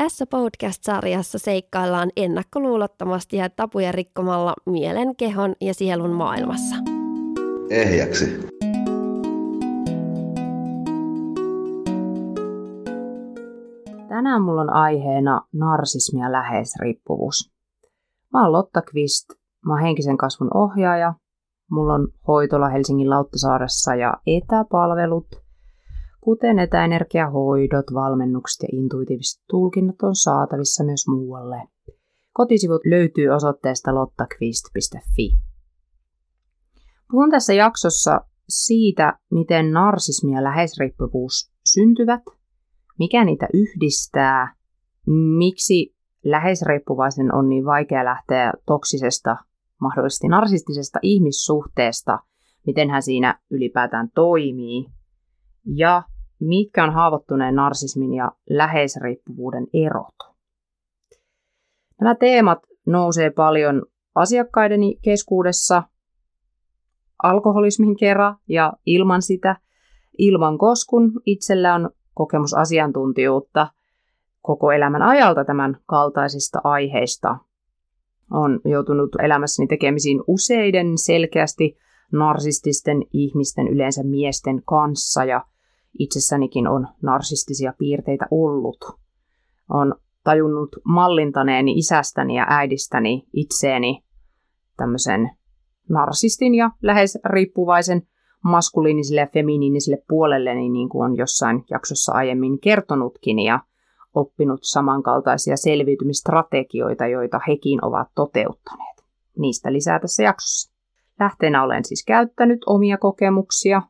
Tässä 0.00 0.26
podcast-sarjassa 0.26 1.38
seikkaillaan 1.38 2.10
ennakkoluulottomasti 2.16 3.36
ja 3.36 3.50
tapuja 3.50 3.92
rikkomalla 3.92 4.54
mielen, 4.66 5.16
kehon 5.16 5.54
ja 5.60 5.74
sielun 5.74 6.10
maailmassa. 6.10 6.76
Ehjäksi. 7.70 8.40
Tänään 14.08 14.42
mulla 14.42 14.60
on 14.60 14.72
aiheena 14.72 15.40
narsismi 15.52 16.20
ja 16.20 16.32
läheisriippuvuus. 16.32 17.52
Mä 18.32 18.42
oon 18.42 18.52
Lotta 18.52 18.82
Kvist, 18.82 19.28
mä 19.66 19.72
oon 19.72 19.82
henkisen 19.82 20.16
kasvun 20.16 20.56
ohjaaja. 20.56 21.14
Mulla 21.70 21.94
on 21.94 22.08
hoitola 22.28 22.68
Helsingin 22.68 23.10
Lauttasaaressa 23.10 23.94
ja 23.94 24.14
etäpalvelut– 24.26 25.26
kuten 26.20 26.58
etäenergiahoidot, 26.58 27.86
valmennukset 27.94 28.62
ja 28.62 28.68
intuitiiviset 28.72 29.42
tulkinnat 29.50 30.02
on 30.02 30.16
saatavissa 30.16 30.84
myös 30.84 31.08
muualle. 31.08 31.68
Kotisivut 32.32 32.80
löytyy 32.84 33.28
osoitteesta 33.28 33.94
lottakvist.fi. 33.94 35.32
Puhun 37.10 37.30
tässä 37.30 37.52
jaksossa 37.52 38.20
siitä, 38.48 39.18
miten 39.30 39.72
narsismi 39.72 40.32
ja 40.32 40.44
läheisriippuvuus 40.44 41.52
syntyvät, 41.64 42.22
mikä 42.98 43.24
niitä 43.24 43.48
yhdistää, 43.54 44.54
miksi 45.38 45.94
läheisriippuvaisen 46.24 47.34
on 47.34 47.48
niin 47.48 47.64
vaikea 47.64 48.04
lähteä 48.04 48.52
toksisesta, 48.66 49.36
mahdollisesti 49.80 50.28
narsistisesta 50.28 50.98
ihmissuhteesta, 51.02 52.18
miten 52.66 52.90
hän 52.90 53.02
siinä 53.02 53.38
ylipäätään 53.50 54.10
toimii, 54.14 54.86
ja 55.64 56.02
mitkä 56.40 56.84
on 56.84 56.92
haavoittuneen 56.92 57.54
narsismin 57.54 58.14
ja 58.14 58.32
läheisriippuvuuden 58.50 59.66
erot. 59.74 60.14
Nämä 62.00 62.14
teemat 62.14 62.58
nousee 62.86 63.30
paljon 63.30 63.82
asiakkaideni 64.14 64.98
keskuudessa 65.02 65.82
alkoholismin 67.22 67.96
kerran 67.96 68.36
ja 68.48 68.72
ilman 68.86 69.22
sitä, 69.22 69.56
ilman 70.18 70.58
koskun 70.58 71.12
itsellä 71.26 71.74
on 71.74 71.90
kokemusasiantuntijuutta 72.14 73.68
koko 74.42 74.72
elämän 74.72 75.02
ajalta 75.02 75.44
tämän 75.44 75.76
kaltaisista 75.86 76.60
aiheista. 76.64 77.36
On 78.30 78.60
joutunut 78.64 79.10
elämässäni 79.22 79.66
tekemisiin 79.66 80.22
useiden 80.26 80.98
selkeästi 80.98 81.76
narsististen 82.12 83.02
ihmisten, 83.12 83.68
yleensä 83.68 84.02
miesten 84.02 84.62
kanssa 84.66 85.24
ja 85.24 85.44
itsessänikin 85.98 86.68
on 86.68 86.88
narsistisia 87.02 87.74
piirteitä 87.78 88.26
ollut. 88.30 88.84
On 89.68 89.94
tajunnut 90.24 90.76
mallintaneeni 90.84 91.72
isästäni 91.72 92.36
ja 92.36 92.46
äidistäni 92.48 93.26
itseeni 93.32 94.04
tämmöisen 94.76 95.30
narsistin 95.88 96.54
ja 96.54 96.70
lähes 96.82 97.18
riippuvaisen 97.24 98.02
maskuliiniselle 98.44 99.20
ja 99.20 99.26
feminiiniselle 99.26 100.02
puolelle, 100.08 100.54
niin 100.54 100.88
kuin 100.88 101.04
on 101.04 101.16
jossain 101.16 101.64
jaksossa 101.70 102.12
aiemmin 102.12 102.60
kertonutkin, 102.60 103.38
ja 103.38 103.60
oppinut 104.14 104.60
samankaltaisia 104.62 105.56
selviytymistrategioita, 105.56 107.06
joita 107.06 107.40
hekin 107.48 107.84
ovat 107.84 108.08
toteuttaneet. 108.14 108.96
Niistä 109.38 109.72
lisää 109.72 110.00
tässä 110.00 110.22
jaksossa. 110.22 110.69
Lähteenä 111.20 111.62
olen 111.62 111.84
siis 111.84 112.04
käyttänyt 112.04 112.58
omia 112.66 112.98
kokemuksia, 112.98 113.82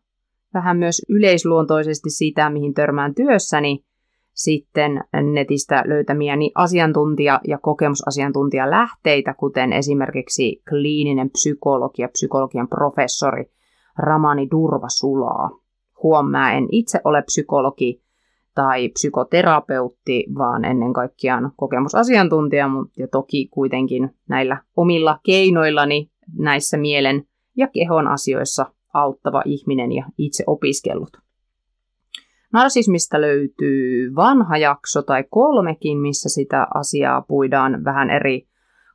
vähän 0.54 0.76
myös 0.76 1.02
yleisluontoisesti 1.08 2.10
sitä, 2.10 2.50
mihin 2.50 2.74
törmään 2.74 3.14
työssäni, 3.14 3.84
sitten 4.32 5.04
netistä 5.32 5.82
löytämiäni 5.86 6.52
asiantuntija- 6.54 7.40
ja 7.48 7.58
kokemusasiantuntijalähteitä, 7.58 9.34
kuten 9.34 9.72
esimerkiksi 9.72 10.62
kliininen 10.68 11.30
psykologi 11.30 12.02
ja 12.02 12.08
psykologian 12.08 12.68
professori 12.68 13.44
Ramani 13.98 14.48
Durvasulaa. 14.50 15.50
Huom, 16.02 16.30
mä 16.30 16.52
en 16.52 16.68
itse 16.70 17.00
ole 17.04 17.22
psykologi 17.22 18.02
tai 18.54 18.88
psykoterapeutti, 18.88 20.26
vaan 20.38 20.64
ennen 20.64 20.92
kaikkea 20.92 21.40
kokemusasiantuntija, 21.56 22.68
mutta 22.68 23.06
toki 23.12 23.48
kuitenkin 23.50 24.10
näillä 24.28 24.62
omilla 24.76 25.18
keinoillani 25.22 26.10
näissä 26.38 26.76
mielen 26.76 27.24
ja 27.56 27.68
kehon 27.68 28.08
asioissa 28.08 28.66
auttava 28.94 29.42
ihminen 29.44 29.92
ja 29.92 30.06
itse 30.18 30.44
opiskellut. 30.46 31.16
Narsismista 32.52 33.20
löytyy 33.20 34.14
vanha 34.14 34.56
jakso 34.56 35.02
tai 35.02 35.24
kolmekin, 35.30 35.98
missä 35.98 36.28
sitä 36.28 36.66
asiaa 36.74 37.22
puidaan 37.22 37.84
vähän 37.84 38.10
eri 38.10 38.48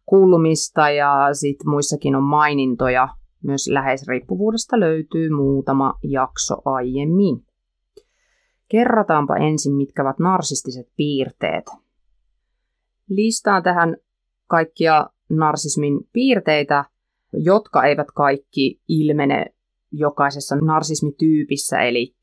kulmista 0.05 0.89
ja 0.89 1.29
sitten 1.33 1.69
muissakin 1.69 2.15
on 2.15 2.23
mainintoja. 2.23 3.07
Myös 3.43 3.67
läheisriippuvuudesta 3.67 4.79
löytyy 4.79 5.29
muutama 5.29 5.93
jakso 6.03 6.55
aiemmin. 6.65 7.45
Kerrataanpa 8.69 9.35
ensin, 9.35 9.75
mitkä 9.75 10.01
ovat 10.01 10.19
narsistiset 10.19 10.87
piirteet. 10.97 11.65
Listaan 13.09 13.63
tähän 13.63 13.97
kaikkia 14.47 15.09
narsismin 15.29 15.99
piirteitä, 16.13 16.85
jotka 17.37 17.83
eivät 17.83 18.07
kaikki 18.15 18.81
ilmene 18.87 19.45
jokaisessa 19.91 20.55
narsismityypissä, 20.55 21.79
eli 21.79 22.15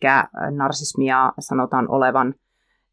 narsismia 0.56 1.32
sanotaan 1.38 1.90
olevan 1.90 2.34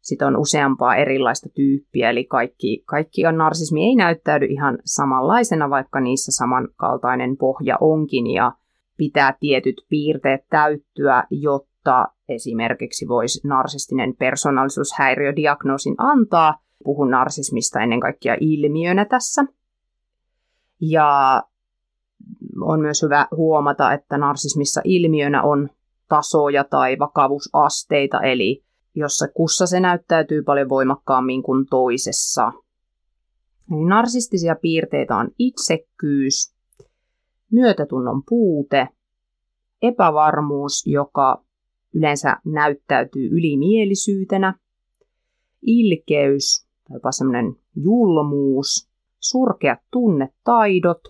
sit 0.00 0.22
on 0.22 0.36
useampaa 0.36 0.96
erilaista 0.96 1.48
tyyppiä, 1.54 2.10
eli 2.10 2.24
kaikki, 2.24 2.82
kaikki 2.86 3.26
on 3.26 3.38
narsismi 3.38 3.84
ei 3.84 3.94
näyttäydy 3.94 4.46
ihan 4.46 4.78
samanlaisena, 4.84 5.70
vaikka 5.70 6.00
niissä 6.00 6.32
samankaltainen 6.32 7.36
pohja 7.36 7.78
onkin, 7.80 8.26
ja 8.26 8.52
pitää 8.96 9.36
tietyt 9.40 9.76
piirteet 9.88 10.40
täyttyä, 10.50 11.24
jotta 11.30 12.08
esimerkiksi 12.28 13.08
voisi 13.08 13.48
narsistinen 13.48 14.16
persoonallisuushäiriödiagnoosin 14.16 15.94
antaa. 15.98 16.58
Puhun 16.84 17.10
narsismista 17.10 17.80
ennen 17.80 18.00
kaikkea 18.00 18.36
ilmiönä 18.40 19.04
tässä. 19.04 19.44
Ja 20.80 21.42
on 22.62 22.80
myös 22.80 23.02
hyvä 23.02 23.28
huomata, 23.36 23.92
että 23.92 24.18
narsismissa 24.18 24.80
ilmiönä 24.84 25.42
on 25.42 25.68
tasoja 26.08 26.64
tai 26.64 26.98
vakavuusasteita, 26.98 28.20
eli 28.20 28.64
jossa 28.94 29.28
kussa 29.28 29.66
se 29.66 29.80
näyttäytyy 29.80 30.42
paljon 30.42 30.68
voimakkaammin 30.68 31.42
kuin 31.42 31.66
toisessa. 31.70 32.52
Eli 33.70 33.84
narsistisia 33.84 34.56
piirteitä 34.56 35.16
on 35.16 35.30
itsekkyys, 35.38 36.54
myötätunnon 37.52 38.22
puute, 38.28 38.88
epävarmuus, 39.82 40.86
joka 40.86 41.44
yleensä 41.94 42.36
näyttäytyy 42.44 43.28
ylimielisyytenä, 43.28 44.54
ilkeys 45.62 46.66
tai 46.88 46.96
jopa 46.96 47.12
semmoinen 47.12 47.56
julmuus, 47.76 48.90
surkeat 49.20 49.78
tunnetaidot, 49.90 51.00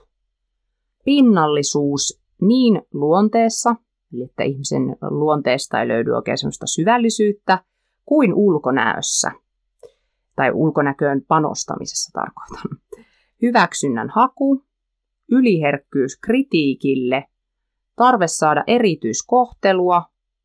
pinnallisuus 1.05 2.21
niin 2.41 2.83
luonteessa, 2.93 3.77
eli 4.13 4.25
että 4.25 4.43
ihmisen 4.43 4.97
luonteesta 5.11 5.81
ei 5.81 5.89
löydy 5.89 6.11
oikein 6.11 6.39
sellaista 6.39 6.67
syvällisyyttä, 6.67 7.65
kuin 8.05 8.35
ulkonäössä, 8.35 9.33
tai 10.37 10.51
ulkonäköön 10.55 11.23
panostamisessa 11.29 12.11
tarkoitan. 12.13 12.81
Hyväksynnän 13.43 14.11
haku, 14.15 14.65
yliherkkyys 15.31 16.19
kritiikille, 16.21 17.25
tarve 17.97 18.29
saada 18.29 18.65
erityiskohtelua, 18.67 20.03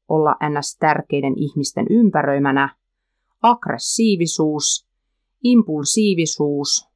olla 0.08 0.36
ns. 0.50 0.78
tärkeiden 0.80 1.34
ihmisten 1.38 1.86
ympäröimänä, 1.90 2.76
aggressiivisuus, 3.42 4.88
impulsiivisuus, 5.44 6.90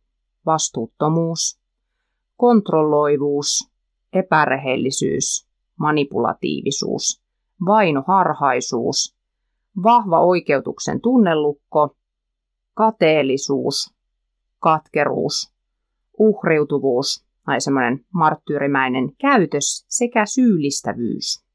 vastuuttomuus, 0.45 1.58
kontrolloivuus, 2.39 3.69
epärehellisyys, 4.13 5.47
manipulatiivisuus, 5.79 7.21
vainoharhaisuus, 7.65 9.15
vahva 9.83 10.19
oikeutuksen 10.19 11.01
tunnelukko, 11.01 11.95
kateellisuus, 12.73 13.93
katkeruus, 14.59 15.53
uhriutuvuus 16.19 17.25
tai 17.45 17.61
semmoinen 17.61 18.05
marttyyrimäinen 18.13 19.15
käytös 19.17 19.85
sekä 19.87 20.25
syyllistävyys. 20.25 21.45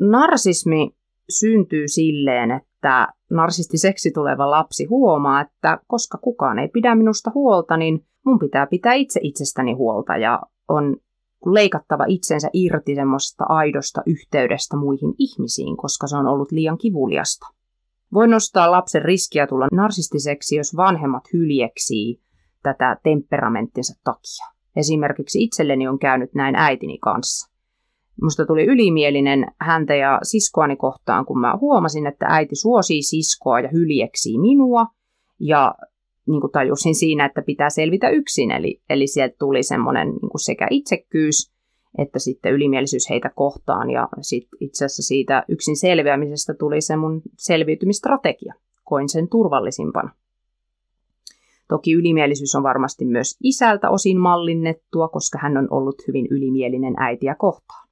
Narsismi 0.00 0.90
syntyy 1.30 1.88
silleen, 1.88 2.50
että 2.50 3.08
narsistiseksi 3.30 4.10
tuleva 4.10 4.50
lapsi 4.50 4.84
huomaa, 4.84 5.40
että 5.40 5.78
koska 5.86 6.18
kukaan 6.18 6.58
ei 6.58 6.68
pidä 6.68 6.94
minusta 6.94 7.30
huolta, 7.34 7.76
niin 7.76 8.06
mun 8.26 8.38
pitää 8.38 8.66
pitää 8.66 8.94
itse 8.94 9.20
itsestäni 9.22 9.72
huolta 9.72 10.16
ja 10.16 10.42
on 10.68 10.96
leikattava 11.46 12.04
itsensä 12.08 12.50
irti 12.52 12.94
semmoista 12.94 13.44
aidosta 13.48 14.02
yhteydestä 14.06 14.76
muihin 14.76 15.14
ihmisiin, 15.18 15.76
koska 15.76 16.06
se 16.06 16.16
on 16.16 16.26
ollut 16.26 16.52
liian 16.52 16.78
kivuliasta. 16.78 17.46
Voi 18.14 18.28
nostaa 18.28 18.70
lapsen 18.70 19.02
riskiä 19.02 19.46
tulla 19.46 19.66
narsistiseksi, 19.72 20.56
jos 20.56 20.76
vanhemmat 20.76 21.24
hyljeksii 21.32 22.20
tätä 22.62 22.96
temperamenttinsa 23.02 23.94
takia. 24.04 24.46
Esimerkiksi 24.76 25.42
itselleni 25.42 25.88
on 25.88 25.98
käynyt 25.98 26.34
näin 26.34 26.54
äitini 26.56 26.98
kanssa. 26.98 27.55
Musta 28.22 28.46
tuli 28.46 28.64
ylimielinen 28.64 29.46
häntä 29.60 29.94
ja 29.94 30.20
siskoani 30.22 30.76
kohtaan, 30.76 31.26
kun 31.26 31.40
mä 31.40 31.58
huomasin, 31.60 32.06
että 32.06 32.26
äiti 32.28 32.56
suosii 32.56 33.02
siskoa 33.02 33.60
ja 33.60 33.68
hyljeksii 33.72 34.38
minua. 34.38 34.86
Ja 35.40 35.74
niin 36.26 36.40
kuin 36.40 36.52
tajusin 36.52 36.94
siinä, 36.94 37.24
että 37.24 37.42
pitää 37.42 37.70
selvitä 37.70 38.08
yksin. 38.08 38.50
Eli, 38.50 38.80
eli 38.90 39.06
sieltä 39.06 39.36
tuli 39.38 39.62
semmoinen 39.62 40.08
niin 40.08 40.30
kuin 40.30 40.40
sekä 40.40 40.66
itsekkyys 40.70 41.56
että 41.98 42.18
sitten 42.18 42.52
ylimielisyys 42.52 43.10
heitä 43.10 43.30
kohtaan. 43.34 43.90
Ja 43.90 44.08
sit 44.20 44.48
itse 44.60 44.84
asiassa 44.84 45.02
siitä 45.02 45.44
yksin 45.48 45.76
selviämisestä 45.76 46.54
tuli 46.54 46.80
se 46.80 46.96
mun 46.96 47.22
selviytymistrategia. 47.38 48.54
Koin 48.84 49.08
sen 49.08 49.28
turvallisimpana. 49.28 50.10
Toki 51.68 51.92
ylimielisyys 51.92 52.54
on 52.54 52.62
varmasti 52.62 53.04
myös 53.04 53.36
isältä 53.42 53.90
osin 53.90 54.18
mallinnettua, 54.18 55.08
koska 55.08 55.38
hän 55.42 55.56
on 55.56 55.68
ollut 55.70 55.96
hyvin 56.08 56.26
ylimielinen 56.30 56.94
äitiä 56.98 57.34
kohtaan. 57.34 57.85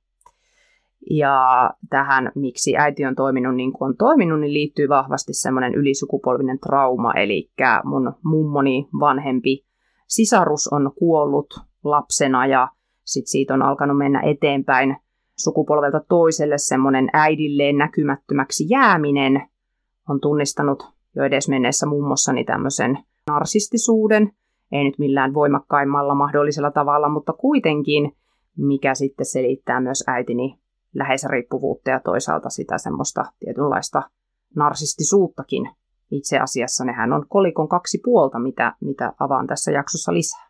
Ja 1.10 1.70
tähän, 1.90 2.32
miksi 2.34 2.76
äiti 2.76 3.04
on 3.04 3.14
toiminut 3.14 3.54
niin 3.54 3.72
kuin 3.72 3.88
on 3.88 3.96
toiminut, 3.96 4.40
niin 4.40 4.54
liittyy 4.54 4.88
vahvasti 4.88 5.32
semmoinen 5.32 5.74
ylisukupolvinen 5.74 6.58
trauma, 6.58 7.12
eli 7.12 7.50
mun 7.84 8.12
mummoni 8.24 8.88
vanhempi 9.00 9.64
sisarus 10.06 10.68
on 10.68 10.92
kuollut 10.98 11.54
lapsena 11.84 12.46
ja 12.46 12.68
sitten 13.04 13.30
siitä 13.30 13.54
on 13.54 13.62
alkanut 13.62 13.98
mennä 13.98 14.20
eteenpäin 14.20 14.96
sukupolvelta 15.36 16.00
toiselle 16.08 16.58
semmoinen 16.58 17.08
äidilleen 17.12 17.78
näkymättömäksi 17.78 18.64
jääminen. 18.68 19.48
On 20.08 20.20
tunnistanut 20.20 20.92
jo 21.16 21.24
edes 21.24 21.48
menneessä 21.48 21.86
mummossani 21.86 22.44
tämmöisen 22.44 22.98
narsistisuuden, 23.26 24.30
ei 24.72 24.84
nyt 24.84 24.98
millään 24.98 25.34
voimakkaimmalla 25.34 26.14
mahdollisella 26.14 26.70
tavalla, 26.70 27.08
mutta 27.08 27.32
kuitenkin, 27.32 28.12
mikä 28.56 28.94
sitten 28.94 29.26
selittää 29.26 29.80
myös 29.80 30.04
äitini 30.06 30.58
läheisriippuvuutta 30.94 31.90
ja 31.90 32.00
toisaalta 32.00 32.50
sitä 32.50 32.78
semmoista 32.78 33.24
tietynlaista 33.38 34.02
narsistisuuttakin. 34.56 35.70
Itse 36.10 36.38
asiassa 36.38 36.84
nehän 36.84 37.12
on 37.12 37.26
kolikon 37.28 37.68
kaksi 37.68 38.00
puolta, 38.04 38.38
mitä, 38.38 38.74
mitä 38.80 39.12
avaan 39.20 39.46
tässä 39.46 39.72
jaksossa 39.72 40.12
lisää. 40.12 40.48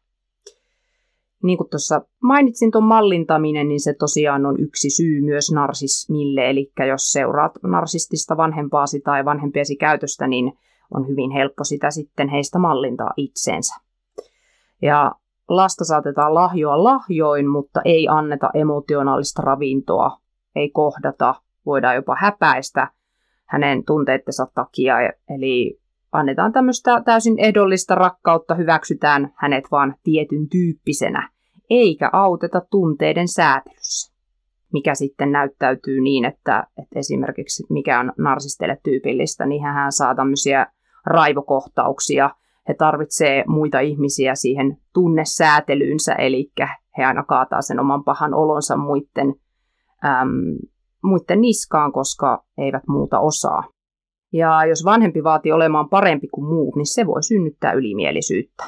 Niin 1.43 1.59
kuin 1.59 1.71
tuossa 1.71 2.01
mainitsin 2.23 2.71
tuon 2.71 2.85
mallintaminen, 2.85 3.69
niin 3.69 3.81
se 3.81 3.95
tosiaan 3.95 4.47
on 4.47 4.61
yksi 4.61 4.91
syy 4.91 5.21
myös 5.21 5.53
narsismille. 5.53 6.51
Eli 6.51 6.73
jos 6.89 7.13
seuraat 7.13 7.53
narsistista 7.63 8.37
vanhempaasi 8.37 9.01
tai 9.01 9.25
vanhempiesi 9.25 9.77
käytöstä, 9.77 10.27
niin 10.27 10.53
on 10.95 11.09
hyvin 11.09 11.31
helppo 11.31 11.65
sitä 11.65 11.91
sitten 11.91 12.29
heistä 12.29 12.59
mallintaa 12.59 13.11
itseensä. 13.17 13.75
Ja 14.83 15.13
lasta 15.49 15.85
saatetaan 15.85 16.35
lahjoa 16.35 16.85
lahjoin, 16.85 17.49
mutta 17.49 17.81
ei 17.85 18.09
anneta 18.09 18.51
emotionaalista 18.55 19.43
ravintoa, 19.43 20.19
ei 20.57 20.71
kohdata, 20.71 21.35
voidaan 21.67 21.95
jopa 21.95 22.17
häpäistä 22.19 22.89
hänen 23.45 23.85
tunteittensa 23.85 24.47
takia. 24.55 24.97
Eli 25.29 25.81
annetaan 26.13 26.53
tämmöistä 26.53 27.03
täysin 27.05 27.39
ehdollista 27.39 27.95
rakkautta, 27.95 28.55
hyväksytään 28.55 29.33
hänet 29.37 29.65
vaan 29.71 29.95
tietyn 30.03 30.49
tyyppisenä, 30.49 31.31
eikä 31.71 32.11
auteta 32.13 32.63
tunteiden 32.71 33.29
säätelyssä. 33.29 34.15
Mikä 34.73 34.95
sitten 34.95 35.33
näyttäytyy 35.33 36.01
niin, 36.01 36.25
että, 36.25 36.67
että 36.83 36.99
esimerkiksi 36.99 37.67
mikä 37.71 38.01
on 38.01 38.13
narsisteille 38.19 38.79
tyypillistä, 38.83 39.47
niin 39.47 39.63
hän 39.63 39.93
saa 39.93 40.15
tämmöisiä 40.15 40.67
raivokohtauksia. 41.07 42.31
He 42.69 42.75
tarvitsee 42.75 43.45
muita 43.47 43.81
ihmisiä 43.81 44.35
siihen 44.35 44.77
tunnesäätelyynsä, 44.95 46.15
eli 46.15 46.53
he 46.99 47.05
aina 47.05 47.23
kaataa 47.23 47.63
sen 47.63 47.81
oman 47.81 48.05
pahan 48.05 48.35
olonsa 48.35 48.77
muiden, 48.77 49.35
äm, 50.05 50.57
muiden 51.03 51.41
niskaan, 51.41 51.93
koska 51.93 52.45
eivät 52.59 52.83
muuta 52.89 53.21
osaa. 53.21 53.69
Ja 54.33 54.65
jos 54.65 54.85
vanhempi 54.85 55.25
vaatii 55.25 55.53
olemaan 55.53 55.89
parempi 55.89 56.29
kuin 56.29 56.47
muut, 56.47 56.77
niin 56.77 56.87
se 56.87 57.07
voi 57.07 57.23
synnyttää 57.23 57.73
ylimielisyyttä. 57.73 58.65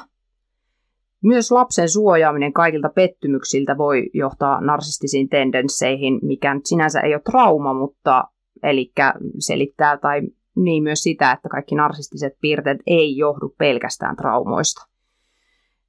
Myös 1.23 1.51
lapsen 1.51 1.89
suojaaminen 1.89 2.53
kaikilta 2.53 2.89
pettymyksiltä 2.89 3.77
voi 3.77 4.09
johtaa 4.13 4.61
narsistisiin 4.61 5.29
tendensseihin, 5.29 6.19
mikä 6.21 6.53
nyt 6.53 6.65
sinänsä 6.65 6.99
ei 6.99 7.13
ole 7.13 7.21
trauma, 7.31 7.73
mutta 7.73 8.23
eli 8.63 8.91
selittää 9.39 9.97
tai 9.97 10.21
niin 10.55 10.83
myös 10.83 11.03
sitä, 11.03 11.31
että 11.31 11.49
kaikki 11.49 11.75
narsistiset 11.75 12.33
piirteet 12.41 12.77
ei 12.87 13.17
johdu 13.17 13.55
pelkästään 13.57 14.15
traumoista. 14.15 14.96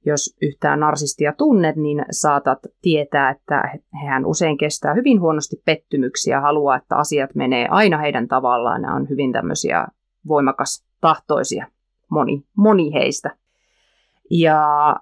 Jos 0.05 0.37
yhtään 0.41 0.79
narsistia 0.79 1.33
tunnet, 1.37 1.75
niin 1.75 2.05
saatat 2.11 2.59
tietää, 2.81 3.29
että 3.29 3.79
hän 4.07 4.25
usein 4.25 4.57
kestää 4.57 4.93
hyvin 4.93 5.21
huonosti 5.21 5.61
pettymyksiä 5.65 6.41
haluaa, 6.41 6.75
että 6.75 6.95
asiat 6.95 7.35
menee 7.35 7.67
aina 7.69 7.97
heidän 7.97 8.27
tavallaan. 8.27 8.81
Nämä 8.81 8.95
on 8.95 9.09
hyvin 9.09 9.31
tämmöisiä 9.31 9.87
voimakas 10.27 10.85
tahtoisia, 11.01 11.67
moni, 12.09 12.43
moni 12.57 12.93
heistä. 12.93 13.35
Ja 14.31 14.95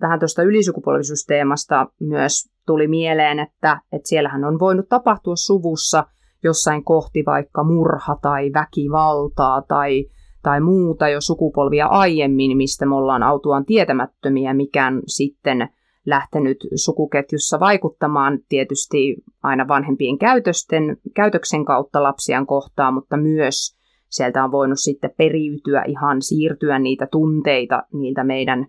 vähän 0.00 0.18
tuosta 0.18 0.42
ylisukupolvisuusteemasta 0.42 1.86
myös 2.00 2.50
tuli 2.66 2.88
mieleen, 2.88 3.38
että, 3.38 3.80
että 3.92 4.08
siellähän 4.08 4.44
on 4.44 4.58
voinut 4.58 4.88
tapahtua 4.88 5.36
suvussa 5.36 6.06
jossain 6.44 6.84
kohti 6.84 7.22
vaikka 7.26 7.64
murha 7.64 8.16
tai 8.22 8.50
väkivaltaa 8.54 9.62
tai, 9.62 10.04
tai 10.48 10.60
muuta 10.60 11.08
jo 11.08 11.20
sukupolvia 11.20 11.86
aiemmin, 11.86 12.56
mistä 12.56 12.86
me 12.86 12.94
ollaan 12.94 13.22
autuaan 13.22 13.64
tietämättömiä, 13.64 14.54
mikään 14.54 15.02
sitten 15.06 15.68
lähtenyt 16.06 16.56
sukuketjussa 16.74 17.60
vaikuttamaan 17.60 18.38
tietysti 18.48 19.16
aina 19.42 19.68
vanhempien 19.68 20.18
käytösten, 20.18 20.96
käytöksen 21.14 21.64
kautta 21.64 22.02
lapsiaan 22.02 22.46
kohtaan, 22.46 22.94
mutta 22.94 23.16
myös 23.16 23.76
sieltä 24.08 24.44
on 24.44 24.52
voinut 24.52 24.78
sitten 24.78 25.10
periytyä 25.16 25.82
ihan 25.86 26.22
siirtyä 26.22 26.78
niitä 26.78 27.06
tunteita 27.06 27.82
niiltä 27.92 28.24
meidän 28.24 28.66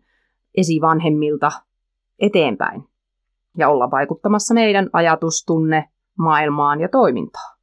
esivanhemmilta 0.58 1.52
eteenpäin 2.20 2.84
ja 3.58 3.70
olla 3.70 3.92
vaikuttamassa 3.92 4.54
meidän 4.54 4.90
ajatustunne 4.94 5.90
maailmaan 6.18 6.82
ja 6.82 6.90
toimintaan. 6.90 7.59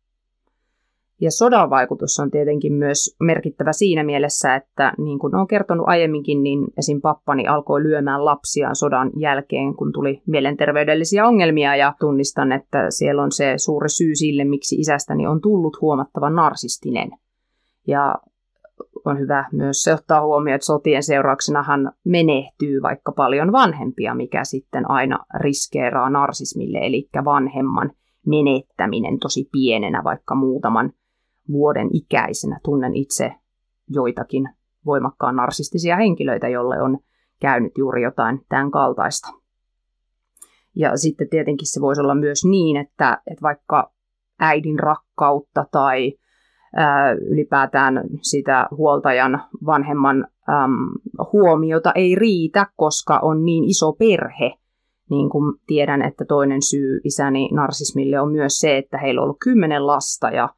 Ja 1.20 1.30
sodan 1.30 1.70
vaikutus 1.70 2.18
on 2.18 2.30
tietenkin 2.30 2.72
myös 2.72 3.16
merkittävä 3.20 3.72
siinä 3.72 4.04
mielessä, 4.04 4.54
että 4.54 4.92
niin 4.98 5.18
kuin 5.18 5.34
olen 5.34 5.46
kertonut 5.46 5.88
aiemminkin, 5.88 6.42
niin 6.42 6.64
esim. 6.78 7.00
pappani 7.00 7.46
alkoi 7.46 7.82
lyömään 7.82 8.24
lapsiaan 8.24 8.76
sodan 8.76 9.10
jälkeen, 9.18 9.74
kun 9.76 9.92
tuli 9.92 10.22
mielenterveydellisiä 10.26 11.26
ongelmia 11.26 11.76
ja 11.76 11.94
tunnistan, 12.00 12.52
että 12.52 12.86
siellä 12.90 13.22
on 13.22 13.32
se 13.32 13.54
suuri 13.56 13.88
syy 13.88 14.14
sille, 14.14 14.44
miksi 14.44 14.76
isästäni 14.76 15.26
on 15.26 15.40
tullut 15.40 15.80
huomattavan 15.80 16.34
narsistinen. 16.34 17.10
Ja 17.86 18.14
on 19.04 19.18
hyvä 19.18 19.48
myös 19.52 19.82
se 19.82 19.94
ottaa 19.94 20.22
huomioon, 20.22 20.54
että 20.54 20.66
sotien 20.66 21.02
seurauksena 21.02 21.62
hän 21.62 21.92
menehtyy 22.04 22.82
vaikka 22.82 23.12
paljon 23.12 23.52
vanhempia, 23.52 24.14
mikä 24.14 24.44
sitten 24.44 24.90
aina 24.90 25.18
riskeeraa 25.40 26.10
narsismille, 26.10 26.78
eli 26.78 27.08
vanhemman 27.24 27.90
menettäminen 28.26 29.18
tosi 29.18 29.48
pienenä, 29.52 30.04
vaikka 30.04 30.34
muutaman 30.34 30.92
vuoden 31.52 31.88
ikäisenä. 31.92 32.60
Tunnen 32.64 32.94
itse 32.94 33.32
joitakin 33.90 34.48
voimakkaan 34.86 35.36
narsistisia 35.36 35.96
henkilöitä, 35.96 36.48
jolle 36.48 36.82
on 36.82 36.98
käynyt 37.40 37.72
juuri 37.78 38.02
jotain 38.02 38.40
tämän 38.48 38.70
kaltaista. 38.70 39.28
Ja 40.76 40.96
sitten 40.96 41.28
tietenkin 41.28 41.72
se 41.72 41.80
voisi 41.80 42.00
olla 42.00 42.14
myös 42.14 42.44
niin, 42.44 42.76
että, 42.76 43.22
että 43.26 43.42
vaikka 43.42 43.92
äidin 44.40 44.78
rakkautta 44.78 45.66
tai 45.70 46.12
ylipäätään 47.30 48.00
sitä 48.22 48.68
huoltajan 48.70 49.42
vanhemman 49.66 50.26
äm, 50.48 50.72
huomiota 51.32 51.92
ei 51.94 52.14
riitä, 52.14 52.66
koska 52.76 53.18
on 53.18 53.44
niin 53.44 53.64
iso 53.64 53.92
perhe. 53.92 54.52
Niin 55.10 55.30
kuin 55.30 55.60
tiedän, 55.66 56.02
että 56.02 56.24
toinen 56.24 56.62
syy 56.62 57.00
isäni 57.04 57.48
narsismille 57.52 58.20
on 58.20 58.32
myös 58.32 58.58
se, 58.58 58.78
että 58.78 58.98
heillä 58.98 59.20
on 59.20 59.22
ollut 59.22 59.36
kymmenen 59.44 59.86
lasta 59.86 60.30
ja 60.30 60.48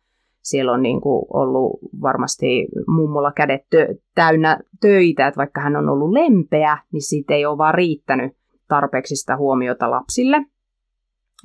siellä 0.48 0.72
on 0.72 0.82
niin 0.82 1.00
kuin 1.00 1.26
ollut 1.32 1.78
varmasti 2.02 2.68
mummolla 2.86 3.32
kädet 3.32 3.62
tö- 3.62 3.94
täynnä 4.14 4.60
töitä, 4.80 5.26
että 5.26 5.38
vaikka 5.38 5.60
hän 5.60 5.76
on 5.76 5.88
ollut 5.88 6.12
lempeä, 6.12 6.78
niin 6.92 7.02
siitä 7.02 7.34
ei 7.34 7.46
ole 7.46 7.58
vaan 7.58 7.74
riittänyt 7.74 8.32
tarpeeksi 8.68 9.16
sitä 9.16 9.36
huomiota 9.36 9.90
lapsille. 9.90 10.36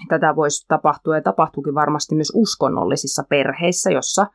Tätä 0.10 0.36
voisi 0.36 0.66
tapahtua 0.68 1.16
ja 1.16 1.22
tapahtuukin 1.22 1.76
varmasti 1.76 2.16
myös 2.16 2.32
uskonnollisissa 2.36 3.24
perheissä, 3.30 3.92
jossa 3.92 4.28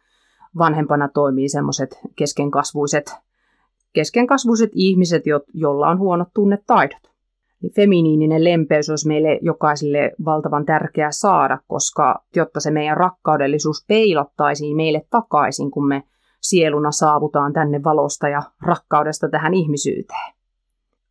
vanhempana 0.58 1.08
toimii 1.08 1.48
semmoiset 1.48 1.98
keskenkasvuiset, 2.16 3.14
keskenkasvuiset 3.92 4.70
ihmiset, 4.74 5.26
jo- 5.26 5.44
joilla 5.54 5.88
on 5.88 5.98
huonot 5.98 6.28
tunnetaidot. 6.34 7.10
Niin 7.62 7.74
feminiininen 7.74 8.44
lempeys 8.44 8.90
olisi 8.90 9.08
meille 9.08 9.38
jokaiselle 9.42 10.12
valtavan 10.24 10.66
tärkeää 10.66 11.10
saada, 11.10 11.58
koska 11.66 12.24
jotta 12.36 12.60
se 12.60 12.70
meidän 12.70 12.96
rakkaudellisuus 12.96 13.84
peilattaisiin 13.88 14.76
meille 14.76 15.06
takaisin, 15.10 15.70
kun 15.70 15.88
me 15.88 16.02
sieluna 16.40 16.90
saavutaan 16.90 17.52
tänne 17.52 17.84
valosta 17.84 18.28
ja 18.28 18.42
rakkaudesta 18.62 19.28
tähän 19.28 19.54
ihmisyyteen. 19.54 20.34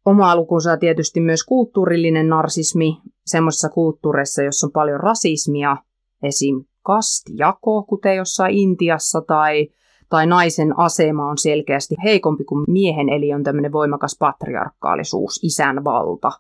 Oma 0.06 0.36
lukunsa 0.36 0.77
tietysti 0.77 1.20
myös 1.20 1.44
kulttuurillinen 1.44 2.30
narsismi 2.30 2.98
semmoisissa 3.25 3.70
kulttuureissa, 3.70 4.44
jossa 4.44 4.68
on 4.68 4.72
paljon 4.72 5.00
rasismia, 5.00 5.77
esim. 6.24 6.66
kastijako, 6.84 7.84
kuten 7.84 8.16
jossain 8.16 8.56
Intiassa, 8.56 9.22
tai, 9.22 9.68
tai 10.09 10.27
naisen 10.27 10.79
asema 10.79 11.29
on 11.29 11.37
selkeästi 11.37 11.95
heikompi 12.03 12.43
kuin 12.43 12.65
miehen, 12.67 13.09
eli 13.09 13.33
on 13.33 13.43
tämmöinen 13.43 13.71
voimakas 13.71 14.17
patriarkaalisuus, 14.19 15.39
isän 15.43 15.83
valta. 15.83 16.31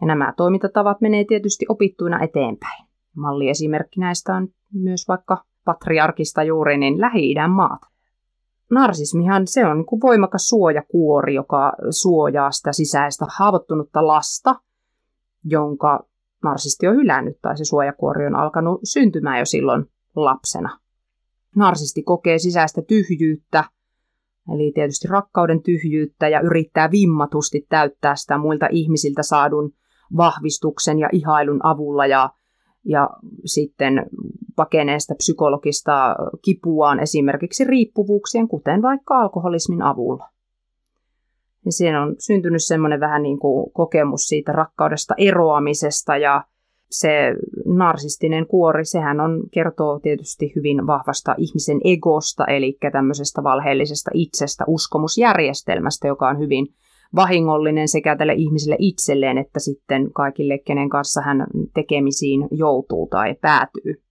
Ja 0.00 0.06
nämä 0.06 0.32
toimintatavat 0.36 1.00
menee 1.00 1.24
tietysti 1.24 1.66
opittuina 1.68 2.22
eteenpäin. 2.22 2.86
Malliesimerkki 3.16 4.00
näistä 4.00 4.34
on 4.34 4.48
myös 4.72 5.08
vaikka 5.08 5.44
patriarkista 5.64 6.42
juuri 6.42 6.78
niin 6.78 7.00
Lähi-idän 7.00 7.50
maat 7.50 7.80
narsismihan 8.70 9.46
se 9.46 9.66
on 9.66 9.76
niin 9.76 9.86
kuin 9.86 10.00
voimakas 10.00 10.48
suojakuori, 10.48 11.34
joka 11.34 11.72
suojaa 11.90 12.50
sitä 12.50 12.72
sisäistä 12.72 13.26
haavoittunutta 13.38 14.06
lasta, 14.06 14.54
jonka 15.44 16.06
narsisti 16.44 16.88
on 16.88 16.96
hylännyt 16.96 17.38
tai 17.42 17.58
se 17.58 17.64
suojakuori 17.64 18.26
on 18.26 18.34
alkanut 18.34 18.80
syntymään 18.84 19.38
jo 19.38 19.44
silloin 19.44 19.84
lapsena. 20.16 20.78
Narsisti 21.56 22.02
kokee 22.02 22.38
sisäistä 22.38 22.82
tyhjyyttä, 22.82 23.64
eli 24.54 24.72
tietysti 24.74 25.08
rakkauden 25.08 25.62
tyhjyyttä 25.62 26.28
ja 26.28 26.40
yrittää 26.40 26.90
vimmatusti 26.90 27.66
täyttää 27.68 28.16
sitä 28.16 28.38
muilta 28.38 28.66
ihmisiltä 28.70 29.22
saadun 29.22 29.72
vahvistuksen 30.16 30.98
ja 30.98 31.08
ihailun 31.12 31.60
avulla 31.62 32.06
ja 32.06 32.30
ja 32.84 33.10
sitten 33.44 34.06
pakenee 34.56 35.00
sitä 35.00 35.14
psykologista 35.14 36.16
kipuaan 36.44 37.00
esimerkiksi 37.00 37.64
riippuvuuksien, 37.64 38.48
kuten 38.48 38.82
vaikka 38.82 39.18
alkoholismin 39.18 39.82
avulla. 39.82 40.28
Ja 41.64 41.72
siinä 41.72 42.02
on 42.02 42.16
syntynyt 42.18 42.64
semmoinen 42.64 43.00
vähän 43.00 43.22
niin 43.22 43.38
kuin 43.38 43.72
kokemus 43.72 44.28
siitä 44.28 44.52
rakkaudesta 44.52 45.14
eroamisesta 45.18 46.16
ja 46.16 46.44
se 46.90 47.34
narsistinen 47.66 48.46
kuori, 48.46 48.84
sehän 48.84 49.20
on, 49.20 49.42
kertoo 49.52 50.00
tietysti 50.00 50.52
hyvin 50.56 50.86
vahvasta 50.86 51.34
ihmisen 51.38 51.80
egosta, 51.84 52.44
eli 52.44 52.78
tämmöisestä 52.92 53.42
valheellisesta 53.42 54.10
itsestä, 54.14 54.64
uskomusjärjestelmästä, 54.66 56.08
joka 56.08 56.28
on 56.28 56.38
hyvin 56.38 56.66
vahingollinen 57.16 57.88
sekä 57.88 58.16
tälle 58.16 58.32
ihmiselle 58.32 58.76
itselleen 58.78 59.38
että 59.38 59.60
sitten 59.60 60.12
kaikille, 60.12 60.58
kenen 60.58 60.88
kanssa 60.88 61.20
hän 61.20 61.46
tekemisiin 61.74 62.48
joutuu 62.50 63.08
tai 63.10 63.34
päätyy. 63.34 64.02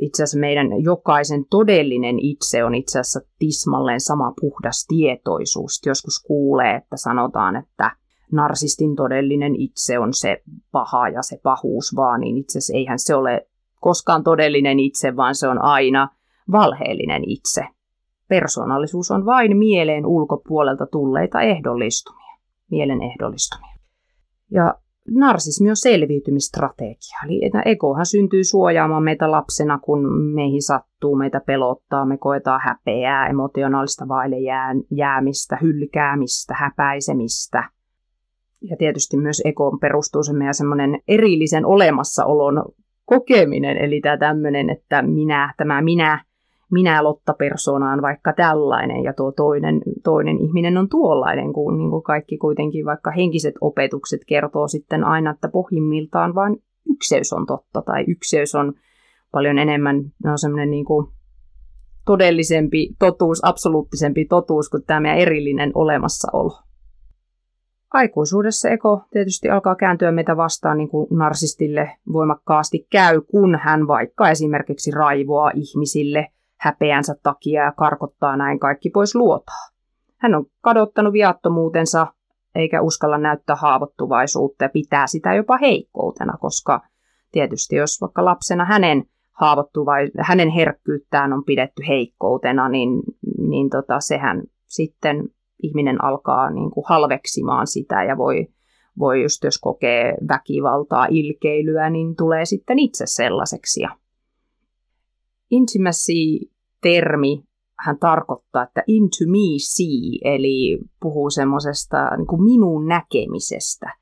Itse 0.00 0.22
asiassa 0.22 0.38
meidän 0.38 0.82
jokaisen 0.82 1.44
todellinen 1.50 2.18
itse 2.18 2.64
on 2.64 2.74
itse 2.74 2.98
asiassa 2.98 3.20
tismalleen 3.38 4.00
sama 4.00 4.32
puhdas 4.40 4.86
tietoisuus. 4.88 5.80
Joskus 5.86 6.24
kuulee, 6.26 6.74
että 6.74 6.96
sanotaan, 6.96 7.56
että 7.56 7.90
narsistin 8.32 8.96
todellinen 8.96 9.56
itse 9.56 9.98
on 9.98 10.14
se 10.14 10.42
paha 10.72 11.08
ja 11.08 11.22
se 11.22 11.40
pahuus 11.42 11.96
vaan, 11.96 12.20
niin 12.20 12.36
itse 12.36 12.58
asiassa 12.58 12.74
eihän 12.76 12.98
se 12.98 13.14
ole 13.14 13.48
koskaan 13.80 14.24
todellinen 14.24 14.80
itse, 14.80 15.16
vaan 15.16 15.34
se 15.34 15.48
on 15.48 15.62
aina 15.62 16.08
valheellinen 16.52 17.22
itse. 17.26 17.66
Persoonallisuus 18.28 19.10
on 19.10 19.26
vain 19.26 19.56
mieleen 19.56 20.06
ulkopuolelta 20.06 20.86
tulleita 20.86 21.40
ehdollistumia, 21.40 22.38
mielen 22.70 23.02
ehdollistumia. 23.02 23.76
Ja 24.50 24.74
narsismi 25.10 25.70
on 25.70 25.76
selviytymistrategia. 25.76 27.18
Eli 27.24 27.40
egohan 27.64 28.06
syntyy 28.06 28.44
suojaamaan 28.44 29.02
meitä 29.02 29.30
lapsena, 29.30 29.78
kun 29.78 30.12
meihin 30.34 30.62
sattuu, 30.62 31.16
meitä 31.16 31.40
pelottaa, 31.46 32.06
me 32.06 32.18
koetaan 32.18 32.60
häpeää, 32.64 33.26
emotionaalista 33.26 34.08
vaille 34.08 34.36
jäämistä, 34.90 35.58
hylkäämistä, 35.62 36.54
häpäisemistä. 36.54 37.75
Ja 38.62 38.76
tietysti 38.76 39.16
myös 39.16 39.42
egoon 39.44 39.78
perustuu 39.80 40.22
se 40.22 40.32
meidän 40.32 40.54
semmoinen 40.54 41.00
erillisen 41.08 41.66
olemassaolon 41.66 42.64
kokeminen, 43.04 43.76
eli 43.76 44.00
tämä 44.00 44.16
tämmöinen, 44.16 44.70
että 44.70 45.02
minä, 45.02 45.54
tämä 45.56 45.82
minä 45.82 46.24
minä 46.70 47.04
Lotta-persoona 47.04 47.92
on 47.92 48.02
vaikka 48.02 48.32
tällainen 48.32 49.04
ja 49.04 49.12
tuo 49.12 49.32
toinen, 49.32 49.82
toinen 50.04 50.40
ihminen 50.40 50.78
on 50.78 50.88
tuollainen, 50.88 51.52
kun 51.52 51.78
niin 51.78 51.90
kuin 51.90 52.02
kaikki 52.02 52.38
kuitenkin 52.38 52.86
vaikka 52.86 53.10
henkiset 53.10 53.54
opetukset 53.60 54.20
kertoo 54.26 54.68
sitten 54.68 55.04
aina, 55.04 55.30
että 55.30 55.48
pohjimmiltaan 55.48 56.34
vain 56.34 56.56
ykseys 56.90 57.32
on 57.32 57.46
totta 57.46 57.82
tai 57.82 58.04
ykseys 58.08 58.54
on 58.54 58.72
paljon 59.32 59.58
enemmän 59.58 60.02
no 60.24 60.36
semmoinen 60.36 60.70
niin 60.70 60.84
kuin 60.84 61.06
todellisempi 62.06 62.88
totuus, 62.98 63.44
absoluuttisempi 63.44 64.24
totuus 64.24 64.70
kuin 64.70 64.82
tämä 64.86 65.00
meidän 65.00 65.18
erillinen 65.18 65.70
olemassaolo. 65.74 66.65
Aikuisuudessa 67.96 68.68
eko 68.68 69.00
tietysti 69.10 69.50
alkaa 69.50 69.74
kääntyä 69.74 70.12
meitä 70.12 70.36
vastaan 70.36 70.78
niin 70.78 70.88
kuin 70.88 71.06
narsistille 71.10 71.90
voimakkaasti 72.12 72.86
käy, 72.90 73.20
kun 73.20 73.58
hän 73.62 73.86
vaikka 73.86 74.30
esimerkiksi 74.30 74.90
raivoaa 74.90 75.50
ihmisille– 75.54 76.26
häpeänsä 76.56 77.14
takia 77.22 77.62
ja 77.62 77.72
karkottaa 77.72 78.36
näin 78.36 78.58
kaikki 78.58 78.90
pois 78.90 79.14
luotaa. 79.14 79.68
Hän 80.16 80.34
on 80.34 80.46
kadottanut 80.60 81.12
viattomuutensa 81.12 82.06
eikä 82.54 82.82
uskalla 82.82 83.18
näyttää 83.18 83.56
haavoittuvaisuutta 83.56 84.64
ja 84.64 84.68
pitää 84.68 85.06
sitä 85.06 85.34
jopa 85.34 85.56
heikkoutena, 85.56 86.32
koska 86.40 86.80
tietysti 87.32 87.76
jos 87.76 88.00
vaikka 88.00 88.24
lapsena 88.24 88.64
hänen 88.64 89.04
haavoittuvai, 89.32 90.10
hänen 90.18 90.48
herkkyyttään 90.48 91.32
on 91.32 91.44
pidetty 91.44 91.82
heikkoutena, 91.88 92.68
niin, 92.68 93.02
niin 93.48 93.70
tota, 93.70 94.00
sehän 94.00 94.42
sitten 94.66 95.28
ihminen 95.62 96.04
alkaa 96.04 96.50
niin 96.50 96.70
kuin 96.70 96.84
halveksimaan 96.88 97.66
sitä 97.66 98.04
ja 98.04 98.16
voi, 98.16 98.46
voi 98.98 99.22
just 99.22 99.44
jos 99.44 99.58
kokee 99.58 100.14
väkivaltaa, 100.28 101.06
ilkeilyä, 101.10 101.90
niin 101.90 102.16
tulee 102.16 102.44
sitten 102.44 102.78
itse 102.78 103.04
sellaiseksi. 103.06 103.80
Intimacy-termi 105.50 107.42
hän 107.78 107.98
tarkoittaa, 107.98 108.62
että 108.62 108.82
into 108.86 109.16
me 109.26 109.58
see, 109.58 110.34
eli 110.34 110.78
puhuu 111.00 111.30
semmoisesta 111.30 112.16
niin 112.16 112.44
minun 112.44 112.86
näkemisestä, 112.86 113.92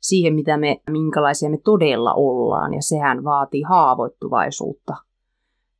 siihen 0.00 0.34
mitä 0.34 0.56
me, 0.56 0.80
minkälaisia 0.90 1.50
me 1.50 1.58
todella 1.64 2.14
ollaan, 2.14 2.74
ja 2.74 2.82
sehän 2.82 3.24
vaatii 3.24 3.62
haavoittuvaisuutta, 3.62 4.94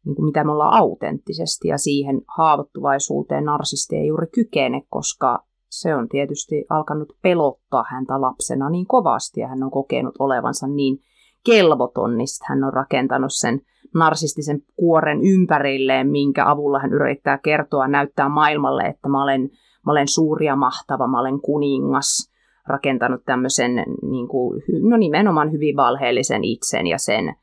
niin 0.07 0.15
kuin 0.15 0.27
mitä 0.27 0.45
me 0.45 0.53
ollaan 0.53 0.75
autenttisesti, 0.75 1.69
ja 1.69 1.79
siihen 1.79 2.23
haavoittuvaisuuteen 2.37 3.45
narsisti 3.45 3.97
ei 3.97 4.07
juuri 4.07 4.27
kykene, 4.27 4.83
koska 4.89 5.45
se 5.71 5.95
on 5.95 6.09
tietysti 6.09 6.65
alkanut 6.71 7.13
pelottaa 7.23 7.85
häntä 7.91 8.21
lapsena 8.21 8.71
niin 8.71 8.87
kovasti, 8.87 9.41
ja 9.41 9.49
hän 9.49 9.63
on 9.63 9.71
kokenut 9.71 10.15
olevansa 10.19 10.67
niin 10.67 10.99
kelvoton, 11.47 12.19
niin 12.19 12.27
hän 12.49 12.65
on 12.65 12.73
rakentanut 12.73 13.33
sen 13.33 13.61
narsistisen 13.95 14.63
kuoren 14.77 15.21
ympärilleen, 15.23 16.09
minkä 16.09 16.51
avulla 16.51 16.79
hän 16.79 16.93
yrittää 16.93 17.39
kertoa, 17.39 17.89
näyttää 17.89 18.29
maailmalle, 18.29 18.83
että 18.83 19.09
mä 19.09 19.23
olen, 19.23 19.51
mä 19.87 19.93
olen 19.93 20.09
suuri 20.09 20.47
ja 20.47 20.57
mahtava, 20.57 21.09
mä 21.09 21.21
olen 21.21 21.41
kuningas, 21.41 22.33
rakentanut 22.67 23.25
tämmöisen 23.25 23.73
niin 24.11 24.29
kuin, 24.29 24.63
no 24.83 24.97
nimenomaan 24.97 25.53
hyvin 25.53 25.77
valheellisen 25.77 26.45
itsen 26.45 26.87
ja 26.87 26.99
sen, 26.99 27.35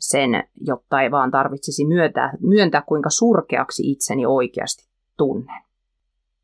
sen, 0.00 0.30
jotta 0.60 1.02
ei 1.02 1.10
vaan 1.10 1.30
tarvitsisi 1.30 1.86
myöntää, 1.86 2.32
myöntää, 2.40 2.82
kuinka 2.82 3.10
surkeaksi 3.10 3.90
itseni 3.90 4.26
oikeasti 4.26 4.88
tunnen. 5.16 5.62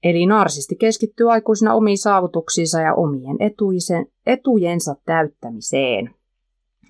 Eli 0.02 0.26
narsisti 0.26 0.76
keskittyy 0.76 1.32
aikuisena 1.32 1.74
omiin 1.74 1.98
saavutuksiinsa 1.98 2.80
ja 2.80 2.94
omien 2.94 3.36
etuisen, 3.40 4.06
etujensa 4.26 4.94
täyttämiseen 5.06 6.14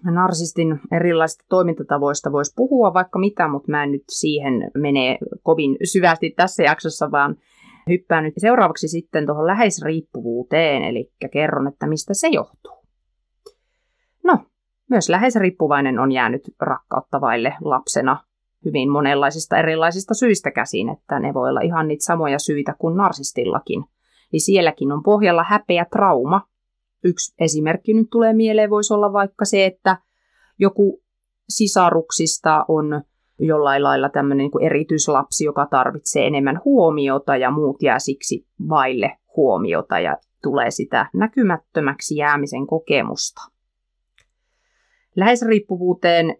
narsistin 0.04 0.80
erilaisista 0.92 1.44
toimintatavoista 1.48 2.32
voisi 2.32 2.52
puhua 2.56 2.94
vaikka 2.94 3.18
mitä, 3.18 3.48
mutta 3.48 3.70
mä 3.70 3.82
en 3.82 3.92
nyt 3.92 4.04
siihen 4.08 4.70
mene 4.74 5.18
kovin 5.42 5.76
syvästi 5.84 6.30
tässä 6.30 6.62
jaksossa, 6.62 7.10
vaan 7.10 7.36
hyppään 7.90 8.24
nyt 8.24 8.34
seuraavaksi 8.38 8.88
sitten 8.88 9.26
tuohon 9.26 9.46
läheisriippuvuuteen, 9.46 10.82
eli 10.82 11.12
kerron, 11.32 11.68
että 11.68 11.86
mistä 11.86 12.14
se 12.14 12.28
johtuu. 12.28 12.75
Myös 14.90 15.08
läheisriippuvainen 15.08 15.98
on 15.98 16.12
jäänyt 16.12 16.42
rakkauttavaille 16.60 17.54
lapsena 17.60 18.24
hyvin 18.64 18.90
monenlaisista 18.90 19.58
erilaisista 19.58 20.14
syistä 20.14 20.50
käsin, 20.50 20.88
että 20.88 21.18
ne 21.18 21.34
voi 21.34 21.48
olla 21.48 21.60
ihan 21.60 21.88
niitä 21.88 22.04
samoja 22.04 22.38
syitä 22.38 22.74
kuin 22.78 22.96
narsistillakin. 22.96 23.84
Eli 24.32 24.40
sielläkin 24.40 24.92
on 24.92 25.02
pohjalla 25.02 25.44
häpeä 25.48 25.84
trauma, 25.84 26.40
Yksi 27.04 27.34
esimerkki 27.40 27.94
nyt 27.94 28.10
tulee 28.10 28.32
mieleen, 28.32 28.70
voisi 28.70 28.94
olla 28.94 29.12
vaikka 29.12 29.44
se, 29.44 29.66
että 29.66 29.98
joku 30.58 31.02
sisaruksista 31.48 32.64
on 32.68 33.02
jollain 33.38 33.82
lailla 33.82 34.08
tämmöinen 34.08 34.38
niin 34.44 34.50
kuin 34.50 34.64
erityislapsi, 34.64 35.44
joka 35.44 35.66
tarvitsee 35.66 36.26
enemmän 36.26 36.60
huomiota 36.64 37.36
ja 37.36 37.50
muut 37.50 37.82
jää 37.82 37.98
siksi 37.98 38.46
vaille 38.68 39.18
huomiota 39.36 39.98
ja 39.98 40.16
tulee 40.42 40.70
sitä 40.70 41.10
näkymättömäksi 41.14 42.16
jäämisen 42.16 42.66
kokemusta. 42.66 43.42
Läheisriippuvuuteen 45.16 46.36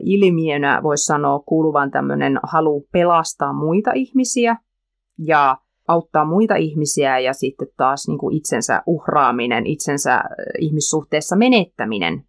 ilmiönä 0.00 0.80
voisi 0.82 1.04
sanoa 1.04 1.38
kuuluvan 1.38 1.90
tämmöinen 1.90 2.40
halu 2.42 2.86
pelastaa 2.92 3.52
muita 3.52 3.90
ihmisiä 3.94 4.56
ja 5.18 5.58
auttaa 5.88 6.24
muita 6.24 6.54
ihmisiä 6.56 7.18
ja 7.18 7.32
sitten 7.32 7.68
taas 7.76 8.08
niin 8.08 8.18
kuin 8.18 8.36
itsensä 8.36 8.82
uhraaminen, 8.86 9.66
itsensä 9.66 10.22
ihmissuhteessa 10.58 11.36
menettäminen. 11.36 12.24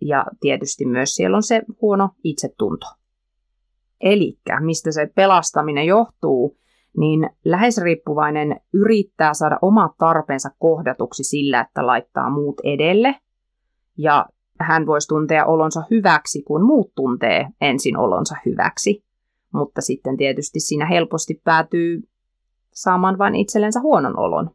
Ja 0.00 0.26
tietysti 0.40 0.86
myös 0.86 1.14
siellä 1.14 1.36
on 1.36 1.42
se 1.42 1.62
huono 1.80 2.08
itsetunto. 2.24 2.86
Eli 4.00 4.38
mistä 4.60 4.92
se 4.92 5.10
pelastaminen 5.14 5.86
johtuu, 5.86 6.58
niin 6.96 7.30
läheisriippuvainen 7.44 8.60
yrittää 8.72 9.34
saada 9.34 9.58
omat 9.62 9.92
tarpeensa 9.98 10.50
kohdatuksi 10.58 11.24
sillä, 11.24 11.60
että 11.60 11.86
laittaa 11.86 12.30
muut 12.30 12.60
edelle. 12.64 13.16
Ja 13.98 14.26
hän 14.60 14.86
voisi 14.86 15.08
tuntea 15.08 15.46
olonsa 15.46 15.82
hyväksi, 15.90 16.42
kun 16.42 16.62
muut 16.62 16.92
tuntee 16.94 17.48
ensin 17.60 17.96
olonsa 17.96 18.36
hyväksi. 18.46 19.04
Mutta 19.52 19.80
sitten 19.80 20.16
tietysti 20.16 20.60
siinä 20.60 20.86
helposti 20.86 21.40
päätyy 21.44 22.02
saamaan 22.72 23.18
vain 23.18 23.34
itsellensä 23.34 23.80
huonon 23.80 24.18
olon. 24.18 24.50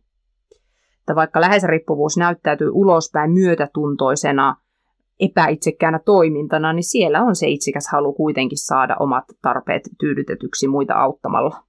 Että 0.99 1.15
vaikka 1.15 1.41
läheisriippuvuus 1.41 2.17
näyttäytyy 2.17 2.69
ulospäin 2.71 3.31
myötätuntoisena, 3.31 4.55
epäitsekkäänä 5.19 5.99
toimintana, 6.05 6.73
niin 6.73 6.83
siellä 6.83 7.21
on 7.21 7.35
se 7.35 7.47
itsekäs 7.47 7.87
halu 7.91 8.13
kuitenkin 8.13 8.57
saada 8.57 8.95
omat 8.99 9.25
tarpeet 9.41 9.89
tyydytetyksi 9.99 10.67
muita 10.67 10.93
auttamalla. 10.93 11.63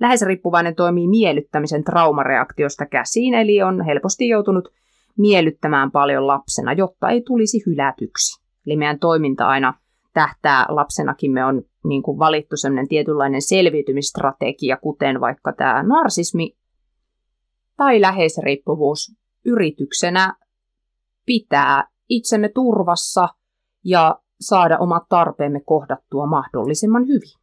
Läheisriippuvainen 0.00 0.74
toimii 0.74 1.08
miellyttämisen 1.08 1.84
traumareaktiosta 1.84 2.86
käsiin, 2.86 3.34
eli 3.34 3.62
on 3.62 3.84
helposti 3.84 4.28
joutunut 4.28 4.68
miellyttämään 5.18 5.90
paljon 5.90 6.26
lapsena, 6.26 6.72
jotta 6.72 7.08
ei 7.08 7.22
tulisi 7.22 7.62
hylätyksi. 7.66 8.44
Eli 8.66 8.76
meidän 8.76 8.98
toiminta 8.98 9.46
aina 9.46 9.74
tähtää 10.12 10.66
lapsenakin 10.68 11.32
me 11.32 11.44
on 11.44 11.62
niin 11.84 12.02
kuin 12.02 12.18
valittu 12.18 12.56
sellainen 12.56 12.88
tietynlainen 12.88 13.42
selviytymistrategia, 13.42 14.76
kuten 14.76 15.20
vaikka 15.20 15.52
tämä 15.52 15.82
narsismi 15.82 16.56
tai 17.76 18.00
läheisriippuvuus 18.00 19.16
yrityksenä 19.44 20.34
pitää 21.26 21.88
itsemme 22.08 22.48
turvassa 22.48 23.28
ja 23.84 24.18
saada 24.40 24.78
omat 24.78 25.02
tarpeemme 25.08 25.60
kohdattua 25.60 26.26
mahdollisimman 26.26 27.06
hyvin. 27.06 27.40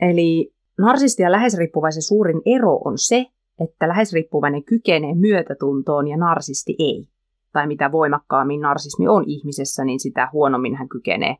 Eli 0.00 0.52
narsisti 0.78 1.22
ja 1.22 1.32
läheisriippuvaisen 1.32 2.02
suurin 2.02 2.42
ero 2.46 2.80
on 2.84 2.98
se, 2.98 3.26
että 3.60 3.88
läheisriippuvainen 3.88 4.64
kykenee 4.64 5.14
myötätuntoon 5.14 6.08
ja 6.08 6.16
narsisti 6.16 6.76
ei. 6.78 7.08
Tai 7.52 7.66
mitä 7.66 7.92
voimakkaammin 7.92 8.60
narsismi 8.60 9.08
on 9.08 9.24
ihmisessä, 9.26 9.84
niin 9.84 10.00
sitä 10.00 10.28
huonommin 10.32 10.76
hän 10.76 10.88
kykenee 10.88 11.36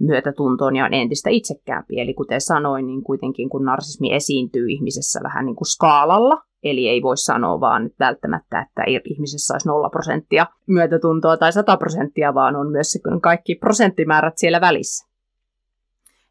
myötätuntoon 0.00 0.76
ja 0.76 0.84
on 0.84 0.94
entistä 0.94 1.30
itsekkäämpi. 1.30 2.00
Eli 2.00 2.14
kuten 2.14 2.40
sanoin, 2.40 2.86
niin 2.86 3.02
kuitenkin 3.02 3.48
kun 3.48 3.64
narsismi 3.64 4.14
esiintyy 4.14 4.68
ihmisessä 4.68 5.20
vähän 5.22 5.46
niin 5.46 5.56
kuin 5.56 5.68
skaalalla, 5.68 6.42
eli 6.62 6.88
ei 6.88 7.02
voi 7.02 7.16
sanoa 7.16 7.60
vaan 7.60 7.84
nyt 7.84 7.94
välttämättä, 8.00 8.60
että 8.60 8.82
ihmisessä 9.04 9.54
olisi 9.54 9.68
0 9.68 9.90
prosenttia 9.90 10.46
myötätuntoa 10.66 11.36
tai 11.36 11.52
100 11.52 11.76
prosenttia, 11.76 12.34
vaan 12.34 12.56
on 12.56 12.70
myös 12.70 12.98
kaikki 13.22 13.54
prosenttimäärät 13.54 14.38
siellä 14.38 14.60
välissä. 14.60 15.08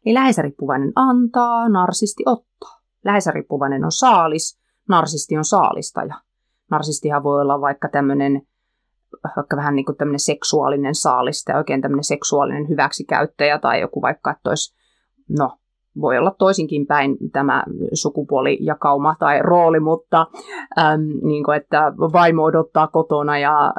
Niin 0.04 0.14
läheisriippuvainen 0.14 0.92
antaa, 0.96 1.68
narsisti 1.68 2.22
ottaa. 2.26 2.80
Läheisriippuvainen 3.04 3.84
on 3.84 3.92
saalis, 3.92 4.59
narsisti 4.90 5.36
on 5.36 5.44
saalistaja. 5.44 6.14
Narsistihan 6.70 7.22
voi 7.22 7.40
olla 7.40 7.60
vaikka 7.60 7.88
tämmöinen 7.88 8.42
vaikka 9.36 9.56
vähän 9.56 9.76
niin 9.76 9.86
kuin 9.86 9.96
tämmöinen 9.96 10.20
seksuaalinen 10.20 10.94
saalista 10.94 11.52
ja 11.52 11.58
oikein 11.58 11.80
tämmöinen 11.80 12.04
seksuaalinen 12.04 12.68
hyväksikäyttäjä 12.68 13.58
tai 13.58 13.80
joku 13.80 14.02
vaikka, 14.02 14.30
että 14.30 14.50
olisi, 14.50 14.74
no 15.38 15.58
voi 16.00 16.18
olla 16.18 16.34
toisinkin 16.38 16.86
päin 16.86 17.16
tämä 17.32 17.64
sukupuolijakauma 17.92 19.14
tai 19.18 19.42
rooli, 19.42 19.80
mutta 19.80 20.26
äm, 20.78 21.00
niin 21.22 21.44
kuin, 21.44 21.56
että 21.56 21.92
vaimo 21.98 22.42
odottaa 22.42 22.88
kotona 22.88 23.38
ja 23.38 23.66
ä, 23.66 23.72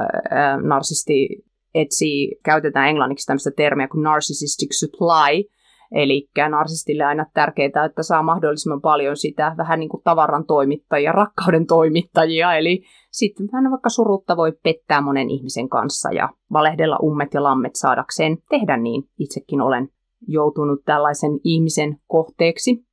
narsisti 0.62 1.46
etsii, 1.74 2.40
käytetään 2.44 2.90
englanniksi 2.90 3.26
tämmöistä 3.26 3.52
termiä 3.52 3.88
kuin 3.88 4.04
narcissistic 4.04 4.70
supply, 4.80 5.44
Eli 5.92 6.30
narsistille 6.50 7.04
aina 7.04 7.26
tärkeää, 7.34 7.86
että 7.86 8.04
saa 8.04 8.24
mahdollisimman 8.24 8.82
paljon 8.82 9.18
sitä 9.18 9.56
vähän 9.58 9.80
niin 9.80 9.90
kuin 9.90 10.04
tavaran 10.04 10.46
toimittajia, 10.46 11.12
rakkauden 11.12 11.66
toimittajia. 11.66 12.56
Eli 12.56 12.84
sitten 13.12 13.50
hän 13.54 13.72
vaikka 13.72 13.90
surutta 13.90 14.38
voi 14.38 14.52
pettää 14.64 15.02
monen 15.02 15.30
ihmisen 15.30 15.70
kanssa 15.70 16.12
ja 16.12 16.30
valehdella 16.54 16.98
ummet 17.04 17.34
ja 17.34 17.44
lammet 17.44 17.76
saadakseen 17.76 18.38
tehdä 18.50 18.78
niin. 18.78 19.04
Itsekin 19.20 19.62
olen 19.62 19.90
joutunut 20.28 20.82
tällaisen 20.86 21.32
ihmisen 21.44 21.98
kohteeksi. 22.08 22.86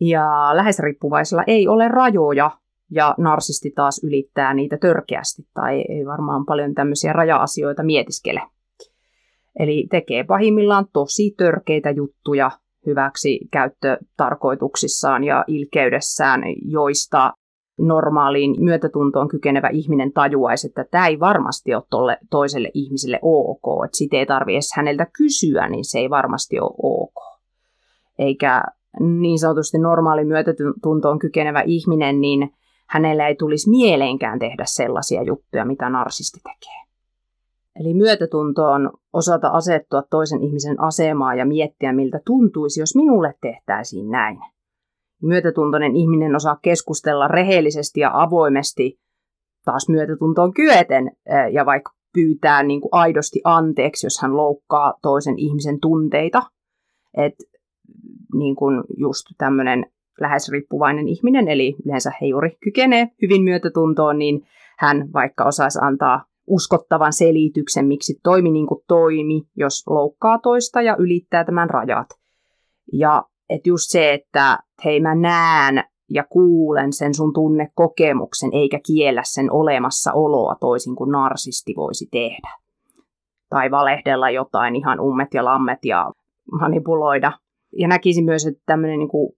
Ja 0.00 0.50
läheisriippuvaisella 0.52 1.44
ei 1.46 1.68
ole 1.68 1.88
rajoja, 1.88 2.50
ja 2.90 3.14
narsisti 3.18 3.70
taas 3.70 4.04
ylittää 4.04 4.54
niitä 4.54 4.76
törkeästi, 4.80 5.42
tai 5.54 5.84
ei 5.88 6.06
varmaan 6.06 6.44
paljon 6.46 6.74
tämmöisiä 6.74 7.12
raja-asioita 7.12 7.82
mietiskele. 7.82 8.42
Eli 9.58 9.86
tekee 9.90 10.24
pahimmillaan 10.24 10.86
tosi 10.92 11.34
törkeitä 11.36 11.90
juttuja 11.90 12.50
hyväksi 12.86 13.40
käyttötarkoituksissaan 13.52 15.24
ja 15.24 15.44
ilkeydessään, 15.46 16.42
joista 16.64 17.32
normaaliin 17.78 18.54
myötätuntoon 18.58 19.28
kykenevä 19.28 19.68
ihminen 19.68 20.12
tajuaisi, 20.12 20.66
että 20.66 20.84
tämä 20.90 21.06
ei 21.06 21.20
varmasti 21.20 21.74
ole 21.74 21.82
tolle 21.90 22.18
toiselle 22.30 22.70
ihmiselle 22.74 23.18
ok, 23.22 23.84
että 23.84 23.96
sitä 23.96 24.16
ei 24.16 24.26
tarvitse 24.26 24.74
häneltä 24.76 25.06
kysyä, 25.18 25.68
niin 25.68 25.84
se 25.84 25.98
ei 25.98 26.10
varmasti 26.10 26.60
ole 26.60 26.74
ok. 26.82 27.14
Eikä 28.18 28.62
niin 29.00 29.38
sanotusti 29.38 29.78
normaali 29.78 30.24
myötätuntoon 30.24 31.18
kykenevä 31.18 31.62
ihminen, 31.66 32.20
niin 32.20 32.50
hänellä 32.86 33.28
ei 33.28 33.34
tulisi 33.34 33.70
mieleenkään 33.70 34.38
tehdä 34.38 34.64
sellaisia 34.66 35.22
juttuja, 35.22 35.64
mitä 35.64 35.90
narsisti 35.90 36.40
tekee. 36.42 36.83
Eli 37.80 37.94
myötätunto 37.94 38.64
on 38.64 38.90
osata 39.12 39.48
asettua 39.48 40.02
toisen 40.10 40.42
ihmisen 40.42 40.80
asemaa 40.80 41.34
ja 41.34 41.46
miettiä, 41.46 41.92
miltä 41.92 42.20
tuntuisi, 42.26 42.80
jos 42.80 42.96
minulle 42.96 43.34
tehtäisiin 43.40 44.10
näin. 44.10 44.38
Myötätuntoinen 45.22 45.96
ihminen 45.96 46.36
osaa 46.36 46.58
keskustella 46.62 47.28
rehellisesti 47.28 48.00
ja 48.00 48.10
avoimesti, 48.12 48.98
taas 49.64 49.88
myötätuntoon 49.88 50.52
kyeten, 50.52 51.10
ja 51.52 51.66
vaikka 51.66 51.92
pyytää 52.14 52.62
niin 52.62 52.80
kuin 52.80 52.90
aidosti 52.92 53.40
anteeksi, 53.44 54.06
jos 54.06 54.22
hän 54.22 54.36
loukkaa 54.36 54.94
toisen 55.02 55.38
ihmisen 55.38 55.80
tunteita. 55.80 56.42
Et, 57.16 57.34
niin 58.34 58.56
kuin 58.56 58.82
just 58.96 59.26
tämmöinen 59.38 59.86
lähes 60.20 60.48
riippuvainen 60.48 61.08
ihminen, 61.08 61.48
eli 61.48 61.76
yleensä 61.86 62.12
he 62.20 62.26
juuri 62.26 62.56
kykenee 62.64 63.08
hyvin 63.22 63.42
myötätuntoon, 63.42 64.18
niin 64.18 64.46
hän 64.78 65.12
vaikka 65.12 65.44
osaisi 65.44 65.78
antaa 65.82 66.24
uskottavan 66.46 67.12
selityksen, 67.12 67.86
miksi 67.86 68.14
toimi 68.22 68.50
niin 68.50 68.66
kuin 68.66 68.80
toimi, 68.88 69.42
jos 69.56 69.86
loukkaa 69.86 70.38
toista 70.38 70.82
ja 70.82 70.96
ylittää 70.98 71.44
tämän 71.44 71.70
rajat. 71.70 72.06
Ja 72.92 73.24
että 73.50 73.68
just 73.68 73.90
se, 73.90 74.12
että 74.12 74.58
hei 74.84 75.00
mä 75.00 75.14
näen 75.14 75.84
ja 76.10 76.24
kuulen 76.24 76.92
sen 76.92 77.14
sun 77.14 77.32
tunnekokemuksen, 77.32 78.50
eikä 78.52 78.80
kiellä 78.86 79.22
sen 79.24 79.52
olemassaoloa 79.52 80.54
toisin 80.60 80.96
kuin 80.96 81.10
narsisti 81.10 81.74
voisi 81.76 82.06
tehdä. 82.10 82.50
Tai 83.48 83.70
valehdella 83.70 84.30
jotain 84.30 84.76
ihan 84.76 85.00
ummet 85.00 85.34
ja 85.34 85.44
lammet 85.44 85.78
ja 85.84 86.12
manipuloida. 86.60 87.32
Ja 87.78 87.88
näkisin 87.88 88.24
myös, 88.24 88.46
että 88.46 88.62
tämmöinen 88.66 88.98
niin 88.98 89.08
kuin 89.08 89.32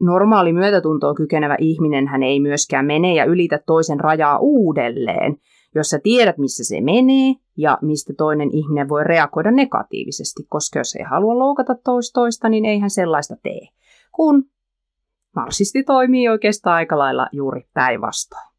normaali 0.00 0.52
myötätuntoon 0.52 1.14
kykenevä 1.14 1.56
ihminen 1.58 2.08
hän 2.08 2.22
ei 2.22 2.40
myöskään 2.40 2.86
mene 2.86 3.14
ja 3.14 3.24
ylitä 3.24 3.58
toisen 3.66 4.00
rajaa 4.00 4.38
uudelleen, 4.38 5.36
jos 5.74 5.90
sä 5.90 5.98
tiedät, 6.02 6.38
missä 6.38 6.64
se 6.64 6.80
menee 6.80 7.34
ja 7.56 7.78
mistä 7.82 8.12
toinen 8.18 8.50
ihminen 8.52 8.88
voi 8.88 9.04
reagoida 9.04 9.50
negatiivisesti, 9.50 10.42
koska 10.48 10.78
jos 10.78 10.94
ei 10.94 11.04
halua 11.04 11.38
loukata 11.38 11.74
toista, 12.14 12.48
niin 12.48 12.64
eihän 12.64 12.90
sellaista 12.90 13.36
tee. 13.42 13.68
Kun 14.12 14.44
narsisti 15.36 15.82
toimii 15.82 16.28
oikeastaan 16.28 16.76
aika 16.76 16.98
lailla 16.98 17.28
juuri 17.32 17.62
päinvastoin. 17.74 18.50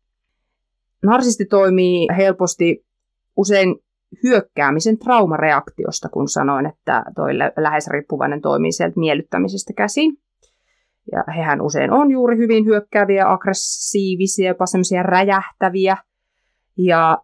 Narsisti 1.03 1.45
toimii 1.45 2.07
helposti 2.17 2.85
usein 3.37 3.75
hyökkäämisen 4.23 4.99
traumareaktiosta, 4.99 6.09
kun 6.09 6.29
sanoin, 6.29 6.65
että 6.65 7.03
toi 7.15 7.37
lähes 7.57 7.87
riippuvainen 7.87 8.41
toimii 8.41 8.71
sieltä 8.71 8.99
miellyttämisestä 8.99 9.73
käsin. 9.73 10.17
Ja 11.11 11.23
hehän 11.35 11.61
usein 11.61 11.91
on 11.91 12.11
juuri 12.11 12.37
hyvin 12.37 12.65
hyökkääviä, 12.65 13.31
aggressiivisia, 13.31 14.47
jopa 14.47 14.65
semmoisia 14.65 15.03
räjähtäviä– 15.03 15.97
ja 16.77 17.17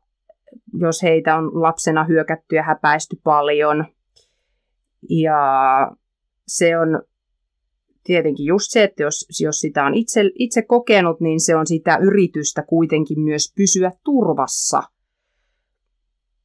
jos 0.79 1.03
heitä 1.03 1.35
on 1.35 1.61
lapsena 1.61 2.03
hyökätty 2.03 2.55
ja 2.55 2.63
häpäisty 2.63 3.19
paljon. 3.23 3.85
Ja 5.09 5.37
se 6.47 6.77
on 6.77 7.01
tietenkin 8.03 8.45
just 8.45 8.65
se, 8.69 8.83
että 8.83 9.03
jos, 9.03 9.25
jos 9.41 9.59
sitä 9.59 9.85
on 9.85 9.93
itse, 9.95 10.21
itse 10.35 10.61
kokenut, 10.61 11.19
niin 11.21 11.39
se 11.39 11.55
on 11.55 11.67
sitä 11.67 11.97
yritystä 11.97 12.63
kuitenkin 12.63 13.19
myös 13.19 13.53
pysyä 13.55 13.91
turvassa. 14.03 14.83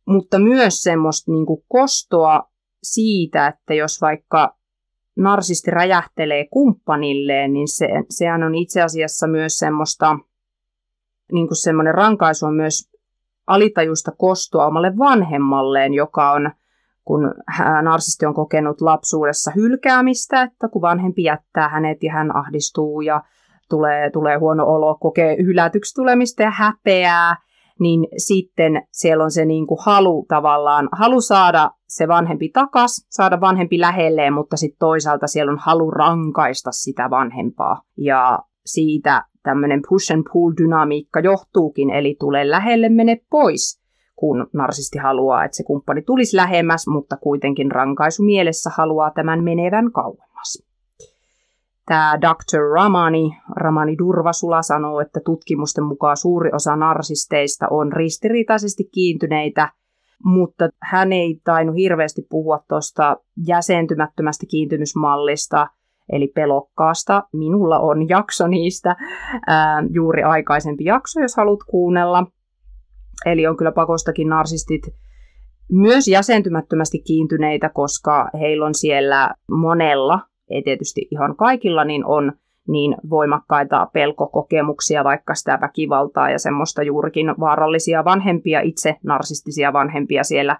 mutta 0.06 0.38
myös 0.38 0.82
semmoista 0.82 1.32
niin 1.32 1.46
kuin 1.46 1.64
kostoa 1.68 2.42
siitä, 2.82 3.46
että 3.46 3.74
jos 3.74 4.00
vaikka 4.00 4.56
narsisti 5.16 5.70
räjähtelee 5.70 6.46
kumppanilleen, 6.50 7.52
niin 7.52 7.68
se, 7.68 7.88
sehän 8.10 8.42
on 8.42 8.54
itse 8.54 8.82
asiassa 8.82 9.26
myös 9.26 9.58
semmoista, 9.58 10.18
niin 11.32 11.48
kuin 11.48 11.56
semmoinen 11.56 11.94
rankaisu 11.94 12.46
on 12.46 12.54
myös 12.54 12.91
alitajusta 13.46 14.12
kostoa 14.18 14.66
omalle 14.66 14.98
vanhemmalleen, 14.98 15.94
joka 15.94 16.32
on, 16.32 16.50
kun 17.04 17.34
narsisti 17.82 18.26
on 18.26 18.34
kokenut 18.34 18.80
lapsuudessa 18.80 19.50
hylkäämistä, 19.56 20.42
että 20.42 20.68
kun 20.68 20.82
vanhempi 20.82 21.22
jättää 21.22 21.68
hänet 21.68 22.02
ja 22.02 22.12
hän 22.12 22.36
ahdistuu 22.36 23.00
ja 23.00 23.22
tulee, 23.68 24.10
tulee 24.10 24.36
huono 24.36 24.66
olo, 24.66 24.94
kokee 24.94 25.36
hylätyksi 25.36 25.94
tulemista 25.94 26.42
ja 26.42 26.50
häpeää, 26.50 27.36
niin 27.80 28.06
sitten 28.16 28.82
siellä 28.92 29.24
on 29.24 29.30
se 29.30 29.44
niin 29.44 29.66
kuin 29.66 29.78
halu 29.82 30.26
tavallaan, 30.28 30.88
halu 30.92 31.20
saada 31.20 31.70
se 31.88 32.08
vanhempi 32.08 32.48
takas, 32.48 33.06
saada 33.10 33.40
vanhempi 33.40 33.80
lähelleen, 33.80 34.32
mutta 34.32 34.56
sitten 34.56 34.78
toisaalta 34.78 35.26
siellä 35.26 35.52
on 35.52 35.58
halu 35.58 35.90
rankaista 35.90 36.72
sitä 36.72 37.10
vanhempaa. 37.10 37.82
Ja 37.98 38.38
siitä 38.66 39.24
tämmöinen 39.42 39.82
push 39.88 40.12
and 40.12 40.24
pull 40.32 40.52
dynamiikka 40.62 41.20
johtuukin, 41.20 41.90
eli 41.90 42.16
tulee 42.20 42.50
lähelle, 42.50 42.88
mene 42.88 43.20
pois, 43.30 43.82
kun 44.16 44.46
narsisti 44.52 44.98
haluaa, 44.98 45.44
että 45.44 45.56
se 45.56 45.64
kumppani 45.64 46.02
tulisi 46.02 46.36
lähemmäs, 46.36 46.86
mutta 46.86 47.16
kuitenkin 47.16 47.72
rankaisu 47.72 48.22
mielessä 48.22 48.70
haluaa 48.76 49.10
tämän 49.10 49.44
menevän 49.44 49.92
kauemmas. 49.92 50.62
Tämä 51.86 52.18
Dr. 52.20 52.60
Ramani, 52.74 53.30
Ramani 53.56 53.98
Durvasula 53.98 54.62
sanoo, 54.62 55.00
että 55.00 55.20
tutkimusten 55.24 55.84
mukaan 55.84 56.16
suuri 56.16 56.50
osa 56.52 56.76
narsisteista 56.76 57.66
on 57.70 57.92
ristiriitaisesti 57.92 58.84
kiintyneitä, 58.94 59.72
mutta 60.24 60.68
hän 60.82 61.12
ei 61.12 61.40
tainnut 61.44 61.76
hirveästi 61.76 62.26
puhua 62.30 62.58
tuosta 62.68 63.16
jäsentymättömästä 63.46 64.46
kiintymysmallista, 64.50 65.66
eli 66.12 66.28
pelokkaasta. 66.34 67.22
Minulla 67.32 67.78
on 67.78 68.08
jakso 68.08 68.46
niistä, 68.46 68.96
ää, 69.46 69.82
juuri 69.90 70.22
aikaisempi 70.22 70.84
jakso, 70.84 71.20
jos 71.20 71.36
haluat 71.36 71.60
kuunnella. 71.70 72.26
Eli 73.26 73.46
on 73.46 73.56
kyllä 73.56 73.72
pakostakin 73.72 74.28
narsistit 74.28 74.82
myös 75.72 76.08
jäsentymättömästi 76.08 76.98
kiintyneitä, 76.98 77.68
koska 77.68 78.30
heillä 78.40 78.66
on 78.66 78.74
siellä 78.74 79.34
monella 79.50 80.20
ei 80.50 80.62
tietysti 80.62 81.08
ihan 81.10 81.36
kaikilla, 81.36 81.84
niin 81.84 82.06
on 82.06 82.32
niin 82.68 82.96
voimakkaita 83.10 83.86
pelkokokemuksia, 83.92 85.04
vaikka 85.04 85.34
sitä 85.34 85.58
väkivaltaa 85.60 86.30
ja 86.30 86.38
semmoista 86.38 86.82
juurikin 86.82 87.26
vaarallisia 87.40 88.04
vanhempia, 88.04 88.60
itse 88.60 88.96
narsistisia 89.04 89.72
vanhempia 89.72 90.24
siellä 90.24 90.58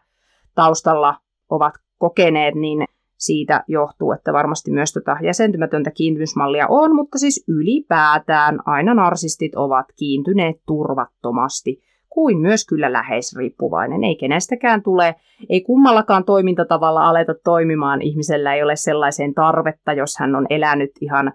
taustalla 0.55 1.17
ovat 1.49 1.75
kokeneet, 1.99 2.55
niin 2.55 2.85
siitä 3.25 3.65
johtuu, 3.69 4.13
että 4.13 4.33
varmasti 4.33 4.71
myös 4.71 4.93
tota 4.93 5.17
jäsentymätöntä 5.23 5.91
kiintymysmallia 5.91 6.67
on, 6.69 6.95
mutta 6.95 7.19
siis 7.19 7.45
ylipäätään 7.49 8.59
aina 8.67 8.95
narsistit 8.95 9.55
ovat 9.55 9.87
kiintyneet 9.99 10.57
turvattomasti 10.67 11.83
kuin 12.11 12.39
myös 12.39 12.67
kyllä 12.67 12.93
läheisriippuvainen. 12.93 14.05
Ei 14.05 14.17
kenestäkään 14.17 14.83
tule, 14.83 15.15
ei 15.49 15.61
kummallakaan 15.61 16.25
toimintatavalla 16.25 17.09
aleta 17.09 17.35
toimimaan. 17.45 18.03
Ihmisellä 18.03 18.55
ei 18.55 18.63
ole 18.63 18.77
sellaiseen 18.77 19.35
tarvetta, 19.35 19.93
jos 19.93 20.19
hän 20.19 20.35
on 20.35 20.47
elänyt 20.51 20.91
ihan 21.01 21.33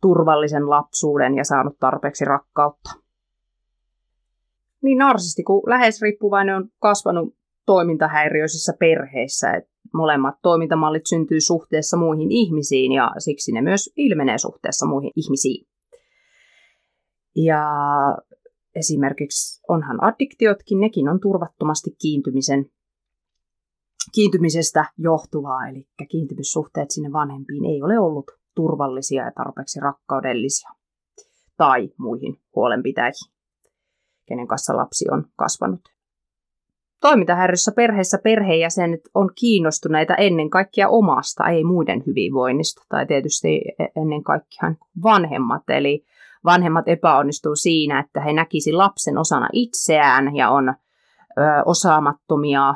turvallisen 0.00 0.70
lapsuuden 0.70 1.34
ja 1.34 1.44
saanut 1.44 1.76
tarpeeksi 1.80 2.24
rakkautta. 2.24 2.90
Niin 4.82 4.98
narsisti, 4.98 5.42
kun 5.42 5.62
läheisriippuvainen 5.66 6.56
on 6.56 6.68
kasvanut 6.78 7.34
toimintahäiriöisissä 7.66 8.72
perheissä, 8.78 9.50
että 9.50 9.73
molemmat 9.94 10.34
toimintamallit 10.42 11.06
syntyy 11.06 11.40
suhteessa 11.40 11.96
muihin 11.96 12.32
ihmisiin 12.32 12.92
ja 12.92 13.10
siksi 13.18 13.52
ne 13.52 13.62
myös 13.62 13.90
ilmenee 13.96 14.38
suhteessa 14.38 14.86
muihin 14.86 15.12
ihmisiin. 15.16 15.66
Ja 17.36 17.62
esimerkiksi 18.74 19.62
onhan 19.68 20.04
addiktiotkin, 20.04 20.80
nekin 20.80 21.08
on 21.08 21.20
turvattomasti 21.20 21.90
kiintymisen, 22.02 22.70
kiintymisestä 24.14 24.84
johtuvaa, 24.98 25.68
eli 25.68 25.88
kiintymyssuhteet 26.10 26.90
sinne 26.90 27.12
vanhempiin 27.12 27.64
ei 27.64 27.82
ole 27.82 27.98
ollut 27.98 28.30
turvallisia 28.54 29.24
ja 29.24 29.32
tarpeeksi 29.32 29.80
rakkaudellisia 29.80 30.68
tai 31.56 31.88
muihin 31.98 32.40
huolenpitäjiin, 32.54 33.32
kenen 34.26 34.48
kanssa 34.48 34.76
lapsi 34.76 35.04
on 35.10 35.24
kasvanut. 35.36 35.93
Toimintahäiriössä 37.04 37.72
perheessä 37.76 38.18
perheenjäsenet 38.24 39.00
on 39.14 39.30
kiinnostuneita 39.34 40.14
ennen 40.14 40.50
kaikkea 40.50 40.88
omasta, 40.88 41.48
ei 41.48 41.64
muiden 41.64 42.02
hyvinvoinnista, 42.06 42.82
tai 42.88 43.06
tietysti 43.06 43.60
ennen 43.96 44.22
kaikkea 44.22 44.74
vanhemmat, 45.02 45.62
eli 45.68 46.04
vanhemmat 46.44 46.88
epäonnistuu 46.88 47.56
siinä, 47.56 48.00
että 48.00 48.20
he 48.20 48.32
näkisi 48.32 48.72
lapsen 48.72 49.18
osana 49.18 49.48
itseään 49.52 50.36
ja 50.36 50.50
on 50.50 50.68
ö, 50.68 50.74
osaamattomia, 51.64 52.74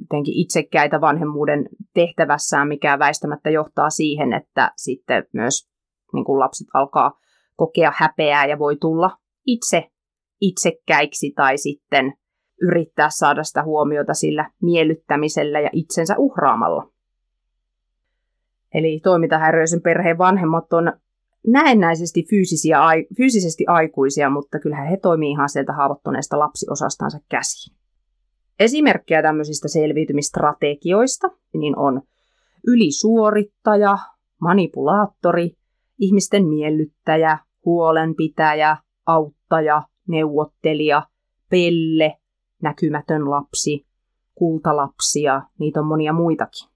jotenkin 0.00 0.34
itsekkäitä 0.34 1.00
vanhemmuuden 1.00 1.68
tehtävässään, 1.94 2.68
mikä 2.68 2.98
väistämättä 2.98 3.50
johtaa 3.50 3.90
siihen, 3.90 4.32
että 4.32 4.72
sitten 4.76 5.26
myös 5.32 5.68
niin 6.12 6.24
kuin 6.24 6.40
lapset 6.40 6.66
alkaa 6.74 7.12
kokea 7.56 7.92
häpeää 7.96 8.46
ja 8.46 8.58
voi 8.58 8.76
tulla 8.76 9.16
itse 9.46 9.90
itsekkäiksi 10.40 11.32
tai 11.36 11.58
sitten 11.58 12.14
yrittää 12.60 13.10
saada 13.10 13.44
sitä 13.44 13.62
huomiota 13.62 14.14
sillä 14.14 14.50
miellyttämisellä 14.62 15.60
ja 15.60 15.70
itsensä 15.72 16.14
uhraamalla. 16.18 16.90
Eli 18.74 19.00
toimintahäiriöisen 19.02 19.82
perheen 19.82 20.18
vanhemmat 20.18 20.72
on 20.72 20.92
näennäisesti 21.46 22.26
fyysisiä, 22.30 22.78
fyysisesti 23.16 23.64
aikuisia, 23.66 24.30
mutta 24.30 24.58
kyllähän 24.58 24.88
he 24.88 24.96
toimii 24.96 25.30
ihan 25.30 25.48
sieltä 25.48 25.72
haavoittuneesta 25.72 26.38
lapsiosastansa 26.38 27.18
käsiin. 27.28 27.76
Esimerkkejä 28.60 29.22
tämmöisistä 29.22 29.68
selviytymistrategioista 29.68 31.28
niin 31.54 31.78
on 31.78 32.02
ylisuorittaja, 32.66 33.98
manipulaattori, 34.40 35.50
ihmisten 35.98 36.46
miellyttäjä, 36.46 37.38
huolenpitäjä, 37.64 38.76
auttaja, 39.06 39.82
neuvottelija, 40.08 41.02
pelle, 41.50 42.16
näkymätön 42.62 43.30
lapsi, 43.30 43.86
kultalapsia, 44.34 45.42
niitä 45.58 45.80
on 45.80 45.86
monia 45.86 46.12
muitakin. 46.12 46.68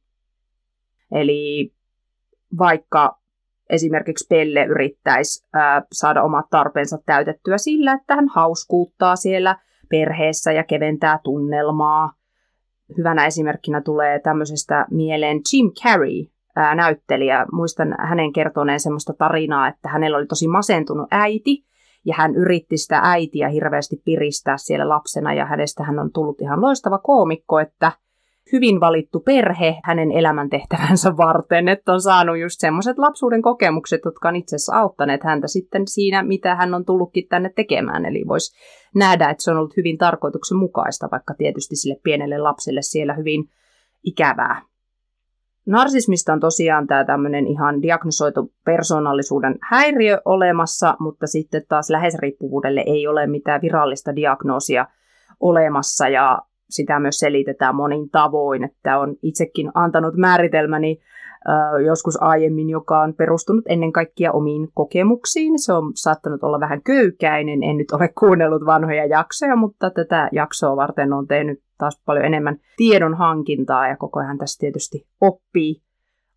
Eli 1.12 1.72
vaikka 2.58 3.18
esimerkiksi 3.70 4.26
Pelle 4.28 4.64
yrittäisi 4.64 5.46
ää, 5.52 5.82
saada 5.92 6.22
omat 6.22 6.46
tarpeensa 6.50 6.98
täytettyä 7.06 7.58
sillä, 7.58 7.92
että 7.92 8.14
hän 8.14 8.28
hauskuuttaa 8.28 9.16
siellä 9.16 9.58
perheessä 9.88 10.52
ja 10.52 10.64
keventää 10.64 11.18
tunnelmaa. 11.24 12.12
Hyvänä 12.98 13.26
esimerkkinä 13.26 13.80
tulee 13.80 14.18
tämmöisestä 14.18 14.86
mieleen 14.90 15.40
Jim 15.52 15.70
Carrey, 15.82 16.26
ää, 16.56 16.74
näyttelijä. 16.74 17.46
Muistan 17.52 17.94
hänen 17.98 18.32
kertoneen 18.32 18.80
semmoista 18.80 19.12
tarinaa, 19.12 19.68
että 19.68 19.88
hänellä 19.88 20.18
oli 20.18 20.26
tosi 20.26 20.48
masentunut 20.48 21.08
äiti, 21.10 21.64
ja 22.04 22.14
hän 22.18 22.34
yritti 22.34 22.78
sitä 22.78 23.00
äitiä 23.02 23.48
hirveästi 23.48 24.02
piristää 24.04 24.56
siellä 24.56 24.88
lapsena, 24.88 25.34
ja 25.34 25.46
hänestä 25.46 25.84
hän 25.84 25.98
on 25.98 26.12
tullut 26.12 26.40
ihan 26.40 26.60
loistava 26.60 26.98
koomikko, 26.98 27.58
että 27.58 27.92
hyvin 28.52 28.80
valittu 28.80 29.20
perhe 29.20 29.80
hänen 29.84 30.12
elämäntehtävänsä 30.12 31.16
varten, 31.16 31.68
että 31.68 31.92
on 31.92 32.00
saanut 32.00 32.38
just 32.38 32.60
semmoiset 32.60 32.98
lapsuuden 32.98 33.42
kokemukset, 33.42 34.00
jotka 34.04 34.28
on 34.28 34.36
itse 34.36 34.56
asiassa 34.56 34.76
auttaneet 34.76 35.24
häntä 35.24 35.46
sitten 35.48 35.88
siinä, 35.88 36.22
mitä 36.22 36.54
hän 36.54 36.74
on 36.74 36.84
tullutkin 36.84 37.28
tänne 37.28 37.50
tekemään. 37.56 38.06
Eli 38.06 38.24
voisi 38.28 38.56
nähdä, 38.94 39.30
että 39.30 39.42
se 39.42 39.50
on 39.50 39.56
ollut 39.56 39.76
hyvin 39.76 39.98
tarkoituksenmukaista, 39.98 41.08
vaikka 41.12 41.34
tietysti 41.34 41.76
sille 41.76 42.00
pienelle 42.02 42.38
lapselle 42.38 42.82
siellä 42.82 43.14
hyvin 43.14 43.44
ikävää. 44.04 44.62
Narsismista 45.66 46.32
on 46.32 46.40
tosiaan 46.40 46.86
tämä 46.86 47.04
tämmöinen 47.04 47.46
ihan 47.46 47.82
diagnosoitu 47.82 48.52
persoonallisuuden 48.64 49.58
häiriö 49.70 50.20
olemassa, 50.24 50.96
mutta 51.00 51.26
sitten 51.26 51.62
taas 51.68 51.90
läheisriippuvuudelle 51.90 52.82
ei 52.86 53.06
ole 53.06 53.26
mitään 53.26 53.60
virallista 53.62 54.16
diagnoosia 54.16 54.86
olemassa. 55.40 56.08
Ja 56.08 56.38
sitä 56.74 57.00
myös 57.00 57.18
selitetään 57.18 57.74
monin 57.74 58.10
tavoin, 58.10 58.64
että 58.64 58.98
on 58.98 59.16
itsekin 59.22 59.70
antanut 59.74 60.14
määritelmäni 60.16 60.98
joskus 61.86 62.22
aiemmin, 62.22 62.70
joka 62.70 63.00
on 63.00 63.14
perustunut 63.14 63.64
ennen 63.68 63.92
kaikkea 63.92 64.32
omiin 64.32 64.68
kokemuksiin. 64.74 65.58
Se 65.58 65.72
on 65.72 65.92
saattanut 65.94 66.42
olla 66.42 66.60
vähän 66.60 66.82
köykäinen, 66.82 67.62
en 67.62 67.76
nyt 67.76 67.90
ole 67.92 68.08
kuunnellut 68.18 68.66
vanhoja 68.66 69.06
jaksoja, 69.06 69.56
mutta 69.56 69.90
tätä 69.90 70.28
jaksoa 70.32 70.76
varten 70.76 71.12
on 71.12 71.26
tehnyt 71.26 71.62
taas 71.78 72.02
paljon 72.06 72.24
enemmän 72.24 72.56
tiedon 72.76 73.14
hankintaa 73.14 73.88
ja 73.88 73.96
koko 73.96 74.20
ajan 74.20 74.38
tässä 74.38 74.60
tietysti 74.60 75.06
oppii, 75.20 75.82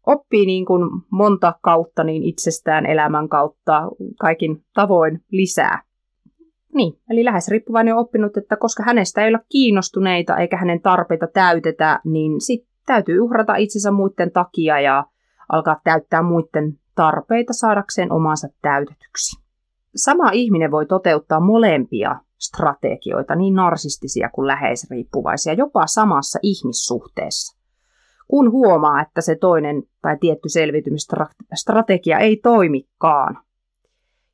oppii 0.05 0.45
niin 0.45 0.65
kuin 0.65 0.89
monta 1.11 1.53
kautta 1.61 2.03
niin 2.03 2.23
itsestään 2.23 2.85
elämän 2.85 3.29
kautta 3.29 3.89
kaikin 4.19 4.63
tavoin 4.73 5.21
lisää. 5.31 5.86
Niin, 6.77 6.99
eli 7.09 7.25
lähes 7.25 7.47
riippuvainen 7.47 7.93
on 7.93 7.99
oppinut, 7.99 8.37
että 8.37 8.55
koska 8.55 8.83
hänestä 8.83 9.23
ei 9.23 9.29
ole 9.29 9.39
kiinnostuneita 9.49 10.37
eikä 10.37 10.57
hänen 10.57 10.81
tarpeita 10.81 11.27
täytetä, 11.33 11.99
niin 12.05 12.41
sitten 12.41 12.69
täytyy 12.85 13.19
uhrata 13.19 13.55
itsensä 13.55 13.91
muiden 13.91 14.31
takia 14.31 14.79
ja 14.79 15.05
alkaa 15.49 15.81
täyttää 15.83 16.21
muiden 16.21 16.79
tarpeita 16.95 17.53
saadakseen 17.53 18.11
omansa 18.11 18.47
täytetyksi. 18.61 19.43
Sama 19.95 20.31
ihminen 20.31 20.71
voi 20.71 20.85
toteuttaa 20.85 21.39
molempia 21.39 22.15
strategioita, 22.39 23.35
niin 23.35 23.53
narsistisia 23.53 24.29
kuin 24.29 24.47
läheisriippuvaisia, 24.47 25.53
jopa 25.53 25.87
samassa 25.87 26.39
ihmissuhteessa. 26.41 27.57
Kun 28.27 28.51
huomaa, 28.51 29.01
että 29.01 29.21
se 29.21 29.35
toinen 29.35 29.83
tai 30.01 30.17
tietty 30.19 30.49
selviytymisstrategia 30.49 32.19
ei 32.19 32.37
toimikaan, 32.43 33.46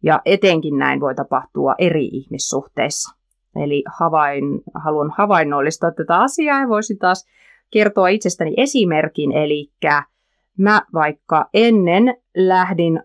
ja 0.04 0.22
etenkin 0.26 0.78
näin 0.78 1.00
voi 1.00 1.16
tapahtua 1.16 1.76
eri 1.78 2.06
ihmissuhteissa. 2.06 3.16
Eli 3.56 3.84
havain, 4.00 4.44
haluan 4.74 5.14
havainnollistaa 5.18 5.92
tätä 5.92 6.20
asiaa 6.20 6.62
ja 6.62 6.70
voisin 6.70 7.00
taas 7.00 7.26
kertoa 7.72 8.08
itsestäni 8.08 8.54
esimerkin. 8.58 9.32
Eli 9.32 9.72
mä 10.58 10.82
vaikka 10.94 11.50
ennen 11.54 12.18
lähdin 12.36 13.04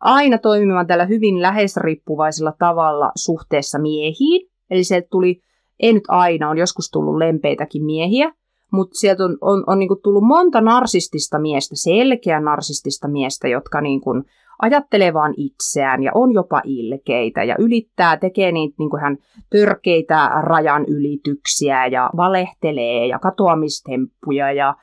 aina 0.00 0.38
toimimaan 0.38 0.86
tällä 0.86 1.04
hyvin 1.04 1.42
läheisriippuvaisella 1.42 2.52
tavalla 2.58 3.12
suhteessa 3.16 3.78
miehiin. 3.78 4.50
Eli 4.70 4.84
se 4.84 5.06
tuli, 5.10 5.42
ei 5.80 5.92
nyt 5.92 6.04
aina, 6.08 6.50
on 6.50 6.58
joskus 6.58 6.90
tullut 6.90 7.16
lempeitäkin 7.16 7.84
miehiä, 7.84 8.32
mutta 8.72 8.94
sieltä 8.98 9.24
on, 9.24 9.38
on, 9.40 9.64
on 9.66 9.78
niinku 9.78 9.96
tullut 9.96 10.24
monta 10.24 10.60
narsistista 10.60 11.38
miestä, 11.38 11.76
selkeä 11.76 12.40
narsistista 12.40 13.08
miestä, 13.08 13.48
jotka 13.48 13.80
niinku 13.80 14.10
ajattelee 14.62 15.14
vaan 15.14 15.34
itseään 15.36 16.02
ja 16.02 16.12
on 16.14 16.32
jopa 16.32 16.62
ilkeitä 16.64 17.44
ja 17.44 17.56
ylittää, 17.58 18.16
tekee 18.16 18.52
niitä 18.52 18.74
niin 18.78 18.90
kuin 18.90 19.02
hän 19.02 19.18
törkeitä 19.50 20.30
rajan 20.42 20.84
ylityksiä 20.88 21.86
ja 21.86 22.10
valehtelee 22.16 23.06
ja 23.06 23.18
katoamistemppuja 23.18 24.52
ja 24.52 24.74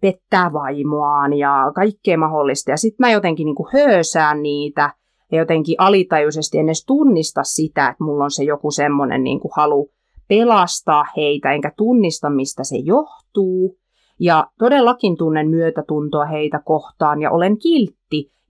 pettää 0.00 0.52
vaimoaan 0.52 1.32
ja 1.32 1.72
kaikkea 1.74 2.18
mahdollista. 2.18 2.70
Ja 2.70 2.76
sitten 2.76 3.06
mä 3.06 3.12
jotenkin 3.12 3.44
niin 3.44 3.54
kuin 3.54 3.68
höösään 3.72 4.42
niitä 4.42 4.94
ja 5.32 5.38
jotenkin 5.38 5.76
alitajuisesti 5.78 6.58
en 6.58 6.64
edes 6.64 6.84
tunnista 6.86 7.42
sitä, 7.44 7.88
että 7.88 8.04
mulla 8.04 8.24
on 8.24 8.30
se 8.30 8.44
joku 8.44 8.70
semmoinen 8.70 9.24
niin 9.24 9.40
kuin 9.40 9.52
halu 9.56 9.90
pelastaa 10.28 11.04
heitä, 11.16 11.52
enkä 11.52 11.72
tunnista, 11.76 12.30
mistä 12.30 12.64
se 12.64 12.76
johtuu. 12.76 13.76
Ja 14.20 14.46
todellakin 14.58 15.16
tunnen 15.16 15.50
myötätuntoa 15.50 16.24
heitä 16.24 16.60
kohtaan 16.64 17.22
ja 17.22 17.30
olen 17.30 17.58
kiltti. 17.58 17.99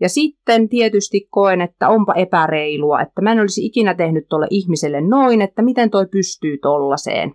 Ja 0.00 0.08
sitten 0.08 0.68
tietysti 0.68 1.28
koen, 1.30 1.60
että 1.60 1.88
onpa 1.88 2.14
epäreilua, 2.14 3.00
että 3.00 3.22
mä 3.22 3.32
en 3.32 3.40
olisi 3.40 3.66
ikinä 3.66 3.94
tehnyt 3.94 4.28
tuolle 4.28 4.46
ihmiselle 4.50 5.00
noin, 5.00 5.42
että 5.42 5.62
miten 5.62 5.90
toi 5.90 6.06
pystyy 6.06 6.58
tollaiseen. 6.58 7.34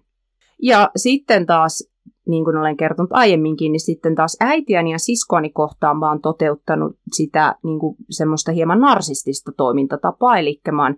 Ja 0.62 0.92
sitten 0.96 1.46
taas 1.46 1.92
niin 2.28 2.44
kuin 2.46 2.58
olen 2.58 2.78
kertonut 2.78 3.12
aiemminkin, 3.14 3.72
niin 3.72 3.80
sitten 3.80 4.16
taas 4.16 4.38
äitiäni 4.40 4.92
ja 4.92 5.00
siskoani 5.00 5.50
kohtaan 5.50 6.00
mä 6.00 6.10
oon 6.10 6.22
toteuttanut 6.22 6.98
sitä 7.14 7.56
niin 7.64 7.80
kuin 7.80 7.96
semmoista 8.10 8.52
hieman 8.52 8.82
narsistista 8.82 9.52
toimintatapaa, 9.58 10.38
eli 10.38 10.62
mä 10.72 10.84
oon 10.84 10.96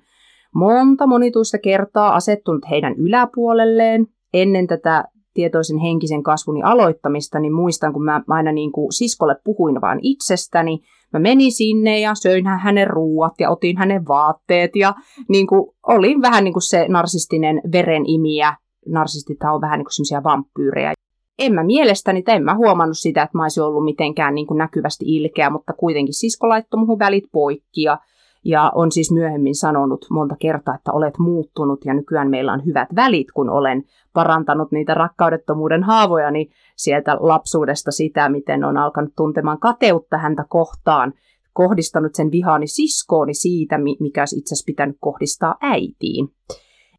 monta 0.56 1.08
monituista 1.08 1.58
kertaa 1.58 2.16
asettunut 2.16 2.70
heidän 2.70 2.94
yläpuolelleen 2.94 4.08
ennen 4.34 4.68
tätä 4.68 5.04
tietoisen 5.34 5.78
henkisen 5.78 6.24
kasvuni 6.24 6.64
aloittamista, 6.64 7.40
niin 7.40 7.54
muistan, 7.54 7.94
kun 7.94 8.04
mä 8.04 8.24
aina 8.28 8.52
niin 8.52 8.72
kuin 8.72 8.92
siskolle 8.92 9.36
puhuin 9.44 9.82
vaan 9.82 10.00
itsestäni, 10.02 10.80
mä 11.14 11.20
menin 11.20 11.52
sinne 11.52 12.00
ja 12.00 12.16
söin 12.16 12.46
hänen 12.48 12.88
ruuat 12.88 13.34
ja 13.40 13.50
otin 13.50 13.78
hänen 13.78 14.08
vaatteet 14.08 14.76
ja 14.76 14.94
niin 15.30 15.48
kuin, 15.48 15.72
olin 15.88 16.22
vähän 16.22 16.44
niin 16.44 16.54
kuin 16.54 16.64
se 16.64 16.86
narsistinen 16.88 17.62
verenimiä. 17.72 18.56
Narsistithan 18.88 19.56
on 19.56 19.62
vähän 19.62 19.80
niin 19.80 19.86
kuin 19.86 19.94
semmoisia 19.94 20.24
vampyyrejä 20.24 20.94
en 21.40 21.54
mä 21.54 21.64
mielestäni, 21.64 22.24
tai 22.24 22.36
en 22.36 22.44
mä 22.44 22.56
huomannut 22.56 22.98
sitä, 22.98 23.24
että 23.24 23.38
mä 23.38 23.44
olisin 23.44 23.64
ollut 23.64 23.86
mitenkään 23.86 24.36
niin 24.36 24.48
kuin 24.48 24.58
näkyvästi 24.58 25.06
ilkeä, 25.08 25.50
mutta 25.50 25.74
kuitenkin 25.74 26.14
sisko 26.14 26.50
laittoi 26.50 26.80
muhun 26.80 27.00
välit 27.00 27.26
poikki 27.32 27.82
ja, 27.82 28.00
ja 28.48 28.72
on 28.76 28.92
siis 28.92 29.12
myöhemmin 29.12 29.56
sanonut 29.56 30.06
monta 30.10 30.36
kertaa, 30.40 30.76
että 30.76 30.92
olet 30.92 31.18
muuttunut 31.20 31.86
ja 31.86 31.94
nykyään 31.94 32.30
meillä 32.30 32.54
on 32.54 32.66
hyvät 32.66 32.90
välit, 32.96 33.32
kun 33.32 33.50
olen 33.50 33.84
parantanut 34.14 34.72
niitä 34.72 34.94
rakkaudettomuuden 34.94 35.84
haavojani 35.84 36.50
sieltä 36.76 37.18
lapsuudesta 37.20 37.92
sitä, 37.92 38.30
miten 38.30 38.64
on 38.64 38.78
alkanut 38.78 39.14
tuntemaan 39.16 39.60
kateutta 39.60 40.18
häntä 40.18 40.46
kohtaan, 40.50 41.14
kohdistanut 41.54 42.16
sen 42.16 42.32
vihaani 42.32 42.68
siskooni 42.68 43.34
siitä, 43.34 43.78
mikä 43.78 44.22
olisi 44.22 44.38
itse 44.38 44.56
asiassa 44.56 44.66
pitänyt 44.66 44.98
kohdistaa 45.00 45.56
äitiin. 45.62 46.30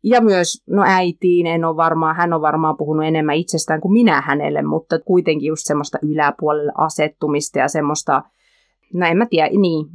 Ja 0.03 0.21
myös, 0.21 0.63
no 0.67 0.83
äitiin, 0.87 1.47
en 1.47 1.65
ole 1.65 1.77
varmaan, 1.77 2.17
hän 2.17 2.33
on 2.33 2.41
varmaan 2.41 2.77
puhunut 2.77 3.05
enemmän 3.05 3.35
itsestään 3.35 3.81
kuin 3.81 3.93
minä 3.93 4.21
hänelle, 4.21 4.63
mutta 4.63 4.99
kuitenkin 4.99 5.47
just 5.47 5.63
semmoista 5.65 5.99
yläpuolelle 6.03 6.73
asettumista 6.79 7.59
ja 7.59 7.69
semmoista, 7.69 8.23
no 8.94 9.07
en 9.07 9.16
mä 9.16 9.27
tiedä, 9.27 9.48
niin, 9.48 9.87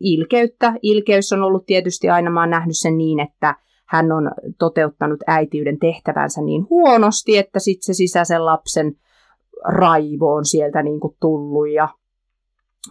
ilkeyttä. 0.00 0.74
Ilkeys 0.82 1.32
on 1.32 1.42
ollut 1.42 1.66
tietysti 1.66 2.10
aina, 2.10 2.30
mä 2.30 2.40
oon 2.40 2.50
nähnyt 2.50 2.78
sen 2.78 2.98
niin, 2.98 3.20
että 3.20 3.54
hän 3.86 4.12
on 4.12 4.30
toteuttanut 4.58 5.20
äitiyden 5.26 5.78
tehtävänsä 5.78 6.42
niin 6.42 6.66
huonosti, 6.70 7.38
että 7.38 7.58
sitten 7.58 7.86
se 7.86 7.94
sisäisen 7.94 8.46
lapsen 8.46 8.96
raivo 9.64 10.34
on 10.34 10.44
sieltä 10.44 10.82
niin 10.82 11.00
kuin 11.00 11.16
tullut 11.20 11.70
ja 11.70 11.88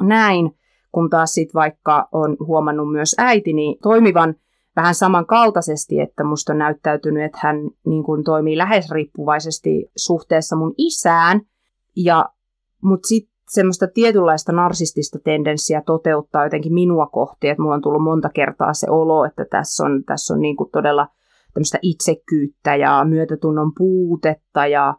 näin. 0.01 0.55
Kun 0.91 1.09
taas 1.09 1.33
sitten 1.33 1.59
vaikka 1.59 2.07
on 2.11 2.37
huomannut 2.39 2.91
myös 2.91 3.15
äitini 3.17 3.77
toimivan 3.83 4.35
vähän 4.75 4.95
samankaltaisesti, 4.95 5.99
että 5.99 6.23
musta 6.23 6.53
on 6.53 6.59
näyttäytynyt, 6.59 7.23
että 7.23 7.39
hän 7.41 7.57
niin 7.85 8.03
kuin 8.03 8.23
toimii 8.23 8.57
lähes 8.57 8.91
riippuvaisesti 8.91 9.91
suhteessa 9.95 10.55
mun 10.55 10.73
isään, 10.77 11.41
ja, 11.95 12.25
mutta 12.81 13.07
sitten 13.07 13.33
semmoista 13.49 13.87
tietynlaista 13.93 14.51
narsistista 14.51 15.19
tendenssiä 15.19 15.81
toteuttaa 15.85 16.43
jotenkin 16.43 16.73
minua 16.73 17.07
kohti, 17.07 17.49
että 17.49 17.61
mulla 17.61 17.75
on 17.75 17.81
tullut 17.81 18.03
monta 18.03 18.29
kertaa 18.29 18.73
se 18.73 18.87
olo, 18.89 19.25
että 19.25 19.45
tässä 19.49 19.83
on, 19.83 20.03
tässä 20.03 20.33
on 20.33 20.41
niin 20.41 20.55
kuin 20.55 20.71
todella 20.71 21.07
tämmöistä 21.53 21.77
itsekyyttä 21.81 22.75
ja 22.75 23.05
myötätunnon 23.05 23.71
puutetta 23.77 24.67
ja, 24.67 24.93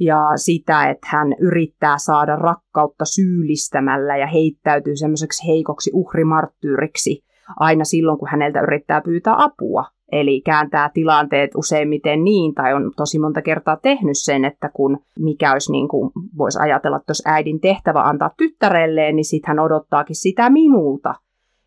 ja 0.00 0.18
sitä, 0.36 0.90
että 0.90 1.06
hän 1.10 1.34
yrittää 1.40 1.98
saada 1.98 2.36
rakkautta 2.36 3.04
syyllistämällä 3.04 4.16
ja 4.16 4.26
heittäytyy 4.26 4.96
semmoiseksi 4.96 5.46
heikoksi 5.46 5.90
uhrimarttyyriksi 5.94 7.24
aina 7.56 7.84
silloin, 7.84 8.18
kun 8.18 8.28
häneltä 8.28 8.60
yrittää 8.60 9.00
pyytää 9.00 9.34
apua. 9.38 9.84
Eli 10.12 10.40
kääntää 10.40 10.90
tilanteet 10.94 11.50
useimmiten 11.56 12.24
niin, 12.24 12.54
tai 12.54 12.74
on 12.74 12.92
tosi 12.96 13.18
monta 13.18 13.42
kertaa 13.42 13.76
tehnyt 13.76 14.16
sen, 14.16 14.44
että 14.44 14.70
kun 14.74 14.98
mikä 15.18 15.52
olisi 15.52 15.72
niin 15.72 15.88
kuin, 15.88 16.10
voisi 16.38 16.58
ajatella, 16.62 16.96
että 16.96 17.10
jos 17.10 17.22
äidin 17.26 17.60
tehtävä 17.60 18.02
antaa 18.02 18.30
tyttärelleen, 18.36 19.16
niin 19.16 19.24
sitten 19.24 19.48
hän 19.48 19.58
odottaakin 19.58 20.16
sitä 20.16 20.50
minulta. 20.50 21.14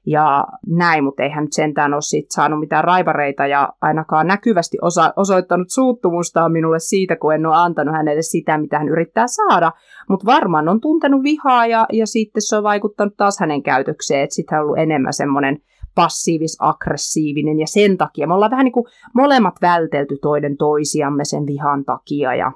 Ja 0.06 0.44
näin, 0.68 1.04
mutta 1.04 1.24
eihän 1.24 1.44
nyt 1.44 1.54
sentään 1.54 1.94
ole 1.94 2.02
sit 2.02 2.32
saanut 2.32 2.60
mitään 2.60 2.84
raivareita 2.84 3.48
ja 3.48 3.70
ainakaan 3.82 4.28
näkyvästi 4.28 4.78
osa- 4.82 5.14
osoittanut 5.16 5.68
suuttumustaan 5.70 6.52
minulle 6.52 6.80
siitä, 6.80 7.16
kun 7.16 7.34
en 7.34 7.46
ole 7.46 7.56
antanut 7.56 7.96
hänelle 7.96 8.22
sitä, 8.22 8.58
mitä 8.58 8.78
hän 8.78 8.90
yrittää 8.90 9.26
saada. 9.28 9.72
Mutta 10.10 10.26
varmaan 10.26 10.70
on 10.70 10.82
tuntenut 10.82 11.24
vihaa 11.24 11.68
ja, 11.68 11.86
ja 11.94 12.08
sitten 12.08 12.42
se 12.42 12.58
on 12.58 12.64
vaikuttanut 12.64 13.18
taas 13.18 13.40
hänen 13.40 13.64
käytökseen, 13.64 14.24
että 14.24 14.36
sitten 14.36 14.56
hän 14.56 14.62
on 14.62 14.66
ollut 14.66 14.80
enemmän 14.80 15.14
semmoinen 15.14 15.58
passiivis-aggressiivinen 15.96 17.60
ja 17.60 17.68
sen 17.68 17.98
takia 17.98 18.28
me 18.28 18.34
ollaan 18.34 18.52
vähän 18.52 18.64
niin 18.64 18.74
kuin 18.74 18.86
molemmat 19.14 19.56
vältelty 19.62 20.18
toinen 20.22 20.58
toisiamme 20.58 21.26
sen 21.26 21.46
vihan 21.46 21.86
takia 21.86 22.36
ja, 22.36 22.52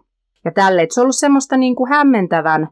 ja 0.45 0.51
tälle. 0.51 0.81
Et 0.81 0.91
se 0.91 1.01
on 1.01 1.03
ollut 1.03 1.15
semmoista 1.15 1.57
niin 1.57 1.75
kuin 1.75 1.89
hämmentävän, 1.89 2.67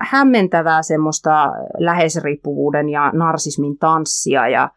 hämmentävää 0.00 0.82
semmoista 0.82 1.52
läheisriippuvuuden 1.78 2.88
ja 2.88 3.10
narsismin 3.12 3.78
tanssia 3.78 4.48
ja 4.48 4.70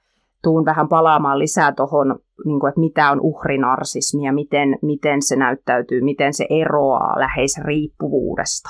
tuun 0.44 0.66
vähän 0.66 0.90
palaamaan 0.90 1.40
lisää 1.40 1.72
tuohon, 1.72 2.20
niin 2.46 2.68
että 2.70 2.80
mitä 2.80 3.12
on 3.12 3.22
uhrinarsismi 3.22 4.26
ja 4.26 4.34
miten, 4.34 4.78
miten 4.82 5.22
se 5.22 5.36
näyttäytyy, 5.36 6.02
miten 6.02 6.34
se 6.34 6.48
eroaa 6.50 7.20
läheisriippuvuudesta. 7.20 8.70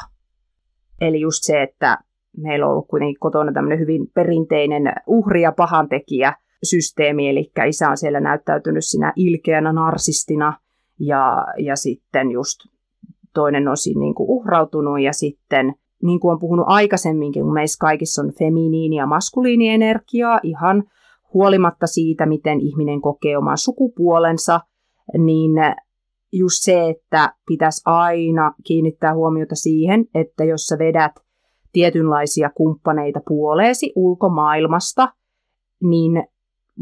Eli 1.02 1.20
just 1.20 1.44
se, 1.44 1.62
että 1.62 1.98
meillä 2.38 2.65
on 2.65 2.71
ollut 2.71 2.88
kuitenkin 2.88 3.19
kotona 3.19 3.54
tämmöinen 3.54 3.80
hyvin 3.80 4.08
perinteinen 4.13 4.93
uhri- 5.08 5.41
ja 5.41 5.52
pahantekijä 5.52 6.34
systeemi, 6.63 7.30
eli 7.30 7.52
isä 7.67 7.89
on 7.89 7.97
siellä 7.97 8.19
näyttäytynyt 8.19 8.86
sinä 8.86 9.13
ilkeänä 9.15 9.73
narsistina 9.73 10.54
ja, 11.00 11.45
ja 11.58 11.76
sitten 11.76 12.32
just 12.32 12.60
toinen 13.34 13.67
on 13.67 13.78
siinä 13.78 14.00
niin 14.00 14.15
kuin 14.15 14.30
uhrautunut 14.30 15.02
ja 15.02 15.13
sitten 15.13 15.73
niin 16.04 16.19
kuin 16.19 16.32
on 16.32 16.39
puhunut 16.39 16.65
aikaisemminkin, 16.69 17.43
kun 17.43 17.54
meissä 17.54 17.78
kaikissa 17.80 18.21
on 18.21 18.34
feminiini- 18.34 18.95
ja 18.95 19.06
maskuliinienergiaa 19.06 20.39
ihan 20.43 20.84
huolimatta 21.34 21.88
siitä, 21.88 22.26
miten 22.26 22.62
ihminen 22.62 23.02
kokee 23.02 23.38
oman 23.38 23.58
sukupuolensa, 23.58 24.60
niin 25.17 25.52
just 26.32 26.56
se, 26.62 26.89
että 26.89 27.34
pitäisi 27.47 27.82
aina 27.86 28.54
kiinnittää 28.63 29.15
huomiota 29.15 29.56
siihen, 29.56 30.06
että 30.15 30.43
jos 30.43 30.67
sä 30.67 30.78
vedät 30.80 31.12
tietynlaisia 31.74 32.50
kumppaneita 32.56 33.20
puoleesi 33.28 33.94
ulkomaailmasta, 33.96 35.14
niin 35.84 36.24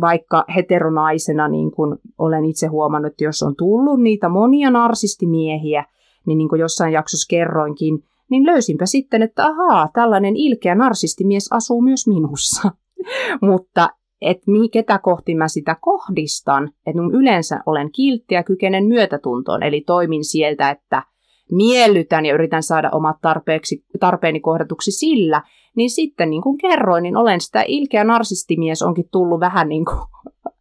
vaikka 0.01 0.45
heteronaisena, 0.55 1.47
niin 1.47 1.71
kuin 1.71 1.97
olen 2.17 2.45
itse 2.45 2.67
huomannut, 2.67 3.11
että 3.11 3.23
jos 3.23 3.43
on 3.43 3.55
tullut 3.55 4.01
niitä 4.01 4.29
monia 4.29 4.69
narsistimiehiä, 4.69 5.85
niin, 6.25 6.37
niin 6.37 6.49
kuin 6.49 6.59
jossain 6.59 6.93
jaksossa 6.93 7.27
kerroinkin, 7.29 8.03
niin 8.29 8.45
löysinpä 8.45 8.85
sitten, 8.85 9.21
että 9.21 9.45
ahaa, 9.45 9.89
tällainen 9.93 10.35
ilkeä 10.35 10.75
narsistimies 10.75 11.47
asuu 11.51 11.81
myös 11.81 12.07
minussa. 12.07 12.71
Mutta 13.51 13.89
että 14.21 14.45
ketä 14.71 14.99
kohti 14.99 15.35
mä 15.35 15.47
sitä 15.47 15.75
kohdistan, 15.81 16.71
että 16.85 17.01
yleensä 17.13 17.59
olen 17.65 17.91
kiltti 17.91 18.35
ja 18.35 18.43
kykenen 18.43 18.85
myötätuntoon, 18.85 19.63
eli 19.63 19.81
toimin 19.81 20.25
sieltä, 20.25 20.69
että 20.69 21.03
miellytän 21.51 22.25
ja 22.25 22.33
yritän 22.33 22.63
saada 22.63 22.89
omat 22.91 23.17
tarpeeksi, 23.21 23.85
tarpeeni 23.99 24.39
kohdatuksi 24.39 24.91
sillä, 24.91 25.41
niin 25.75 25.89
sitten 25.89 26.29
niin 26.29 26.41
kuin 26.41 26.57
kerroin, 26.57 27.03
niin 27.03 27.17
olen 27.17 27.41
sitä 27.41 27.63
ilkeä 27.67 28.03
narsistimies 28.03 28.81
onkin 28.81 29.09
tullut 29.11 29.39
vähän 29.39 29.69
niin 29.69 29.85
kuin 29.85 29.99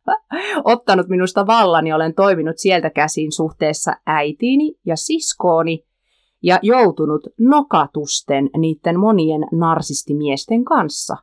ottanut 0.65 1.09
minusta 1.09 1.47
vallan 1.47 1.87
ja 1.87 1.97
olen 1.97 2.15
toiminut 2.15 2.59
sieltä 2.59 2.91
käsin 2.91 3.33
suhteessa 3.33 3.93
äitiini 4.07 4.75
ja 4.87 4.97
siskooni 4.97 5.85
ja 6.43 6.59
joutunut 6.63 7.27
nokatusten 7.41 8.51
niiden 8.59 9.01
monien 9.01 9.41
narsistimiesten 9.53 10.65
kanssa. 10.65 11.17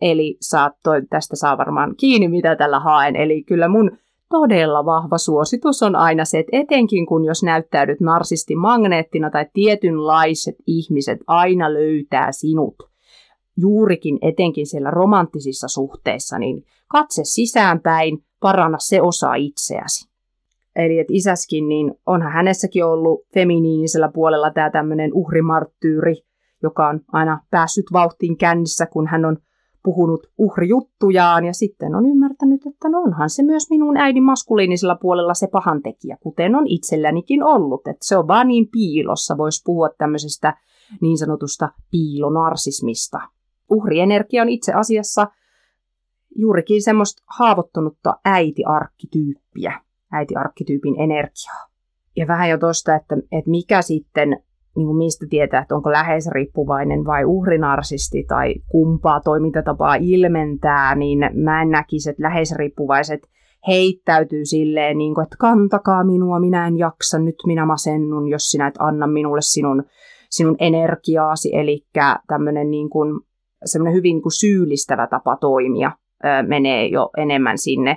Eli 0.00 0.36
saat 0.40 0.72
toi, 0.82 1.02
tästä 1.10 1.36
saa 1.36 1.58
varmaan 1.58 1.96
kiinni, 1.96 2.28
mitä 2.28 2.56
tällä 2.56 2.80
haen. 2.80 3.16
Eli 3.16 3.42
kyllä 3.42 3.68
mun 3.68 3.90
todella 4.28 4.84
vahva 4.84 5.18
suositus 5.18 5.82
on 5.82 5.96
aina 5.96 6.24
se, 6.24 6.38
että 6.38 6.56
etenkin 6.56 7.06
kun 7.06 7.24
jos 7.24 7.42
näyttäydyt 7.42 8.00
narsistimagneettina 8.00 9.30
tai 9.30 9.46
tietynlaiset 9.52 10.56
ihmiset 10.66 11.18
aina 11.26 11.72
löytää 11.74 12.32
sinut, 12.32 12.76
juurikin 13.56 14.18
etenkin 14.22 14.66
siellä 14.66 14.90
romanttisissa 14.90 15.68
suhteissa, 15.68 16.38
niin 16.38 16.64
katse 16.88 17.24
sisäänpäin, 17.24 18.24
paranna 18.40 18.78
se 18.80 19.02
osa 19.02 19.34
itseäsi. 19.34 20.08
Eli 20.76 20.98
että 20.98 21.12
isäskin, 21.12 21.68
niin 21.68 21.94
onhan 22.06 22.32
hänessäkin 22.32 22.84
ollut 22.84 23.26
feminiinisellä 23.34 24.10
puolella 24.14 24.50
tämä 24.50 24.70
tämmöinen 24.70 25.10
uhrimarttyyri, 25.14 26.14
joka 26.62 26.88
on 26.88 27.00
aina 27.12 27.40
päässyt 27.50 27.86
vauhtiin 27.92 28.36
kännissä, 28.36 28.86
kun 28.86 29.06
hän 29.06 29.24
on 29.24 29.36
puhunut 29.88 30.26
uhrijuttujaan 30.38 31.44
ja 31.44 31.52
sitten 31.52 31.94
on 31.94 32.06
ymmärtänyt, 32.06 32.66
että 32.66 32.88
no 32.88 32.98
onhan 32.98 33.30
se 33.30 33.42
myös 33.42 33.70
minun 33.70 33.96
äidin 33.96 34.22
maskuliinisella 34.22 34.96
puolella 34.96 35.34
se 35.34 35.46
pahantekijä, 35.46 36.16
kuten 36.20 36.54
on 36.54 36.66
itsellänikin 36.66 37.42
ollut. 37.42 37.88
Että 37.88 38.06
se 38.06 38.16
on 38.16 38.28
vaan 38.28 38.48
niin 38.48 38.68
piilossa, 38.68 39.38
voisi 39.38 39.62
puhua 39.64 39.88
tämmöisestä 39.98 40.56
niin 41.00 41.18
sanotusta 41.18 41.72
piilonarsismista. 41.90 43.20
Uhrienergia 43.70 44.42
on 44.42 44.48
itse 44.48 44.72
asiassa 44.72 45.26
juurikin 46.36 46.82
semmoista 46.82 47.22
haavoittunutta 47.38 48.16
äitiarkkityyppiä, 48.24 49.80
äitiarkkityypin 50.12 51.00
energiaa. 51.00 51.68
Ja 52.16 52.26
vähän 52.26 52.50
jo 52.50 52.58
tuosta, 52.58 52.94
että, 52.94 53.16
että 53.32 53.50
mikä 53.50 53.82
sitten 53.82 54.42
niin 54.76 54.86
kuin 54.86 54.96
mistä 54.96 55.26
tietää, 55.30 55.60
että 55.60 55.74
onko 55.74 55.92
läheisriippuvainen 55.92 57.04
vai 57.04 57.24
uhrinarsisti 57.24 58.24
tai 58.28 58.54
kumpaa 58.68 59.20
toimintatapaa 59.20 59.94
ilmentää, 59.94 60.94
niin 60.94 61.18
mä 61.34 61.62
en 61.62 61.70
näkisi, 61.70 62.10
että 62.10 62.22
läheisriippuvaiset 62.22 63.20
heittäytyy 63.68 64.44
silleen, 64.44 64.98
niin 64.98 65.14
kuin, 65.14 65.22
että 65.22 65.36
kantakaa 65.38 66.04
minua, 66.04 66.40
minä 66.40 66.66
en 66.66 66.78
jaksa, 66.78 67.18
nyt 67.18 67.36
minä 67.46 67.66
masennun, 67.66 68.28
jos 68.28 68.50
sinä 68.50 68.66
et 68.66 68.74
anna 68.78 69.06
minulle 69.06 69.40
sinun, 69.42 69.84
sinun 70.30 70.56
energiaasi, 70.58 71.50
eli 71.56 71.86
tämmöinen 72.26 72.70
niin 72.70 72.90
kuin, 72.90 73.20
hyvin 73.92 74.02
niin 74.02 74.22
kuin 74.22 74.32
syyllistävä 74.32 75.06
tapa 75.06 75.36
toimia 75.36 75.92
menee 76.46 76.86
jo 76.86 77.10
enemmän 77.16 77.58
sinne 77.58 77.96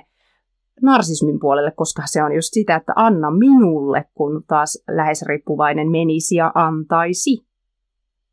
narsismin 0.82 1.40
puolelle, 1.40 1.72
koska 1.76 2.02
se 2.06 2.22
on 2.22 2.34
just 2.34 2.48
sitä, 2.52 2.76
että 2.76 2.92
anna 2.96 3.30
minulle, 3.30 4.04
kun 4.14 4.44
taas 4.48 4.82
lähes 4.88 5.22
riippuvainen 5.22 5.90
menisi 5.90 6.36
ja 6.36 6.52
antaisi. 6.54 7.46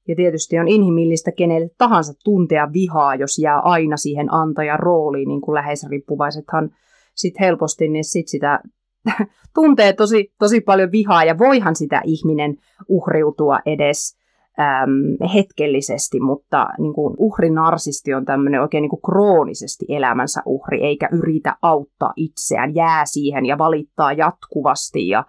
Ja 0.07 0.15
tietysti 0.15 0.59
on 0.59 0.67
inhimillistä 0.67 1.31
kenelle 1.31 1.69
tahansa 1.77 2.13
tuntea 2.23 2.73
vihaa, 2.73 3.15
jos 3.15 3.39
jää 3.39 3.59
aina 3.59 3.97
siihen 3.97 4.33
antajan 4.33 4.79
rooliin, 4.79 5.27
niin 5.27 5.41
kuin 5.41 5.55
läheisriippuvaisethan 5.55 6.69
sit 7.15 7.39
helposti 7.39 7.87
niin 7.87 8.03
sit 8.03 8.27
sitä 8.27 8.59
tuntee 9.55 9.93
tosi, 9.93 10.33
tosi 10.39 10.61
paljon 10.61 10.91
vihaa 10.91 11.23
ja 11.23 11.37
voihan 11.37 11.75
sitä 11.75 12.01
ihminen 12.05 12.57
uhriutua 12.87 13.59
edes 13.65 14.18
äm, 14.59 15.29
hetkellisesti, 15.33 16.19
mutta 16.19 16.67
niin 16.77 16.93
kuin 16.93 17.15
uhrinarsisti 17.17 18.13
on 18.13 18.25
tämmöinen 18.25 18.61
oikein 18.61 18.81
niin 18.81 18.89
kuin 18.89 19.01
kroonisesti 19.05 19.85
elämänsä 19.89 20.41
uhri, 20.45 20.83
eikä 20.83 21.09
yritä 21.11 21.55
auttaa 21.61 22.13
itseään, 22.15 22.75
jää 22.75 23.05
siihen 23.05 23.45
ja 23.45 23.57
valittaa 23.57 24.13
jatkuvasti 24.13 25.07
ja 25.07 25.23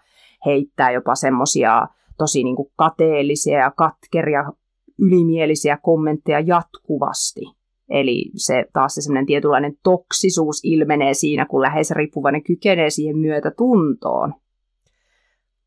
heittää 0.46 0.90
jopa 0.90 1.14
semmoisia 1.14 1.86
tosi 2.18 2.44
niin 2.44 2.56
kuin 2.56 2.72
kateellisia 2.76 3.58
ja 3.58 3.72
katkeria, 3.76 4.44
ylimielisiä 4.98 5.78
kommentteja 5.82 6.40
jatkuvasti. 6.40 7.40
Eli 7.90 8.30
se 8.36 8.64
taas 8.72 8.94
se 8.94 9.02
semmoinen 9.02 9.26
tietynlainen 9.26 9.74
toksisuus 9.82 10.60
ilmenee 10.64 11.14
siinä, 11.14 11.46
kun 11.46 11.62
lähes 11.62 11.90
riippuvainen 11.90 12.42
kykenee 12.42 12.90
siihen 12.90 13.18
myötätuntoon. 13.18 14.34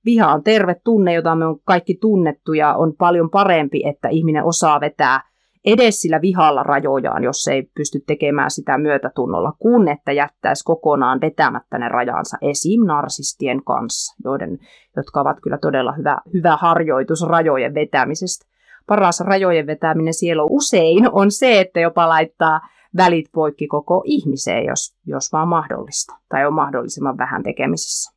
Viha 0.06 0.34
on 0.34 0.44
terve 0.44 0.76
tunne, 0.84 1.14
jota 1.14 1.36
me 1.36 1.46
on 1.46 1.60
kaikki 1.64 1.98
tunnettu 2.02 2.54
ja 2.54 2.76
on 2.76 2.94
paljon 2.98 3.30
parempi, 3.30 3.82
että 3.86 4.10
ihminen 4.10 4.44
osaa 4.44 4.80
vetää 4.80 5.22
edes 5.66 6.02
sillä 6.02 6.22
vihalla 6.22 6.64
rajojaan, 6.64 7.24
jos 7.24 7.48
ei 7.48 7.64
pysty 7.76 8.00
tekemään 8.08 8.52
sitä 8.52 8.78
myötätunnolla, 8.78 9.54
kun 9.60 9.88
että 9.88 10.12
jättäisi 10.12 10.64
kokonaan 10.66 11.22
vetämättä 11.22 11.78
ne 11.78 11.90
rajansa 11.90 12.38
esim. 12.42 12.86
narsistien 12.86 13.64
kanssa, 13.64 14.16
joiden, 14.24 14.60
jotka 14.96 15.22
ovat 15.22 15.38
kyllä 15.44 15.58
todella 15.58 15.92
hyvä, 15.92 16.18
hyvä 16.34 16.58
harjoitus 16.58 17.28
rajojen 17.28 17.74
vetämisestä. 17.74 18.46
Paras 18.88 19.20
rajojen 19.20 19.68
vetäminen 19.68 20.14
siellä 20.14 20.44
usein 20.50 21.10
on 21.12 21.32
se, 21.32 21.60
että 21.60 21.80
jopa 21.80 22.10
laittaa 22.10 22.62
välit 22.98 23.26
poikki 23.34 23.68
koko 23.68 24.04
ihmiseen, 24.06 24.66
jos, 24.66 24.96
jos 25.06 25.32
vaan 25.34 25.48
mahdollista, 25.48 26.14
tai 26.30 26.46
on 26.46 26.54
mahdollisimman 26.54 27.18
vähän 27.18 27.44
tekemisissä. 27.44 28.13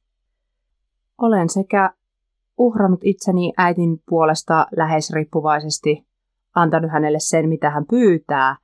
Olen 1.19 1.49
sekä 1.49 1.91
uhrannut 2.59 3.01
itseni 3.05 3.53
äitin 3.57 4.03
puolesta 4.09 4.67
lähes 4.77 5.11
riippuvaisesti, 5.11 6.07
antanut 6.55 6.91
hänelle 6.91 7.19
sen, 7.21 7.49
mitä 7.49 7.71
hän 7.71 7.87
pyytää, 7.87 8.57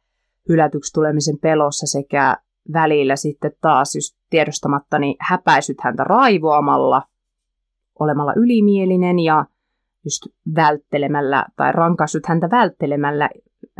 hylätyksi 0.48 0.92
tulemisen 0.92 1.38
pelossa 1.38 1.86
sekä 1.86 2.36
välillä 2.72 3.16
sitten 3.16 3.52
taas 3.60 3.94
just 3.94 4.16
tiedostamattani 4.30 5.16
häpäisyt 5.20 5.76
häntä 5.80 6.04
raivoamalla, 6.04 7.02
olemalla 7.98 8.32
ylimielinen 8.36 9.18
ja 9.18 9.44
just 10.04 10.22
välttelemällä 10.56 11.44
tai 11.56 11.72
rankaisut 11.72 12.26
häntä 12.26 12.50
välttelemällä 12.50 13.28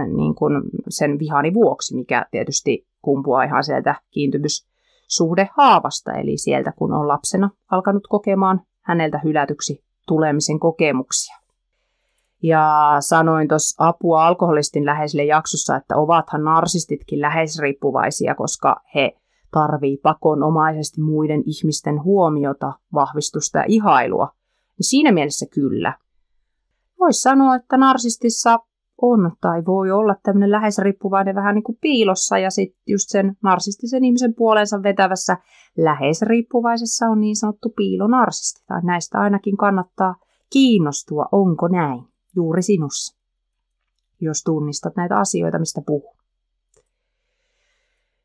äh, 0.00 0.06
niin 0.08 0.34
kuin 0.34 0.62
sen 0.88 1.18
vihani 1.18 1.54
vuoksi, 1.54 1.94
mikä 1.94 2.26
tietysti 2.30 2.86
kumpuaa 3.02 3.44
ihan 3.44 3.64
sieltä 3.64 3.94
kiintymys 4.10 4.71
suhdehaavasta, 5.16 6.12
eli 6.12 6.36
sieltä 6.36 6.72
kun 6.72 6.92
on 6.92 7.08
lapsena 7.08 7.50
alkanut 7.70 8.06
kokemaan 8.08 8.60
häneltä 8.80 9.20
hylätyksi 9.24 9.84
tulemisen 10.06 10.60
kokemuksia. 10.60 11.36
Ja 12.42 12.96
sanoin 13.00 13.48
tuossa 13.48 13.86
apua 13.88 14.26
alkoholistin 14.26 14.86
läheisille 14.86 15.24
jaksossa, 15.24 15.76
että 15.76 15.96
ovathan 15.96 16.44
narsistitkin 16.44 17.20
läheisriippuvaisia, 17.20 18.34
koska 18.34 18.76
he 18.94 19.12
tarvii 19.50 19.96
pakonomaisesti 19.96 21.00
muiden 21.00 21.42
ihmisten 21.46 22.02
huomiota, 22.02 22.72
vahvistusta 22.94 23.58
ja 23.58 23.64
ihailua. 23.68 24.28
Ja 24.78 24.84
siinä 24.84 25.12
mielessä 25.12 25.46
kyllä. 25.54 25.98
Voisi 27.00 27.20
sanoa, 27.20 27.54
että 27.54 27.76
narsistissa 27.76 28.58
on 29.02 29.32
tai 29.40 29.64
voi 29.66 29.90
olla 29.90 30.16
tämmöinen 30.22 30.50
läheisriippuvainen 30.50 31.34
vähän 31.34 31.54
niin 31.54 31.62
kuin 31.62 31.78
piilossa 31.80 32.38
ja 32.38 32.50
sitten 32.50 32.82
just 32.86 33.04
sen 33.08 33.36
narsistisen 33.42 34.04
ihmisen 34.04 34.34
puolensa 34.34 34.82
vetävässä 34.82 35.36
läheisriippuvaisessa 35.76 37.06
on 37.06 37.20
niin 37.20 37.36
sanottu 37.36 37.72
piilonarsisti. 37.76 38.64
Tai 38.66 38.80
näistä 38.82 39.18
ainakin 39.18 39.56
kannattaa 39.56 40.14
kiinnostua, 40.52 41.28
onko 41.32 41.68
näin 41.68 42.04
juuri 42.36 42.62
sinussa, 42.62 43.18
jos 44.20 44.42
tunnistat 44.42 44.96
näitä 44.96 45.16
asioita, 45.16 45.58
mistä 45.58 45.82
puhun. 45.86 46.16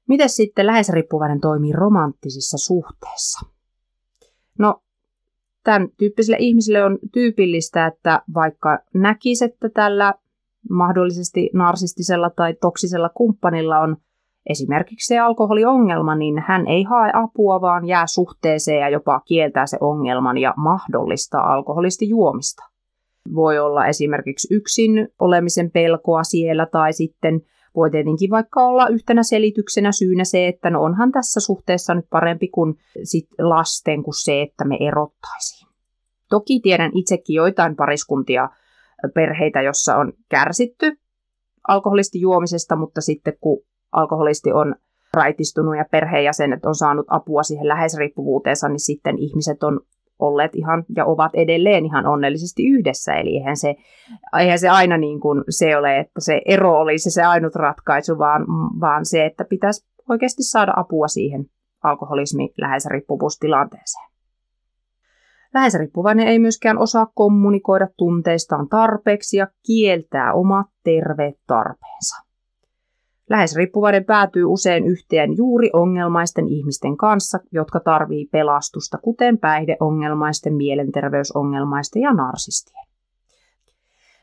Miten 0.08 0.30
sitten 0.30 0.68
läheisriippuvainen 0.68 1.40
toimii 1.40 1.74
romanttisissa 1.74 2.58
suhteissa? 2.58 3.40
No, 4.60 4.84
tämän 5.64 5.90
tyyppisille 5.98 6.38
ihmisille 6.40 6.84
on 6.84 7.00
tyypillistä, 7.14 7.88
että 7.88 8.22
vaikka 8.34 8.80
näkisi, 8.94 9.46
että 9.46 9.70
tällä 9.70 10.14
mahdollisesti 10.70 11.50
narsistisella 11.54 12.30
tai 12.30 12.54
toksisella 12.62 13.10
kumppanilla 13.10 13.80
on 13.80 13.98
esimerkiksi 14.50 15.08
se 15.08 15.20
alkoholiongelma, 15.20 16.16
niin 16.16 16.44
hän 16.48 16.68
ei 16.68 16.84
hae 16.84 17.12
apua, 17.14 17.62
vaan 17.62 17.88
jää 17.88 18.08
suhteeseen 18.08 18.80
ja 18.80 18.90
jopa 18.90 19.22
kieltää 19.26 19.66
se 19.66 19.78
ongelman 19.82 20.38
ja 20.38 20.54
mahdollistaa 20.58 21.54
alkoholisti 21.54 22.10
juomista. 22.10 22.64
Voi 23.36 23.60
olla 23.60 23.86
esimerkiksi 23.86 24.56
yksin 24.56 25.08
olemisen 25.20 25.72
pelkoa 25.72 26.24
siellä 26.24 26.66
tai 26.66 26.94
sitten 26.94 27.42
Voi 27.78 27.92
tietenkin 27.92 28.30
vaikka 28.30 28.68
olla 28.68 28.88
yhtenä 28.88 29.24
selityksenä 29.24 29.92
syynä 29.92 30.24
se, 30.24 30.48
että 30.48 30.70
no 30.70 30.82
onhan 30.82 31.12
tässä 31.12 31.40
suhteessa 31.40 31.94
nyt 31.94 32.06
parempi 32.10 32.48
kuin 32.48 32.76
sit 33.04 33.28
lasten 33.40 34.04
kuin 34.04 34.24
se, 34.24 34.42
että 34.42 34.66
me 34.66 34.78
erottaisiin. 34.80 35.68
Toki 36.30 36.60
tiedän 36.60 36.92
itsekin 36.94 37.34
joitain 37.34 37.76
pariskuntia, 37.76 38.50
perheitä, 39.14 39.62
jossa 39.62 39.96
on 39.96 40.14
kärsitty 40.30 41.00
alkoholisti 41.68 42.22
juomisesta, 42.22 42.76
mutta 42.76 43.02
sitten 43.02 43.34
kun 43.42 43.64
alkoholisti 43.92 44.52
on 44.52 44.76
raitistunut 45.14 45.78
ja 45.78 45.86
perheenjäsenet 45.92 46.66
on 46.66 46.76
saanut 46.76 47.06
apua 47.10 47.44
siihen 47.44 47.68
läheisriippuvuuteensa, 47.68 48.70
niin 48.70 48.80
sitten 48.80 49.18
ihmiset 49.18 49.64
on 49.64 49.80
olleet 50.20 50.56
ihan 50.56 50.86
ja 50.96 51.06
ovat 51.06 51.32
edelleen 51.36 51.86
ihan 51.86 52.08
onnellisesti 52.08 52.68
yhdessä. 52.68 53.14
Eli 53.14 53.30
eihän 53.30 53.58
se, 53.58 53.76
eihän 54.40 54.60
se 54.60 54.70
aina 54.70 54.98
niin 54.98 55.20
kuin 55.20 55.44
se 55.50 55.78
ole, 55.78 56.00
että 56.00 56.22
se 56.22 56.42
ero 56.46 56.80
olisi 56.80 57.12
se 57.12 57.24
ainut 57.24 57.56
ratkaisu, 57.56 58.18
vaan, 58.18 58.46
vaan 58.80 59.06
se, 59.06 59.26
että 59.26 59.46
pitäisi 59.46 59.88
oikeasti 60.10 60.44
saada 60.44 60.74
apua 60.76 61.08
siihen 61.08 61.46
alkoholismi 61.84 62.54
läheisriippuvuustilanteeseen. 62.58 64.17
Läheisriippuvainen 65.54 66.28
ei 66.28 66.40
myöskään 66.40 66.78
osaa 66.78 67.08
kommunikoida 67.16 67.88
tunteistaan 67.98 68.70
tarpeeksi 68.70 69.38
ja 69.38 69.48
kieltää 69.66 70.34
omat 70.34 70.68
terveet 70.84 71.36
tarpeensa. 71.48 72.28
Läheisriippuvainen 73.30 74.06
päätyy 74.06 74.46
usein 74.46 74.88
yhteen 74.88 75.38
juuri 75.38 75.70
ongelmaisten 75.74 76.48
ihmisten 76.48 76.98
kanssa, 76.98 77.40
jotka 77.52 77.80
tarvii 77.80 78.26
pelastusta, 78.32 78.98
kuten 78.98 79.38
päihdeongelmaisten, 79.38 80.56
mielenterveysongelmaisten 80.56 82.02
ja 82.02 82.14
narsistien. 82.14 82.88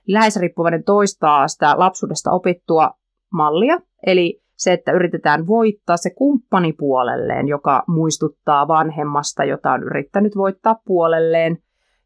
Läheisriippuvainen 0.08 0.84
toistaa 0.84 1.48
sitä 1.48 1.74
lapsuudesta 1.78 2.30
opittua 2.30 2.90
mallia, 3.32 3.80
eli 4.06 4.43
se, 4.57 4.72
että 4.72 4.92
yritetään 4.92 5.46
voittaa 5.46 5.96
se 5.96 6.11
kumppani 6.11 6.72
puolelleen, 6.72 7.48
joka 7.48 7.84
muistuttaa 7.88 8.68
vanhemmasta, 8.68 9.44
jota 9.44 9.72
on 9.72 9.82
yrittänyt 9.82 10.36
voittaa 10.36 10.80
puolelleen 10.84 11.59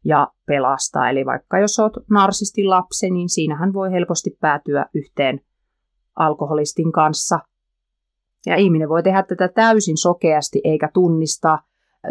ja 0.05 0.27
pelastaa. 0.45 1.09
Eli 1.09 1.25
vaikka 1.25 1.59
jos 1.59 1.79
olet 1.79 1.93
narsistin 2.09 2.69
lapsi, 2.69 3.09
niin 3.09 3.29
siinähän 3.29 3.73
voi 3.73 3.91
helposti 3.91 4.37
päätyä 4.41 4.85
yhteen 4.93 5.41
alkoholistin 6.15 6.91
kanssa. 6.91 7.39
Ja 8.45 8.55
ihminen 8.55 8.89
voi 8.89 9.03
tehdä 9.03 9.23
tätä 9.23 9.47
täysin 9.47 9.97
sokeasti 9.97 10.61
eikä 10.63 10.89
tunnista, 10.93 11.59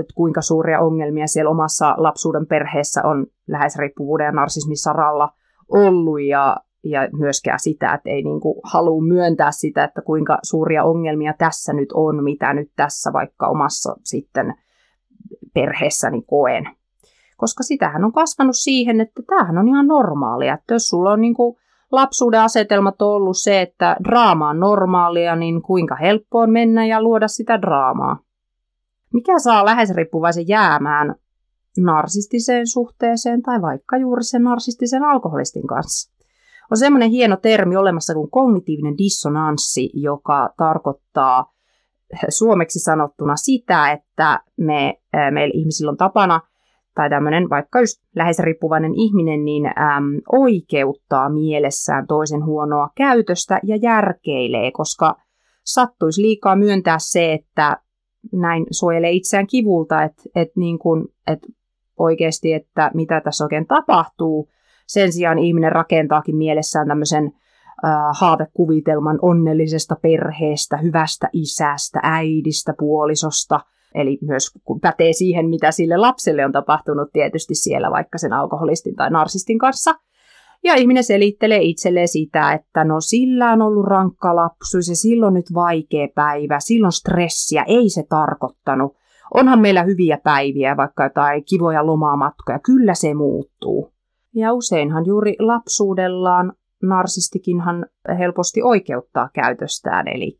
että 0.00 0.12
kuinka 0.14 0.42
suuria 0.42 0.80
ongelmia 0.80 1.26
siellä 1.26 1.50
omassa 1.50 1.94
lapsuuden 1.98 2.46
perheessä 2.46 3.02
on 3.04 3.26
läheisriippuvuuden 3.46 4.24
ja 4.24 4.32
narsismin 4.32 4.76
saralla 4.76 5.28
ollut 5.68 6.22
ja, 6.22 6.56
ja 6.84 7.08
myöskään 7.12 7.60
sitä, 7.60 7.94
että 7.94 8.10
ei 8.10 8.22
niin 8.22 8.40
kuin 8.40 8.60
halua 8.64 9.02
myöntää 9.02 9.50
sitä, 9.50 9.84
että 9.84 10.02
kuinka 10.02 10.38
suuria 10.42 10.84
ongelmia 10.84 11.34
tässä 11.38 11.72
nyt 11.72 11.88
on, 11.94 12.24
mitä 12.24 12.54
nyt 12.54 12.70
tässä 12.76 13.12
vaikka 13.12 13.48
omassa 13.48 13.96
sitten 14.04 14.54
perheessäni 15.54 16.22
koen. 16.22 16.64
Koska 17.36 17.62
sitähän 17.62 18.04
on 18.04 18.12
kasvanut 18.12 18.56
siihen, 18.56 19.00
että 19.00 19.22
tämähän 19.26 19.58
on 19.58 19.68
ihan 19.68 19.86
normaalia, 19.86 20.54
että 20.54 20.74
jos 20.74 20.88
sulla 20.88 21.12
on 21.12 21.20
niin 21.20 21.34
kuin 21.34 21.56
lapsuuden 21.92 22.40
asetelmat 22.40 23.02
on 23.02 23.08
ollut 23.08 23.36
se, 23.36 23.60
että 23.60 23.96
draama 24.04 24.48
on 24.48 24.60
normaalia, 24.60 25.36
niin 25.36 25.62
kuinka 25.62 25.96
helppo 25.96 26.38
on 26.38 26.50
mennä 26.50 26.86
ja 26.86 27.02
luoda 27.02 27.28
sitä 27.28 27.60
draamaa. 27.60 28.18
Mikä 29.14 29.38
saa 29.38 29.64
läheisriippuvaisen 29.64 30.48
jäämään 30.48 31.14
narsistiseen 31.78 32.66
suhteeseen 32.66 33.42
tai 33.42 33.62
vaikka 33.62 33.96
juuri 33.96 34.24
sen 34.24 34.42
narsistisen 34.42 35.04
alkoholistin 35.04 35.66
kanssa? 35.66 36.17
On 36.70 36.76
semmoinen 36.76 37.10
hieno 37.10 37.36
termi 37.36 37.76
olemassa 37.76 38.14
kuin 38.14 38.30
kognitiivinen 38.30 38.98
dissonanssi, 38.98 39.90
joka 39.94 40.50
tarkoittaa 40.56 41.52
suomeksi 42.28 42.78
sanottuna 42.78 43.36
sitä, 43.36 43.92
että 43.92 44.40
me, 44.56 44.94
meillä 45.30 45.52
ihmisillä 45.54 45.90
on 45.90 45.96
tapana– 45.96 46.40
tai 46.98 47.10
tämmöinen 47.10 47.50
vaikka 47.50 47.80
just 47.80 48.02
läheisriippuvainen 48.16 48.94
ihminen, 48.94 49.44
niin 49.44 49.66
äm, 49.66 50.20
oikeuttaa 50.32 51.28
mielessään 51.28 52.06
toisen 52.06 52.44
huonoa 52.44 52.90
käytöstä 52.94 53.60
ja 53.62 53.76
järkeilee, 53.76 54.70
koska 54.70 55.16
sattuisi 55.64 56.22
liikaa 56.22 56.56
myöntää 56.56 56.96
se, 56.98 57.32
että 57.32 57.76
näin 58.32 58.66
suojelee 58.70 59.10
itseään 59.10 59.46
kivulta, 59.46 60.02
että, 60.02 60.22
että, 60.34 60.60
niin 60.60 60.78
kuin, 60.78 61.04
että 61.26 61.46
oikeasti, 61.98 62.52
että 62.52 62.90
mitä 62.94 63.20
tässä 63.20 63.44
oikein 63.44 63.66
tapahtuu. 63.66 64.48
Sen 64.88 65.12
sijaan 65.12 65.38
ihminen 65.38 65.72
rakentaakin 65.72 66.36
mielessään 66.36 66.88
tämmöisen 66.88 67.32
haavekuvitelman 68.14 69.18
onnellisesta 69.22 69.96
perheestä, 70.02 70.76
hyvästä 70.76 71.28
isästä, 71.32 72.00
äidistä, 72.02 72.74
puolisosta– 72.78 73.60
Eli 73.94 74.18
myös 74.22 74.50
kun 74.64 74.80
pätee 74.80 75.12
siihen, 75.12 75.48
mitä 75.48 75.70
sille 75.70 75.96
lapselle 75.96 76.44
on 76.44 76.52
tapahtunut 76.52 77.12
tietysti 77.12 77.54
siellä 77.54 77.90
vaikka 77.90 78.18
sen 78.18 78.32
alkoholistin 78.32 78.96
tai 78.96 79.10
narsistin 79.10 79.58
kanssa. 79.58 79.94
Ja 80.64 80.74
ihminen 80.74 81.04
selittelee 81.04 81.60
itselleen 81.62 82.08
sitä, 82.08 82.52
että 82.52 82.84
no 82.84 83.00
sillä 83.00 83.52
on 83.52 83.62
ollut 83.62 83.86
rankka 83.86 84.36
lapsuus 84.36 84.88
ja 84.88 84.96
silloin 84.96 85.34
nyt 85.34 85.54
vaikea 85.54 86.08
päivä, 86.14 86.60
silloin 86.60 86.92
stressiä, 86.92 87.64
ei 87.66 87.90
se 87.90 88.04
tarkoittanut. 88.08 88.96
Onhan 89.34 89.60
meillä 89.60 89.82
hyviä 89.82 90.18
päiviä, 90.24 90.76
vaikka 90.76 91.04
jotain 91.04 91.44
kivoja 91.44 91.86
lomamatkoja, 91.86 92.58
kyllä 92.58 92.94
se 92.94 93.14
muuttuu. 93.14 93.92
Ja 94.38 94.52
useinhan 94.52 95.06
juuri 95.06 95.36
lapsuudellaan 95.38 96.52
narsistikinhan 96.82 97.86
helposti 98.18 98.62
oikeuttaa 98.62 99.28
käytöstään, 99.34 100.08
eli 100.08 100.38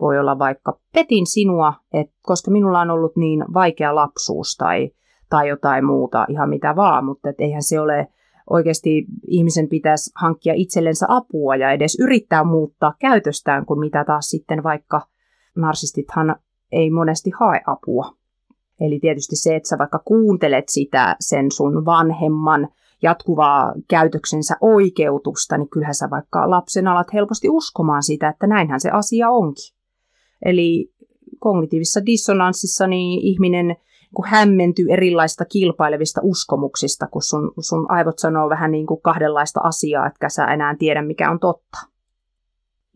voi 0.00 0.18
olla 0.18 0.38
vaikka 0.38 0.80
petin 0.94 1.26
sinua, 1.26 1.74
et, 1.92 2.06
koska 2.22 2.50
minulla 2.50 2.80
on 2.80 2.90
ollut 2.90 3.16
niin 3.16 3.44
vaikea 3.54 3.94
lapsuus 3.94 4.56
tai, 4.56 4.90
tai 5.30 5.48
jotain 5.48 5.84
muuta, 5.84 6.26
ihan 6.28 6.48
mitä 6.48 6.76
vaan, 6.76 7.04
mutta 7.04 7.30
et 7.30 7.40
eihän 7.40 7.62
se 7.62 7.80
ole 7.80 8.08
oikeasti 8.50 9.06
ihmisen 9.26 9.68
pitäisi 9.68 10.10
hankkia 10.20 10.54
itsellensä 10.56 11.06
apua 11.08 11.56
ja 11.56 11.72
edes 11.72 11.98
yrittää 12.00 12.44
muuttaa 12.44 12.94
käytöstään, 12.98 13.66
kun 13.66 13.80
mitä 13.80 14.04
taas 14.04 14.26
sitten 14.26 14.62
vaikka 14.62 15.00
narsistithan 15.56 16.36
ei 16.72 16.90
monesti 16.90 17.30
hae 17.40 17.60
apua. 17.66 18.12
Eli 18.80 18.98
tietysti 19.00 19.36
se, 19.36 19.56
että 19.56 19.68
sä 19.68 19.78
vaikka 19.78 19.98
kuuntelet 20.04 20.64
sitä 20.68 21.16
sen 21.20 21.52
sun 21.52 21.84
vanhemman 21.84 22.68
jatkuvaa 23.02 23.72
käytöksensä 23.88 24.56
oikeutusta, 24.60 25.58
niin 25.58 25.68
kyllähän 25.68 25.94
sä 25.94 26.10
vaikka 26.10 26.50
lapsen 26.50 26.88
alat 26.88 27.12
helposti 27.12 27.48
uskomaan 27.48 28.02
sitä, 28.02 28.28
että 28.28 28.46
näinhän 28.46 28.80
se 28.80 28.90
asia 28.90 29.30
onkin. 29.30 29.76
Eli 30.44 30.92
kognitiivisessa 31.38 32.06
dissonanssissa 32.06 32.86
niin 32.86 33.20
ihminen 33.22 33.76
kun 34.14 34.26
hämmentyy 34.28 34.86
erilaista 34.90 35.44
kilpailevista 35.44 36.20
uskomuksista, 36.24 37.06
kun 37.06 37.22
sun, 37.22 37.52
sun 37.60 37.90
aivot 37.90 38.18
sanoo 38.18 38.48
vähän 38.48 38.70
niin 38.70 38.86
kuin 38.86 39.02
kahdenlaista 39.02 39.60
asiaa, 39.60 40.06
etkä 40.06 40.28
sä 40.28 40.46
enää 40.46 40.76
tiedä, 40.78 41.02
mikä 41.02 41.30
on 41.30 41.40
totta. 41.40 41.78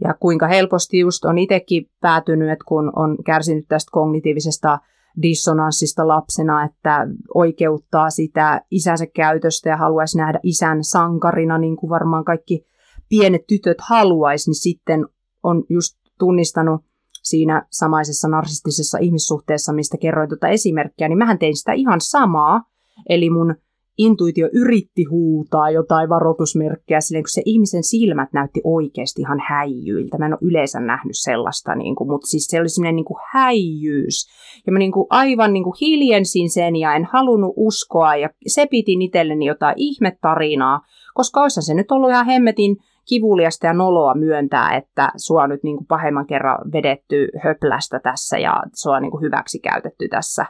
Ja 0.05 0.15
kuinka 0.21 0.47
helposti 0.47 0.99
just 0.99 1.25
on 1.25 1.39
itsekin 1.39 1.91
päätynyt, 2.01 2.51
että 2.51 2.65
kun 2.69 2.93
on 2.97 3.17
kärsinyt 3.25 3.65
tästä 3.69 3.91
kognitiivisesta 3.93 4.79
dissonanssista 5.23 6.09
lapsena, 6.09 6.65
että 6.65 7.07
oikeuttaa 7.35 8.11
sitä 8.11 8.61
isänsä 8.71 9.07
käytöstä 9.07 9.69
ja 9.69 9.77
haluaisi 9.77 10.19
nähdä 10.19 10.41
isän 10.43 10.85
sankarina, 10.85 11.59
niin 11.59 11.77
kuin 11.77 11.91
varmaan 11.91 12.25
kaikki 12.25 12.67
pienet 13.09 13.47
tytöt 13.47 13.81
haluaisi, 13.81 14.51
niin 14.51 14.62
sitten 14.62 15.07
on 15.43 15.65
just 15.69 15.99
tunnistanut 16.19 16.81
siinä 17.23 17.67
samaisessa 17.71 18.29
narsistisessa 18.29 18.99
ihmissuhteessa, 18.99 19.73
mistä 19.73 19.97
kerroin 19.99 20.29
tuota 20.29 20.49
esimerkkiä, 20.49 21.09
niin 21.09 21.19
mähän 21.19 21.39
tein 21.39 21.57
sitä 21.57 21.73
ihan 21.73 22.01
samaa. 22.01 22.62
Eli 23.09 23.31
mun 23.31 23.55
intuitio 23.99 24.49
yritti 24.53 25.05
huutaa 25.05 25.70
jotain 25.70 26.09
varoitusmerkkejä 26.09 27.01
silleen, 27.01 27.22
kun 27.22 27.28
se 27.28 27.42
ihmisen 27.45 27.82
silmät 27.82 28.32
näytti 28.32 28.61
oikeasti 28.64 29.22
ihan 29.22 29.40
häijyiltä. 29.49 30.18
Mä 30.18 30.26
en 30.26 30.32
ole 30.32 30.49
yleensä 30.51 30.80
nähnyt 30.80 31.16
sellaista, 31.16 31.74
niin 31.74 31.97
kuin, 31.97 32.11
mutta 32.11 32.26
siis 32.26 32.47
se 32.47 32.61
oli 32.61 32.68
semmoinen 32.68 32.97
niin 32.97 33.05
kuin 33.05 33.20
häijyys. 33.32 34.26
Ja 34.66 34.72
mä 34.72 34.78
niin 34.78 34.92
kuin 34.92 35.07
aivan 35.11 35.53
niin 35.53 35.64
kuin 35.64 35.76
hiljensin 35.80 36.51
sen 36.51 36.76
ja 36.76 36.95
en 36.95 37.09
halunnut 37.12 37.55
uskoa 37.57 38.16
ja 38.16 38.30
se 38.47 38.66
piti 38.66 38.97
itselleni 39.01 39.47
jotain 39.47 39.74
ihmetarinaa, 39.76 40.80
koska 41.14 41.42
olisi 41.42 41.62
se 41.62 41.74
nyt 41.74 41.90
ollut 41.90 42.11
ihan 42.11 42.26
hemmetin 42.26 42.76
kivuliasta 43.09 43.66
ja 43.66 43.72
noloa 43.72 44.14
myöntää, 44.14 44.76
että 44.76 45.12
sua 45.16 45.42
on 45.42 45.51
nyt 45.51 45.62
niin 45.62 45.76
kuin 45.76 45.86
pahemman 45.86 46.26
kerran 46.26 46.72
vedetty 46.72 47.28
höplästä 47.45 48.01
tässä 48.01 48.38
ja 48.38 48.62
sua 48.74 48.97
on 48.97 49.03
niin 49.03 49.11
kuin 49.11 49.22
hyväksi 49.22 49.59
käytetty 49.59 50.09
tässä. 50.09 50.47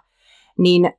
Niin 0.59 0.93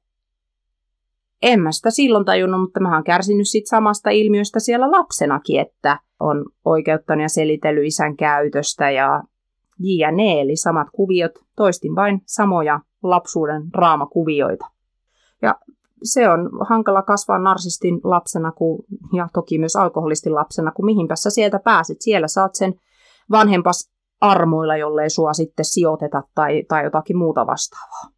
en 1.42 1.60
mä 1.60 1.72
sitä 1.72 1.90
silloin 1.90 2.26
tajunnut, 2.26 2.62
mutta 2.62 2.80
mä 2.80 2.94
oon 2.94 3.04
kärsinyt 3.04 3.48
siitä 3.48 3.70
samasta 3.70 4.10
ilmiöstä 4.10 4.60
siellä 4.60 4.92
lapsenakin, 4.92 5.60
että 5.62 6.00
on 6.20 6.46
oikeuttanut 6.66 7.22
ja 7.22 7.30
selitellyt 7.30 7.86
isän 7.86 8.18
käytöstä 8.18 8.92
ja 8.92 9.24
jne, 9.80 10.42
eli 10.42 10.56
samat 10.56 10.88
kuviot, 10.94 11.32
toistin 11.56 11.96
vain 11.96 12.22
samoja 12.26 12.80
lapsuuden 13.04 13.62
draamakuvioita. 13.78 14.66
Ja 15.42 15.56
se 16.04 16.30
on 16.30 16.50
hankala 16.70 17.02
kasvaa 17.02 17.40
narsistin 17.40 18.02
lapsena 18.04 18.52
kuin, 18.52 18.86
ja 19.14 19.28
toki 19.34 19.58
myös 19.58 19.76
alkoholistin 19.76 20.36
lapsena, 20.36 20.72
kun 20.72 20.86
mihinpä 20.86 21.16
sä 21.16 21.30
sieltä 21.30 21.60
pääset. 21.60 21.98
Siellä 22.00 22.28
saat 22.28 22.56
sen 22.56 22.74
vanhempas 23.32 23.92
armoilla, 24.22 24.78
jollei 24.78 25.10
sua 25.10 25.34
sitten 25.34 25.66
sijoiteta 25.66 26.24
tai, 26.36 26.64
tai 26.68 26.84
jotakin 26.84 27.18
muuta 27.18 27.48
vastaavaa. 27.48 28.15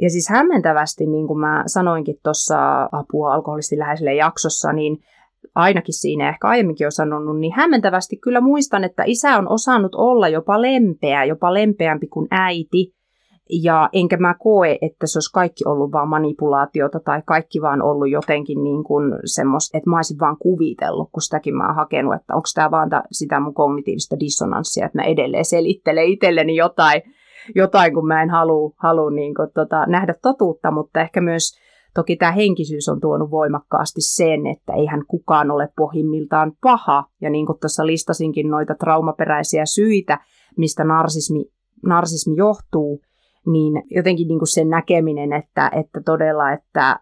Ja 0.00 0.10
siis 0.10 0.28
hämmentävästi, 0.28 1.06
niin 1.06 1.26
kuin 1.26 1.40
mä 1.40 1.62
sanoinkin 1.66 2.16
tuossa 2.24 2.88
apua 2.92 3.34
alkoholisti 3.34 3.78
läheiselle 3.78 4.14
jaksossa, 4.14 4.72
niin 4.72 4.98
ainakin 5.54 5.94
siinä 5.94 6.28
ehkä 6.28 6.48
aiemminkin 6.48 6.86
on 6.86 6.92
sanonut, 6.92 7.40
niin 7.40 7.52
hämmentävästi 7.56 8.16
kyllä 8.16 8.40
muistan, 8.40 8.84
että 8.84 9.02
isä 9.06 9.38
on 9.38 9.48
osannut 9.48 9.94
olla 9.94 10.28
jopa 10.28 10.62
lempeä, 10.62 11.24
jopa 11.24 11.54
lempeämpi 11.54 12.06
kuin 12.06 12.28
äiti. 12.30 12.92
Ja 13.62 13.88
enkä 13.92 14.16
mä 14.16 14.34
koe, 14.38 14.78
että 14.82 15.06
se 15.06 15.16
olisi 15.16 15.32
kaikki 15.32 15.64
ollut 15.66 15.92
vaan 15.92 16.08
manipulaatiota 16.08 17.00
tai 17.00 17.22
kaikki 17.26 17.60
vaan 17.60 17.82
ollut 17.82 18.10
jotenkin 18.10 18.64
niin 18.64 18.84
kuin 18.84 19.12
semmoista, 19.24 19.78
että 19.78 19.90
mä 19.90 19.96
olisin 19.96 20.18
vaan 20.20 20.36
kuvitellut, 20.38 21.08
kun 21.12 21.22
sitäkin 21.22 21.56
mä 21.56 21.66
oon 21.66 21.76
hakenut, 21.76 22.14
että 22.14 22.34
onko 22.34 22.48
tämä 22.54 22.70
vaan 22.70 22.90
sitä 23.12 23.40
mun 23.40 23.54
kognitiivista 23.54 24.20
dissonanssia, 24.20 24.86
että 24.86 24.98
mä 24.98 25.04
edelleen 25.04 25.44
selittelen 25.44 26.06
itselleni 26.06 26.56
jotain, 26.56 27.02
jotain 27.54 27.94
kun 27.94 28.06
mä 28.06 28.22
en 28.22 28.30
halua, 28.30 28.74
halua 28.76 29.10
niin 29.10 29.34
tota, 29.54 29.86
nähdä 29.86 30.14
totuutta, 30.22 30.70
mutta 30.70 31.00
ehkä 31.00 31.20
myös 31.20 31.62
Toki 31.94 32.16
tämä 32.16 32.32
henkisyys 32.32 32.88
on 32.88 33.00
tuonut 33.00 33.30
voimakkaasti 33.30 34.00
sen, 34.00 34.46
että 34.46 34.72
eihän 34.72 35.06
kukaan 35.08 35.50
ole 35.50 35.68
pohjimmiltaan 35.76 36.52
paha. 36.62 37.04
Ja 37.20 37.30
niin 37.30 37.46
kuin 37.46 37.58
tuossa 37.60 37.86
listasinkin 37.86 38.48
noita 38.48 38.74
traumaperäisiä 38.74 39.66
syitä, 39.66 40.18
mistä 40.56 40.84
narsismi, 40.84 41.44
narsismi 41.86 42.36
johtuu, 42.36 43.00
niin 43.46 43.82
jotenkin 43.90 44.28
niin 44.28 44.38
kuin 44.38 44.48
sen 44.48 44.68
näkeminen, 44.68 45.32
että, 45.32 45.70
että 45.80 46.00
todella, 46.04 46.52
että 46.52 47.00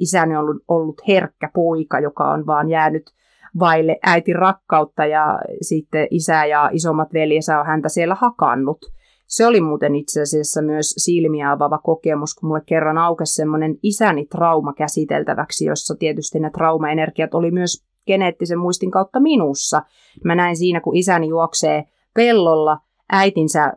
isäni 0.00 0.36
on 0.36 0.42
ollut, 0.42 0.62
ollut 0.68 1.00
herkkä 1.08 1.50
poika, 1.54 2.00
joka 2.00 2.30
on 2.30 2.46
vaan 2.46 2.68
jäänyt 2.68 3.10
vaille 3.58 3.98
äitin 4.06 4.36
rakkautta 4.36 5.06
ja 5.06 5.38
sitten 5.62 6.06
isä 6.10 6.46
ja 6.46 6.70
isommat 6.72 7.12
veljensä 7.12 7.60
on 7.60 7.66
häntä 7.66 7.88
siellä 7.88 8.14
hakannut. 8.14 8.78
Se 9.26 9.46
oli 9.46 9.60
muuten 9.60 9.94
itse 9.94 10.22
asiassa 10.22 10.62
myös 10.62 10.90
silmiä 10.90 11.52
avaava 11.52 11.78
kokemus, 11.78 12.34
kun 12.34 12.48
mulle 12.48 12.62
kerran 12.66 12.98
aukesi 12.98 13.34
semmoinen 13.34 13.78
isäni 13.82 14.26
trauma 14.26 14.72
käsiteltäväksi, 14.72 15.64
jossa 15.64 15.94
tietysti 15.98 16.40
ne 16.40 16.50
traumaenergiat 16.50 17.34
oli 17.34 17.50
myös 17.50 17.86
geneettisen 18.06 18.58
muistin 18.58 18.90
kautta 18.90 19.20
minussa. 19.20 19.82
Mä 20.24 20.34
näin 20.34 20.56
siinä, 20.56 20.80
kun 20.80 20.96
isäni 20.96 21.28
juoksee 21.28 21.84
pellolla, 22.14 22.78
äitinsä 23.12 23.72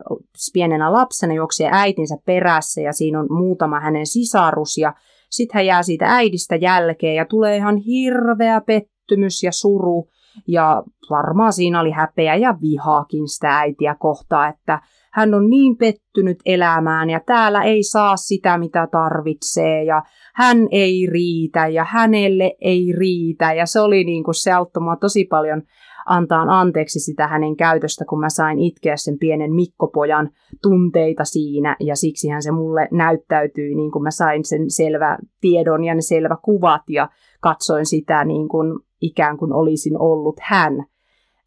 pienenä 0.52 0.92
lapsena 0.92 1.34
juoksee 1.34 1.68
äitinsä 1.72 2.16
perässä 2.26 2.80
ja 2.80 2.92
siinä 2.92 3.20
on 3.20 3.26
muutama 3.30 3.80
hänen 3.80 4.06
sisarus 4.06 4.78
ja 4.78 4.94
sitten 5.30 5.54
hän 5.54 5.66
jää 5.66 5.82
siitä 5.82 6.06
äidistä 6.08 6.56
jälkeen 6.56 7.14
ja 7.14 7.24
tulee 7.24 7.56
ihan 7.56 7.76
hirveä 7.76 8.60
pettymys 8.60 9.42
ja 9.42 9.52
suru 9.52 10.08
ja 10.48 10.82
varmaan 11.10 11.52
siinä 11.52 11.80
oli 11.80 11.90
häpeä 11.90 12.36
ja 12.36 12.54
vihaakin 12.62 13.28
sitä 13.28 13.58
äitiä 13.58 13.96
kohtaa, 13.98 14.48
että 14.48 14.80
hän 15.12 15.34
on 15.34 15.50
niin 15.50 15.76
pettynyt 15.76 16.38
elämään 16.46 17.10
ja 17.10 17.20
täällä 17.26 17.62
ei 17.62 17.82
saa 17.82 18.16
sitä, 18.16 18.58
mitä 18.58 18.88
tarvitsee 18.92 19.84
ja 19.84 20.02
hän 20.34 20.68
ei 20.70 21.06
riitä 21.12 21.68
ja 21.68 21.84
hänelle 21.88 22.56
ei 22.60 22.92
riitä. 22.98 23.52
Ja 23.52 23.66
se 23.66 23.80
oli 23.80 24.04
niin 24.04 24.24
kuin 24.24 24.34
se 24.34 24.52
auttoi 24.52 24.82
mua 24.82 24.96
tosi 24.96 25.24
paljon 25.24 25.62
antaa 26.06 26.42
anteeksi 26.48 27.00
sitä 27.00 27.26
hänen 27.26 27.56
käytöstä, 27.56 28.04
kun 28.04 28.20
mä 28.20 28.28
sain 28.28 28.58
itkeä 28.58 28.96
sen 28.96 29.18
pienen 29.18 29.54
Mikkopojan 29.54 30.30
tunteita 30.62 31.24
siinä, 31.24 31.76
ja 31.80 31.96
siksihän 31.96 32.42
se 32.42 32.50
mulle 32.50 32.88
näyttäytyi, 32.92 33.74
niin 33.74 33.90
kuin 33.90 34.02
mä 34.02 34.10
sain 34.10 34.44
sen 34.44 34.70
selvä 34.70 35.18
tiedon 35.40 35.84
ja 35.84 35.94
ne 35.94 36.00
selvä 36.00 36.36
kuvat, 36.42 36.82
ja 36.88 37.08
katsoin 37.40 37.86
sitä 37.86 38.24
niin 38.24 38.48
kuin 38.48 38.80
ikään 39.00 39.36
kuin 39.36 39.52
olisin 39.52 39.98
ollut 39.98 40.36
hän. 40.42 40.72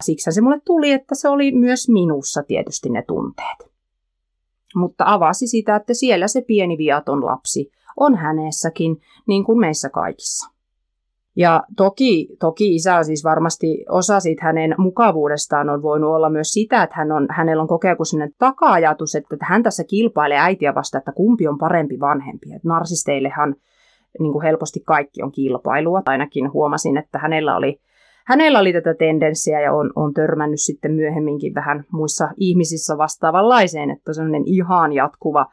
Siksi 0.00 0.32
se 0.32 0.40
mulle 0.40 0.60
tuli, 0.64 0.90
että 0.90 1.14
se 1.14 1.28
oli 1.28 1.52
myös 1.52 1.88
minussa 1.88 2.42
tietysti 2.42 2.90
ne 2.90 3.02
tunteet. 3.06 3.74
Mutta 4.74 5.04
avasi 5.06 5.46
sitä, 5.46 5.76
että 5.76 5.94
siellä 5.94 6.28
se 6.28 6.40
pieni 6.40 6.78
viaton 6.78 7.26
lapsi 7.26 7.70
on 7.96 8.16
hänessäkin, 8.16 9.00
niin 9.26 9.44
kuin 9.44 9.58
meissä 9.58 9.88
kaikissa. 9.88 10.54
Ja 11.36 11.64
toki, 11.76 12.28
toki 12.40 12.74
isä 12.74 13.02
siis 13.02 13.24
varmasti 13.24 13.84
osa 13.88 14.20
siitä 14.20 14.44
hänen 14.44 14.74
mukavuudestaan 14.78 15.70
on 15.70 15.82
voinut 15.82 16.10
olla 16.10 16.30
myös 16.30 16.52
sitä, 16.52 16.82
että 16.82 16.96
hän 16.96 17.12
on, 17.12 17.26
hänellä 17.30 17.62
on 17.62 17.68
kokea 17.68 17.96
sellainen 18.02 18.34
taka-ajatus, 18.38 19.14
että 19.14 19.36
hän 19.40 19.62
tässä 19.62 19.84
kilpailee 19.84 20.38
äitiä 20.38 20.74
vasta, 20.74 20.98
että 20.98 21.12
kumpi 21.12 21.48
on 21.48 21.58
parempi 21.58 22.00
vanhempi. 22.00 22.52
Että 22.52 22.68
narsisteillehan 22.68 23.56
niin 24.18 24.32
kuin 24.32 24.42
helposti 24.42 24.80
kaikki 24.80 25.22
on 25.22 25.32
kilpailua. 25.32 26.02
Ainakin 26.06 26.52
huomasin, 26.52 26.96
että 26.96 27.18
hänellä 27.18 27.56
oli 27.56 27.80
hänellä 28.24 28.58
oli 28.58 28.72
tätä 28.72 28.94
tendenssiä 28.94 29.60
ja 29.60 29.72
on, 29.72 29.92
on 29.96 30.14
törmännyt 30.14 30.60
sitten 30.60 30.92
myöhemminkin 30.92 31.54
vähän 31.54 31.84
muissa 31.92 32.28
ihmisissä 32.36 32.98
vastaavanlaiseen, 32.98 33.90
että 33.90 34.10
on 34.10 34.14
sellainen 34.14 34.42
ihan 34.46 34.92
jatkuva, 34.92 35.46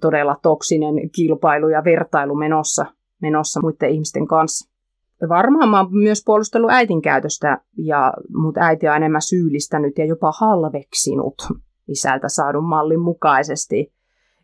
todella 0.00 0.36
toksinen 0.42 1.10
kilpailu 1.14 1.68
ja 1.68 1.84
vertailu 1.84 2.34
menossa, 2.34 2.86
menossa 3.22 3.60
muiden 3.60 3.90
ihmisten 3.90 4.26
kanssa. 4.26 4.70
Varmaan 5.28 5.68
mä 5.68 5.80
oon 5.80 5.88
myös 5.96 6.22
puolustellut 6.26 6.70
äitin 6.70 7.02
käytöstä, 7.02 7.60
ja 7.76 8.12
mut 8.36 8.56
äiti 8.58 8.88
on 8.88 8.96
enemmän 8.96 9.22
syyllistänyt 9.22 9.98
ja 9.98 10.04
jopa 10.04 10.32
halveksinut 10.40 11.34
isältä 11.88 12.28
saadun 12.28 12.64
mallin 12.64 13.00
mukaisesti 13.00 13.92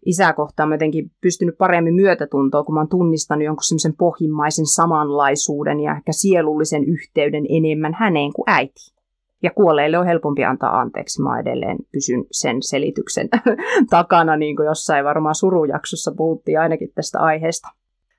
isää 0.07 0.33
kohtaan 0.33 0.69
mä 0.69 0.75
jotenkin 0.75 1.11
pystynyt 1.21 1.59
paremmin 1.59 1.95
myötätuntoa, 1.95 2.65
kun 2.65 2.75
mä 2.75 2.81
oon 2.81 2.89
tunnistanut 2.89 3.45
jonkun 3.45 3.65
semmoisen 3.65 3.97
pohjimmaisen 3.97 4.67
samanlaisuuden 4.67 5.81
ja 5.81 5.97
ehkä 5.97 6.13
sielullisen 6.13 6.85
yhteyden 6.85 7.45
enemmän 7.49 7.95
häneen 7.95 8.33
kuin 8.33 8.51
äiti. 8.51 8.97
Ja 9.43 9.51
kuolleille 9.51 9.99
on 9.99 10.07
helpompi 10.07 10.45
antaa 10.45 10.81
anteeksi. 10.81 11.23
Mä 11.23 11.41
edelleen 11.41 11.79
pysyn 11.93 12.25
sen 12.31 12.63
selityksen 12.63 13.29
takana, 13.91 14.37
niin 14.37 14.57
kuin 14.57 14.67
jossain 14.67 15.05
varmaan 15.05 15.35
surujaksossa 15.35 16.13
puhuttiin 16.17 16.61
ainakin 16.61 16.93
tästä 16.95 17.19
aiheesta. 17.19 17.69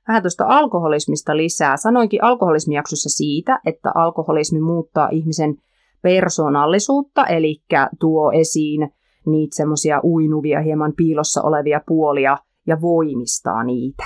Vähän 0.08 0.24
tuosta 0.24 0.46
alkoholismista 0.48 1.38
lisää. 1.38 1.78
Sanoinkin 1.78 2.24
alkoholismijaksossa 2.24 3.10
siitä, 3.10 3.60
että 3.66 3.92
alkoholismi 3.96 4.60
muuttaa 4.60 5.10
ihmisen 5.12 5.56
persoonallisuutta, 6.02 7.26
eli 7.26 7.62
tuo 8.00 8.32
esiin 8.32 8.90
niitä 9.28 9.56
semmoisia 9.56 10.00
uinuvia, 10.04 10.62
hieman 10.62 10.94
piilossa 10.98 11.42
olevia 11.42 11.82
puolia 11.88 12.38
ja 12.68 12.82
voimistaa 12.82 13.64
niitä. 13.64 14.04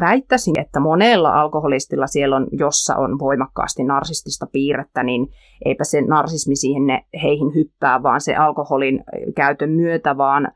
Väittäisin, 0.00 0.60
että 0.60 0.80
monella 0.80 1.40
alkoholistilla 1.40 2.06
siellä 2.06 2.36
on, 2.36 2.46
jossa 2.52 2.96
on 2.96 3.18
voimakkaasti 3.18 3.84
narsistista 3.84 4.46
piirrettä, 4.52 5.02
niin 5.02 5.28
eipä 5.64 5.84
se 5.84 6.00
narsismi 6.00 6.56
siihen 6.56 6.86
ne, 6.86 7.06
heihin 7.22 7.54
hyppää, 7.54 8.02
vaan 8.02 8.20
se 8.20 8.36
alkoholin 8.36 9.04
käytön 9.36 9.70
myötä, 9.70 10.16
vaan, 10.16 10.48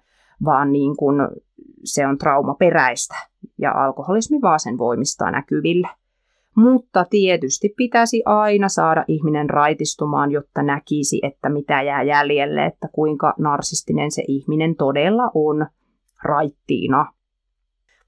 vaan 0.45 0.73
niin 0.73 0.97
kuin 0.97 1.17
se 1.85 2.07
on 2.07 2.19
traumaperäistä 2.19 3.15
ja 3.59 3.73
alkoholismi 3.73 4.39
vaan 4.43 4.61
sen 4.61 4.79
voimistaa 4.79 5.31
näkyville. 5.31 5.89
Mutta 6.57 7.05
tietysti 7.11 7.75
pitäisi 7.77 8.23
aina 8.27 8.69
saada 8.69 9.05
ihminen 9.09 9.51
raitistumaan, 9.51 10.31
jotta 10.31 10.63
näkisi, 10.63 11.21
että 11.23 11.49
mitä 11.49 11.83
jää 11.83 12.03
jäljelle, 12.03 12.67
että 12.67 12.89
kuinka 12.93 13.35
narsistinen 13.39 14.11
se 14.11 14.23
ihminen 14.29 14.77
todella 14.77 15.31
on 15.35 15.67
raittiina. 16.25 17.13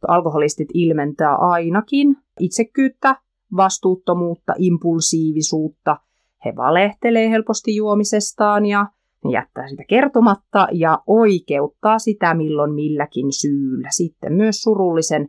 Alkoholistit 0.08 0.68
ilmentää 0.74 1.36
ainakin 1.36 2.16
itsekyyttä, 2.40 3.16
vastuuttomuutta, 3.56 4.52
impulsiivisuutta. 4.58 5.96
He 6.44 6.56
valehtelee 6.56 7.30
helposti 7.30 7.76
juomisestaan 7.76 8.66
ja 8.66 8.86
jättää 9.32 9.68
sitä 9.68 9.84
kertomatta 9.88 10.68
ja 10.72 11.02
oikeuttaa 11.06 11.98
sitä 11.98 12.34
milloin 12.34 12.74
milläkin 12.74 13.32
syyllä. 13.32 13.88
Sitten 13.90 14.32
myös 14.32 14.62
surullisen 14.62 15.28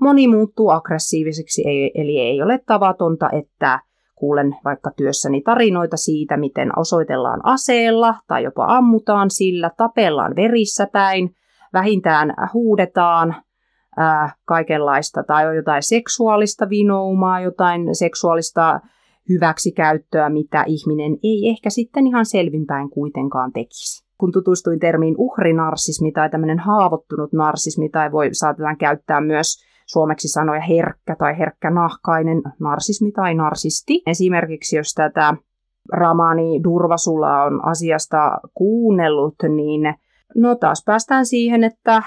Moni 0.00 0.28
muuttuu 0.28 0.70
aggressiiviseksi, 0.70 1.62
eli 1.94 2.20
ei 2.20 2.42
ole 2.42 2.60
tavatonta, 2.66 3.30
että 3.30 3.80
kuulen 4.14 4.56
vaikka 4.64 4.90
työssäni 4.96 5.40
tarinoita 5.40 5.96
siitä, 5.96 6.36
miten 6.36 6.78
osoitellaan 6.78 7.40
aseella 7.42 8.14
tai 8.26 8.44
jopa 8.44 8.66
ammutaan 8.68 9.30
sillä, 9.30 9.70
tapellaan 9.76 10.36
verissä 10.36 10.86
päin, 10.92 11.34
vähintään 11.72 12.34
huudetaan, 12.54 13.36
ää, 13.96 14.32
kaikenlaista, 14.44 15.22
tai 15.22 15.48
on 15.48 15.56
jotain 15.56 15.82
seksuaalista 15.82 16.68
vinoumaa, 16.68 17.40
jotain 17.40 17.94
seksuaalista 17.94 18.80
hyväksikäyttöä, 19.28 20.28
mitä 20.28 20.64
ihminen 20.66 21.12
ei 21.22 21.48
ehkä 21.48 21.70
sitten 21.70 22.06
ihan 22.06 22.26
selvinpäin 22.26 22.90
kuitenkaan 22.90 23.52
tekisi. 23.52 24.08
Kun 24.18 24.32
tutustuin 24.32 24.78
termiin 24.78 25.14
uhrinarsismi 25.18 26.12
tai 26.12 26.30
tämmöinen 26.30 26.58
haavoittunut 26.58 27.32
narsismi, 27.32 27.88
tai 27.88 28.12
voi 28.12 28.28
saatetaan 28.32 28.78
käyttää 28.78 29.20
myös 29.20 29.67
suomeksi 29.88 30.28
sanoja 30.28 30.60
herkkä 30.60 31.16
tai 31.18 31.38
herkkänahkainen 31.38 32.42
narsismi 32.60 33.12
tai 33.12 33.34
narsisti. 33.34 34.02
Esimerkiksi 34.06 34.76
jos 34.76 34.94
tätä 34.94 35.34
Ramani 35.92 36.60
Durvasula 36.64 37.42
on 37.42 37.64
asiasta 37.64 38.38
kuunnellut, 38.54 39.34
niin 39.48 39.94
no 40.36 40.54
taas 40.54 40.82
päästään 40.86 41.26
siihen, 41.26 41.64
että 41.64 42.02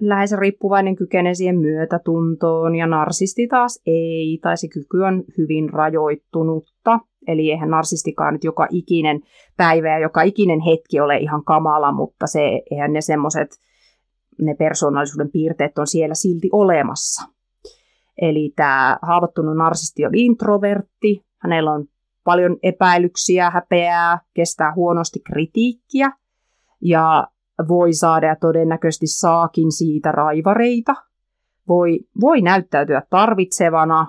lähes 0.00 0.32
riippuvainen 0.32 0.96
kykenee 0.96 1.34
siihen 1.34 1.58
myötätuntoon 1.58 2.74
ja 2.74 2.86
narsisti 2.86 3.46
taas 3.46 3.82
ei, 3.86 4.38
tai 4.42 4.56
se 4.56 4.68
kyky 4.68 5.00
on 5.02 5.24
hyvin 5.38 5.70
rajoittunutta. 5.70 7.00
Eli 7.26 7.50
eihän 7.50 7.70
narsistikaan 7.70 8.32
nyt 8.32 8.44
joka 8.44 8.66
ikinen 8.70 9.20
päivä 9.56 9.88
ja 9.88 9.98
joka 9.98 10.22
ikinen 10.22 10.60
hetki 10.60 11.00
ole 11.00 11.16
ihan 11.16 11.44
kamala, 11.44 11.92
mutta 11.92 12.26
se, 12.26 12.62
eihän 12.70 12.92
ne 12.92 13.00
semmoiset, 13.00 13.50
ne 14.42 14.54
persoonallisuuden 14.54 15.30
piirteet 15.30 15.78
on 15.78 15.86
siellä 15.86 16.14
silti 16.14 16.48
olemassa. 16.52 17.28
Eli 18.22 18.52
tämä 18.56 18.98
haavoittunut 19.02 19.56
narsisti 19.56 20.06
on 20.06 20.14
introvertti, 20.14 21.24
hänellä 21.38 21.72
on 21.72 21.86
paljon 22.24 22.56
epäilyksiä, 22.62 23.50
häpeää, 23.50 24.20
kestää 24.34 24.72
huonosti 24.74 25.20
kritiikkiä 25.20 26.12
ja 26.80 27.28
voi 27.68 27.92
saada 27.92 28.26
ja 28.26 28.36
todennäköisesti 28.36 29.06
saakin 29.06 29.72
siitä 29.72 30.12
raivareita. 30.12 30.94
Voi, 31.68 32.00
voi 32.20 32.40
näyttäytyä 32.40 33.02
tarvitsevana, 33.10 34.06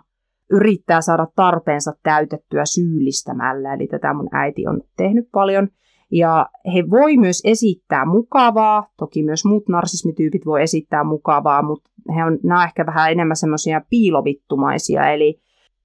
yrittää 0.52 1.02
saada 1.02 1.28
tarpeensa 1.36 1.94
täytettyä 2.04 2.66
syyllistämällä, 2.66 3.74
eli 3.74 3.88
tätä 3.88 4.14
mun 4.14 4.30
äiti 4.32 4.68
on 4.68 4.82
tehnyt 4.98 5.30
paljon. 5.32 5.68
Ja 6.12 6.50
he 6.74 6.84
voi 6.90 7.18
myös 7.18 7.42
esittää 7.46 8.06
mukavaa, 8.06 8.88
toki 8.98 9.24
myös 9.24 9.46
muut 9.46 9.70
narsismityypit 9.70 10.46
voi 10.46 10.64
esittää 10.64 11.04
mukavaa, 11.04 11.62
mutta 11.62 11.90
he 12.16 12.24
on, 12.24 12.40
nämä 12.44 12.60
on 12.60 12.66
ehkä 12.66 12.86
vähän 12.86 13.12
enemmän 13.12 13.36
semmoisia 13.36 13.82
piilovittumaisia, 13.90 15.12
eli 15.12 15.42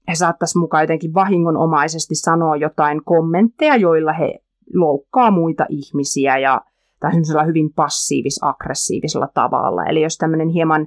he 0.09 0.15
saattaisi 0.15 0.59
mukaan 0.59 0.83
jotenkin 0.83 1.15
vahingonomaisesti 1.15 2.15
sanoa 2.15 2.57
jotain 2.57 3.05
kommentteja, 3.05 3.77
joilla 3.77 4.13
he 4.13 4.41
loukkaa 4.75 5.31
muita 5.31 5.67
ihmisiä 5.69 6.39
ja 6.39 6.61
tai 7.01 7.47
hyvin 7.47 7.73
passiivis-aggressiivisella 7.73 9.29
tavalla. 9.35 9.85
Eli 9.85 10.03
jos 10.03 10.19
tämmöinen 10.19 10.49
hieman 10.49 10.87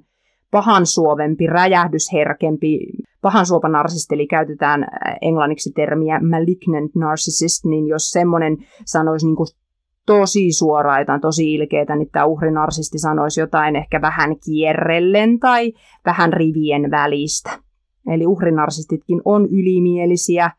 pahansuovempi, 0.51 1.47
räjähdysherkempi, 1.47 2.79
pahansuopa 3.21 3.69
narsisti, 3.69 4.15
eli 4.15 4.27
käytetään 4.27 4.83
äh, 4.83 5.15
englanniksi 5.21 5.71
termiä 5.71 6.19
malignant 6.19 6.95
narcissist, 6.95 7.65
niin 7.65 7.87
jos 7.87 8.11
semmoinen 8.11 8.57
sanoisi 8.85 9.25
niin 9.25 9.35
kuin 9.35 9.47
tosi 10.05 10.51
suoraan 10.51 10.99
jotain 10.99 11.21
tosi 11.21 11.53
ilkeitä, 11.53 11.95
niin 11.95 12.09
tämä 12.11 12.25
uhrinarsisti 12.25 12.99
sanoisi 12.99 13.39
jotain 13.39 13.75
ehkä 13.75 14.01
vähän 14.01 14.35
kierrellen 14.45 15.39
tai 15.39 15.73
vähän 16.05 16.33
rivien 16.33 16.91
välistä. 16.91 17.59
Eli 18.07 18.27
uhrinarsistitkin 18.27 19.21
on 19.25 19.45
ylimielisiä, 19.45 20.51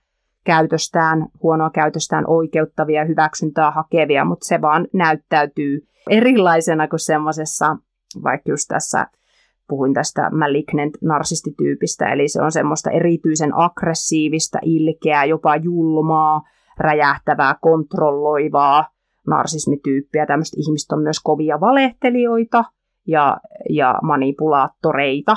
käytöstään, 0.44 1.26
huonoa 1.42 1.70
käytöstään 1.70 2.24
oikeuttavia, 2.26 3.04
hyväksyntää 3.04 3.70
hakevia, 3.70 4.24
mutta 4.24 4.46
se 4.46 4.60
vaan 4.60 4.86
näyttäytyy 4.92 5.86
erilaisena 6.10 6.88
kuin 6.88 7.00
semmoisessa, 7.00 7.76
vaikka 8.22 8.50
just 8.50 8.68
tässä 8.68 9.06
puhuin 9.68 9.94
tästä 9.94 10.30
malignant 10.30 10.94
narsistityypistä, 11.02 12.12
eli 12.12 12.28
se 12.28 12.42
on 12.42 12.52
semmoista 12.52 12.90
erityisen 12.90 13.50
aggressiivista, 13.54 14.58
ilkeää, 14.62 15.24
jopa 15.24 15.56
julmaa, 15.56 16.42
räjähtävää, 16.78 17.56
kontrolloivaa 17.60 18.88
narsismityyppiä. 19.26 20.26
Tämmöiset 20.26 20.58
ihmiset 20.58 20.92
on 20.92 21.02
myös 21.02 21.20
kovia 21.20 21.60
valehtelijoita 21.60 22.64
ja, 23.06 23.36
ja 23.70 23.98
manipulaattoreita. 24.02 25.36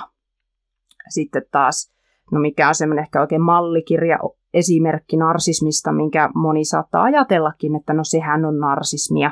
Sitten 1.10 1.44
taas, 1.52 1.94
no 2.32 2.40
mikä 2.40 2.68
on 2.68 2.76
semmoinen 2.76 3.04
ehkä 3.04 3.22
oikein 3.22 3.42
mallikirja 3.42 4.20
esimerkki 4.54 5.18
narsismista, 5.18 5.92
minkä 5.92 6.30
moni 6.36 6.66
saattaa 6.66 7.04
ajatellakin, 7.04 7.76
että 7.76 7.94
no 7.94 8.04
sehän 8.04 8.46
on 8.46 8.60
narsismia, 8.60 9.32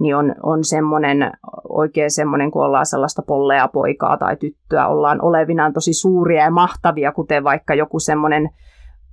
niin 0.00 0.16
on, 0.16 0.34
on 0.42 0.64
semmoinen, 0.64 1.32
oikein 1.68 2.10
semmoinen, 2.10 2.50
kun 2.50 2.64
ollaan 2.64 2.86
sellaista 2.86 3.22
pollea 3.26 3.68
poikaa 3.68 4.16
tai 4.16 4.36
tyttöä, 4.36 4.88
ollaan 4.88 5.22
olevinaan 5.22 5.72
tosi 5.72 5.92
suuria 5.92 6.44
ja 6.44 6.50
mahtavia, 6.50 7.12
kuten 7.12 7.44
vaikka 7.44 7.74
joku 7.74 7.98
semmoinen 7.98 8.50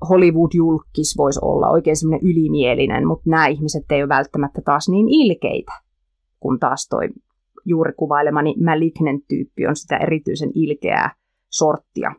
Hollywood-julkis 0.10 1.18
voisi 1.18 1.40
olla, 1.44 1.70
oikein 1.70 1.96
semmoinen 1.96 2.30
ylimielinen, 2.30 3.08
mutta 3.08 3.30
nämä 3.30 3.48
ihmiset 3.48 3.84
ei 3.90 4.02
ole 4.02 4.10
välttämättä 4.10 4.62
taas 4.66 4.90
niin 4.90 5.10
ilkeitä, 5.10 5.72
kun 6.40 6.60
taas 6.60 6.88
toi 6.88 7.10
juuri 7.66 7.94
kuvailemani 7.94 8.56
malignant 8.66 9.24
tyyppi 9.28 9.68
on 9.68 9.76
sitä 9.76 9.98
erityisen 9.98 10.50
ilkeää 10.54 11.16
sorttia. 11.50 12.12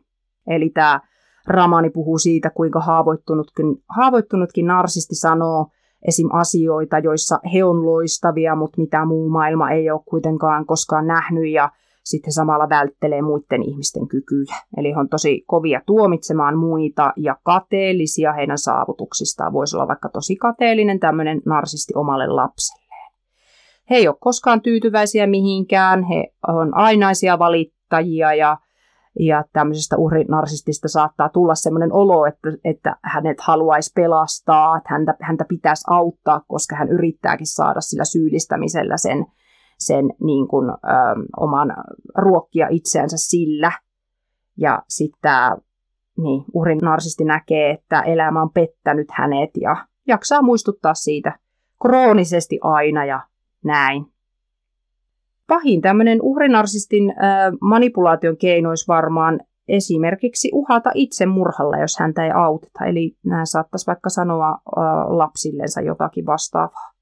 Eli 0.47 0.69
tämä 0.69 1.01
Ramani 1.47 1.89
puhuu 1.89 2.17
siitä, 2.17 2.49
kuinka 2.49 2.79
haavoittunutkin, 2.79 3.65
haavoittunutkin 3.97 4.65
narsisti 4.65 5.15
sanoo 5.15 5.67
esim. 6.07 6.27
asioita, 6.31 6.99
joissa 6.99 7.39
he 7.53 7.63
on 7.63 7.85
loistavia, 7.85 8.55
mutta 8.55 8.81
mitä 8.81 9.05
muu 9.05 9.29
maailma 9.29 9.71
ei 9.71 9.91
ole 9.91 10.01
kuitenkaan 10.05 10.65
koskaan 10.65 11.07
nähnyt 11.07 11.51
ja 11.51 11.69
sitten 12.03 12.33
samalla 12.33 12.69
välttelee 12.69 13.21
muiden 13.21 13.63
ihmisten 13.63 14.07
kykyjä. 14.07 14.55
Eli 14.77 14.93
he 14.93 14.99
on 14.99 15.09
tosi 15.09 15.43
kovia 15.47 15.81
tuomitsemaan 15.85 16.57
muita 16.57 17.13
ja 17.17 17.37
kateellisia 17.43 18.33
heidän 18.33 18.57
saavutuksistaan. 18.57 19.53
Voisi 19.53 19.75
olla 19.77 19.87
vaikka 19.87 20.09
tosi 20.09 20.35
kateellinen 20.35 20.99
tämmöinen 20.99 21.41
narsisti 21.45 21.93
omalle 21.95 22.27
lapselleen. 22.27 22.83
He 23.89 23.95
ei 23.95 24.07
ole 24.07 24.15
koskaan 24.19 24.61
tyytyväisiä 24.61 25.27
mihinkään, 25.27 26.03
he 26.03 26.33
on 26.47 26.77
ainaisia 26.77 27.39
valittajia 27.39 28.33
ja 28.33 28.57
ja 29.19 29.43
tämmöisestä 29.53 29.97
uhrinarsistista 29.97 30.87
saattaa 30.87 31.29
tulla 31.29 31.55
sellainen 31.55 31.93
olo, 31.93 32.25
että, 32.25 32.49
että 32.63 32.97
hänet 33.03 33.37
haluaisi 33.41 33.91
pelastaa, 33.95 34.77
että 34.77 34.89
häntä, 34.93 35.15
häntä 35.21 35.45
pitäisi 35.49 35.83
auttaa, 35.89 36.41
koska 36.47 36.75
hän 36.75 36.89
yrittääkin 36.89 37.47
saada 37.47 37.81
sillä 37.81 38.05
syyllistämisellä 38.05 38.97
sen, 38.97 39.25
sen 39.79 40.05
niin 40.23 40.47
kuin, 40.47 40.69
ö, 40.69 40.75
oman 41.37 41.73
ruokkia 42.17 42.67
itseänsä 42.69 43.17
sillä. 43.17 43.71
Ja 44.57 44.83
sitten 44.87 45.31
niin, 46.17 46.45
uhrinarsisti 46.53 47.23
näkee, 47.23 47.71
että 47.71 48.01
elämä 48.01 48.41
on 48.41 48.53
pettänyt 48.53 49.07
hänet 49.11 49.49
ja 49.61 49.75
jaksaa 50.07 50.41
muistuttaa 50.41 50.93
siitä 50.93 51.39
kroonisesti 51.81 52.59
aina 52.61 53.05
ja 53.05 53.19
näin 53.63 54.12
pahin 55.47 55.81
tämmöinen 55.81 56.21
uhrinarsistin 56.21 57.13
manipulaation 57.61 58.37
keino 58.37 58.69
olisi 58.69 58.87
varmaan 58.87 59.39
esimerkiksi 59.67 60.49
uhata 60.53 60.91
itse 60.95 61.25
murhalla, 61.25 61.77
jos 61.77 61.99
häntä 61.99 62.25
ei 62.25 62.31
auteta. 62.31 62.85
Eli 62.85 63.15
nämä 63.25 63.45
saattaisi 63.45 63.87
vaikka 63.87 64.09
sanoa 64.09 64.57
lapsillensa 65.07 65.81
jotakin 65.81 66.25
vastaavaa. 66.25 66.93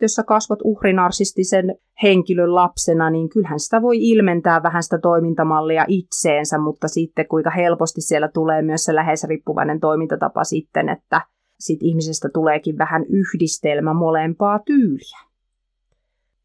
Jos 0.00 0.14
sä 0.14 0.22
kasvat 0.22 0.58
uhrinarsistisen 0.64 1.74
henkilön 2.02 2.54
lapsena, 2.54 3.10
niin 3.10 3.28
kyllähän 3.28 3.60
sitä 3.60 3.82
voi 3.82 3.96
ilmentää 4.00 4.62
vähän 4.62 4.82
sitä 4.82 4.98
toimintamallia 4.98 5.84
itseensä, 5.88 6.58
mutta 6.58 6.88
sitten 6.88 7.28
kuinka 7.28 7.50
helposti 7.50 8.00
siellä 8.00 8.28
tulee 8.28 8.62
myös 8.62 8.84
se 8.84 8.94
lähes 8.94 9.24
riippuvainen 9.24 9.80
toimintatapa 9.80 10.44
sitten, 10.44 10.88
että 10.88 11.20
sit 11.60 11.78
ihmisestä 11.82 12.28
tuleekin 12.34 12.78
vähän 12.78 13.04
yhdistelmä 13.08 13.94
molempaa 13.94 14.58
tyyliä. 14.58 15.27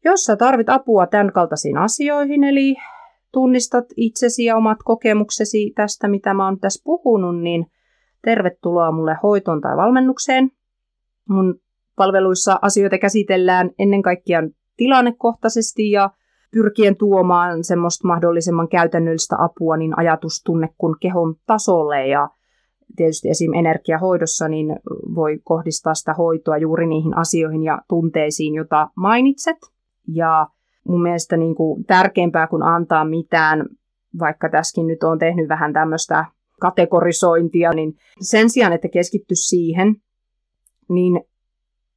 Jos 0.04 0.24
sä 0.24 0.36
tarvit 0.36 0.68
apua 0.68 1.06
tämän 1.06 1.32
kaltaisiin 1.32 1.78
asioihin, 1.78 2.44
eli 2.44 2.76
tunnistat 3.32 3.84
itsesi 3.96 4.44
ja 4.44 4.56
omat 4.56 4.78
kokemuksesi 4.84 5.72
tästä, 5.76 6.08
mitä 6.08 6.34
mä 6.34 6.44
oon 6.44 6.60
tässä 6.60 6.82
puhunut, 6.84 7.42
niin 7.42 7.66
tervetuloa 8.24 8.92
mulle 8.92 9.16
hoitoon 9.22 9.60
tai 9.60 9.76
valmennukseen. 9.76 10.50
Mun 11.28 11.54
palveluissa 11.96 12.58
asioita 12.62 12.98
käsitellään 12.98 13.70
ennen 13.78 14.02
kaikkea 14.02 14.42
tilannekohtaisesti 14.76 15.90
ja 15.90 16.10
pyrkien 16.52 16.96
tuomaan 16.96 17.64
semmoista 17.64 18.08
mahdollisimman 18.08 18.68
käytännöllistä 18.68 19.36
apua 19.38 19.76
niin 19.76 19.98
ajatustunne 19.98 20.68
kuin 20.78 20.96
kehon 21.00 21.34
tasolle 21.46 22.06
ja 22.06 22.28
tietysti 22.96 23.28
esim. 23.28 23.52
energiahoidossa 23.52 24.48
niin 24.48 24.76
voi 25.14 25.38
kohdistaa 25.44 25.94
sitä 25.94 26.14
hoitoa 26.14 26.56
juuri 26.58 26.86
niihin 26.86 27.16
asioihin 27.16 27.62
ja 27.62 27.78
tunteisiin, 27.88 28.54
joita 28.54 28.88
mainitset– 28.96 29.56
ja 30.08 30.46
mun 30.88 31.02
mielestä 31.02 31.36
niin 31.36 31.54
kuin 31.54 31.84
tärkeämpää 31.84 32.46
kuin 32.46 32.62
antaa 32.62 33.04
mitään, 33.04 33.66
vaikka 34.18 34.48
tässäkin 34.48 34.86
nyt 34.86 35.02
on 35.02 35.18
tehnyt 35.18 35.48
vähän 35.48 35.72
tämmöistä 35.72 36.24
kategorisointia, 36.60 37.72
niin 37.72 37.94
sen 38.20 38.50
sijaan, 38.50 38.72
että 38.72 38.88
keskitty 38.88 39.34
siihen, 39.34 39.96
niin 40.88 41.20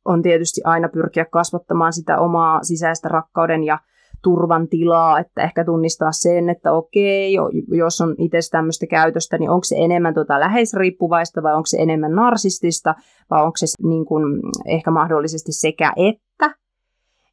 on 0.05 0.21
tietysti 0.21 0.61
aina 0.63 0.89
pyrkiä 0.89 1.25
kasvattamaan 1.25 1.93
sitä 1.93 2.19
omaa 2.19 2.63
sisäistä 2.63 3.07
rakkauden 3.07 3.63
ja 3.63 3.79
turvan 4.23 4.67
tilaa, 4.67 5.19
että 5.19 5.43
ehkä 5.43 5.65
tunnistaa 5.65 6.11
sen, 6.11 6.49
että 6.49 6.71
okei, 6.71 7.33
jos 7.67 8.01
on 8.01 8.15
itse 8.17 8.39
tämmöistä 8.51 8.87
käytöstä, 8.87 9.37
niin 9.37 9.49
onko 9.49 9.63
se 9.63 9.75
enemmän 9.79 10.13
tuota 10.13 10.39
läheisriippuvaista 10.39 11.43
vai 11.43 11.53
onko 11.53 11.65
se 11.65 11.77
enemmän 11.77 12.15
narsistista 12.15 12.95
vai 13.29 13.43
onko 13.43 13.57
se 13.57 13.65
niin 13.83 14.05
kuin 14.05 14.23
ehkä 14.65 14.91
mahdollisesti 14.91 15.51
sekä 15.51 15.93
että 15.95 16.55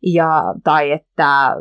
ja, 0.07 0.55
tai 0.65 0.91
että 0.91 1.57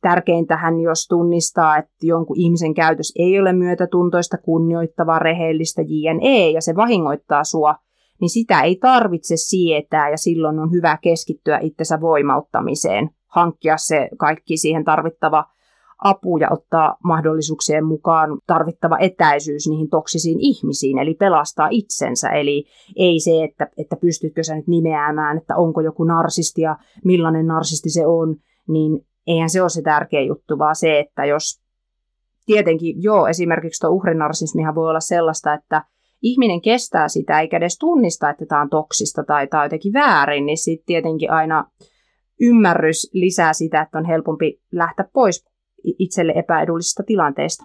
tärkeintähän, 0.00 0.80
jos 0.80 1.06
tunnistaa, 1.08 1.76
että 1.76 1.92
jonkun 2.02 2.36
ihmisen 2.38 2.74
käytös 2.74 3.12
ei 3.18 3.40
ole 3.40 3.52
myötätuntoista, 3.52 4.38
kunnioittavaa, 4.38 5.18
rehellistä, 5.18 5.82
jne, 5.86 6.50
ja 6.50 6.60
se 6.60 6.76
vahingoittaa 6.76 7.44
sua, 7.44 7.74
niin 8.20 8.30
sitä 8.30 8.62
ei 8.62 8.76
tarvitse 8.76 9.36
sietää, 9.36 10.10
ja 10.10 10.16
silloin 10.16 10.58
on 10.58 10.72
hyvä 10.72 10.98
keskittyä 11.02 11.58
itsensä 11.58 12.00
voimauttamiseen, 12.00 13.10
hankkia 13.26 13.76
se 13.76 14.08
kaikki 14.18 14.56
siihen 14.56 14.84
tarvittava 14.84 15.44
apu 16.04 16.38
ja 16.38 16.48
ottaa 16.50 16.96
mahdollisuuksien 17.04 17.84
mukaan 17.84 18.38
tarvittava 18.46 18.98
etäisyys 18.98 19.68
niihin 19.68 19.90
toksisiin 19.90 20.40
ihmisiin, 20.40 20.98
eli 20.98 21.14
pelastaa 21.14 21.68
itsensä. 21.70 22.28
Eli 22.28 22.64
ei 22.96 23.20
se, 23.20 23.44
että, 23.44 23.68
että 23.78 23.96
pystytkö 23.96 24.42
sä 24.42 24.54
nyt 24.54 24.66
nimeämään, 24.66 25.38
että 25.38 25.56
onko 25.56 25.80
joku 25.80 26.04
narsisti 26.04 26.62
ja 26.62 26.76
millainen 27.04 27.46
narsisti 27.46 27.90
se 27.90 28.06
on, 28.06 28.36
niin 28.68 29.06
eihän 29.26 29.50
se 29.50 29.62
ole 29.62 29.70
se 29.70 29.82
tärkeä 29.82 30.20
juttu, 30.20 30.58
vaan 30.58 30.76
se, 30.76 30.98
että 30.98 31.24
jos 31.24 31.62
tietenkin, 32.46 33.02
joo, 33.02 33.26
esimerkiksi 33.26 33.80
tuo 33.80 33.90
uhrinarsismihan 33.90 34.74
voi 34.74 34.88
olla 34.88 35.00
sellaista, 35.00 35.54
että 35.54 35.84
ihminen 36.22 36.60
kestää 36.60 37.08
sitä 37.08 37.40
eikä 37.40 37.56
edes 37.56 37.78
tunnista, 37.78 38.30
että 38.30 38.46
tämä 38.46 38.60
on 38.60 38.70
toksista 38.70 39.24
tai 39.24 39.46
tämä 39.46 39.60
on 39.60 39.66
jotenkin 39.66 39.92
väärin, 39.92 40.46
niin 40.46 40.58
sitten 40.58 40.86
tietenkin 40.86 41.30
aina 41.30 41.64
ymmärrys 42.40 43.10
lisää 43.12 43.52
sitä, 43.52 43.82
että 43.82 43.98
on 43.98 44.04
helpompi 44.04 44.60
lähteä 44.72 45.06
pois 45.12 45.51
itselle 45.84 46.32
epäedullisista 46.36 47.02
tilanteista. 47.02 47.64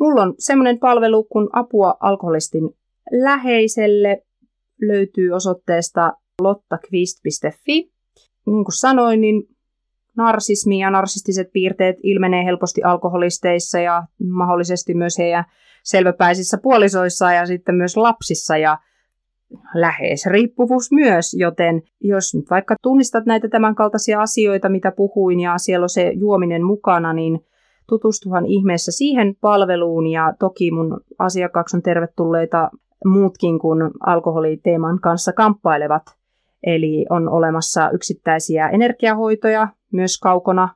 Mulla 0.00 0.22
on 0.22 0.34
semmoinen 0.38 0.78
palvelu 0.78 1.24
kun 1.24 1.50
apua 1.52 1.94
alkoholistin 2.00 2.70
läheiselle 3.10 4.22
löytyy 4.82 5.30
osoitteesta 5.30 6.12
lottakvist.fi. 6.40 7.92
Niin 8.46 8.64
kuin 8.64 8.78
sanoin, 8.78 9.20
niin 9.20 9.42
narsismi 10.16 10.78
ja 10.78 10.90
narsistiset 10.90 11.52
piirteet 11.52 11.96
ilmenee 12.02 12.44
helposti 12.44 12.82
alkoholisteissa 12.82 13.80
ja 13.80 14.02
mahdollisesti 14.28 14.94
myös 14.94 15.18
heidän 15.18 15.44
selväpäisissä 15.84 16.58
puolisoissa 16.58 17.32
ja 17.32 17.46
sitten 17.46 17.74
myös 17.74 17.96
lapsissa 17.96 18.56
ja 18.56 18.78
lähes 19.74 20.26
riippuvuus 20.26 20.92
myös, 20.92 21.34
joten 21.34 21.82
jos 22.00 22.34
nyt 22.34 22.50
vaikka 22.50 22.74
tunnistat 22.82 23.26
näitä 23.26 23.48
tämänkaltaisia 23.48 24.20
asioita, 24.20 24.68
mitä 24.68 24.92
puhuin, 24.96 25.40
ja 25.40 25.58
siellä 25.58 25.84
on 25.84 25.88
se 25.88 26.12
juominen 26.14 26.64
mukana, 26.64 27.12
niin 27.12 27.40
tutustuhan 27.88 28.46
ihmeessä 28.46 28.92
siihen 28.92 29.34
palveluun, 29.40 30.06
ja 30.06 30.34
toki 30.38 30.70
mun 30.70 31.00
asiakkaaksi 31.18 31.76
on 31.76 31.82
tervetulleita 31.82 32.70
muutkin 33.04 33.58
kuin 33.58 33.90
alkoholiteeman 34.06 35.00
kanssa 35.00 35.32
kamppailevat. 35.32 36.02
Eli 36.66 37.06
on 37.10 37.28
olemassa 37.28 37.90
yksittäisiä 37.90 38.68
energiahoitoja, 38.68 39.68
myös 39.92 40.18
kaukona 40.18 40.68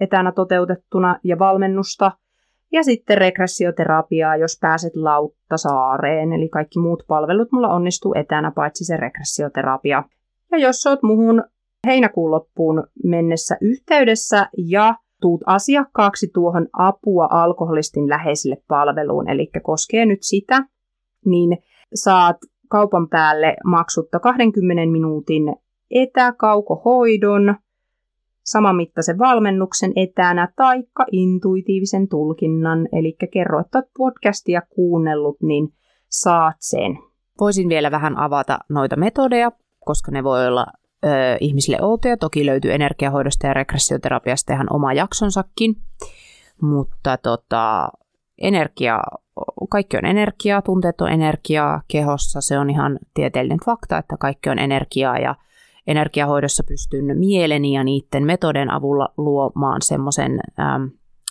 etänä 0.00 0.32
toteutettuna, 0.32 1.18
ja 1.24 1.38
valmennusta– 1.38 2.12
ja 2.74 2.82
sitten 2.82 3.18
regressioterapiaa, 3.18 4.36
jos 4.36 4.58
pääset 4.60 4.96
Lauttasaareen, 4.96 6.32
eli 6.32 6.48
kaikki 6.48 6.78
muut 6.78 7.02
palvelut 7.08 7.52
mulla 7.52 7.68
onnistuu 7.68 8.14
etänä, 8.16 8.52
paitsi 8.54 8.84
se 8.84 8.96
regressioterapia. 8.96 10.04
Ja 10.52 10.58
jos 10.58 10.86
oot 10.86 11.02
muhun 11.02 11.44
heinäkuun 11.86 12.30
loppuun 12.30 12.86
mennessä 13.04 13.56
yhteydessä 13.60 14.48
ja 14.58 14.94
tuut 15.20 15.40
asiakkaaksi 15.46 16.30
tuohon 16.34 16.68
apua 16.72 17.28
alkoholistin 17.30 18.08
läheisille 18.08 18.56
palveluun, 18.68 19.30
eli 19.30 19.50
koskee 19.62 20.06
nyt 20.06 20.22
sitä, 20.22 20.64
niin 21.24 21.58
saat 21.94 22.36
kaupan 22.70 23.08
päälle 23.08 23.56
maksutta 23.64 24.20
20 24.20 24.92
minuutin 24.92 25.42
etäkaukohoidon 25.90 27.54
samanmittaisen 28.44 29.18
valmennuksen 29.18 29.92
etänä 29.96 30.48
taikka 30.56 31.06
intuitiivisen 31.12 32.08
tulkinnan. 32.08 32.88
Eli 32.92 33.16
kerro, 33.32 33.60
että 33.60 33.78
olet 33.78 33.90
podcastia 33.98 34.62
kuunnellut, 34.74 35.36
niin 35.42 35.68
saat 36.08 36.56
sen. 36.58 36.98
Voisin 37.40 37.68
vielä 37.68 37.90
vähän 37.90 38.18
avata 38.18 38.58
noita 38.68 38.96
metodeja, 38.96 39.52
koska 39.84 40.10
ne 40.10 40.24
voi 40.24 40.46
olla 40.46 40.66
ö, 41.04 41.08
ihmisille 41.40 41.78
outoja. 41.82 42.16
Toki 42.16 42.46
löytyy 42.46 42.72
energiahoidosta 42.72 43.46
ja 43.46 43.54
regressioterapiasta 43.54 44.52
ihan 44.52 44.72
oma 44.72 44.92
jaksonsakin. 44.92 45.76
Mutta 46.62 47.16
tota, 47.16 47.88
energia, 48.38 49.00
kaikki 49.70 49.96
on 49.96 50.04
energiaa, 50.04 50.62
tunteet 50.62 51.00
on 51.00 51.08
energiaa 51.08 51.82
kehossa. 51.88 52.40
Se 52.40 52.58
on 52.58 52.70
ihan 52.70 52.98
tieteellinen 53.14 53.58
fakta, 53.66 53.98
että 53.98 54.16
kaikki 54.16 54.50
on 54.50 54.58
energiaa 54.58 55.18
ja 55.18 55.34
energiahoidossa 55.86 56.64
pystyn 56.68 57.18
mieleni 57.18 57.72
ja 57.72 57.84
niiden 57.84 58.24
metoden 58.24 58.70
avulla 58.70 59.08
luomaan 59.16 59.82
semmoisen 59.82 60.40
ähm, 60.60 60.84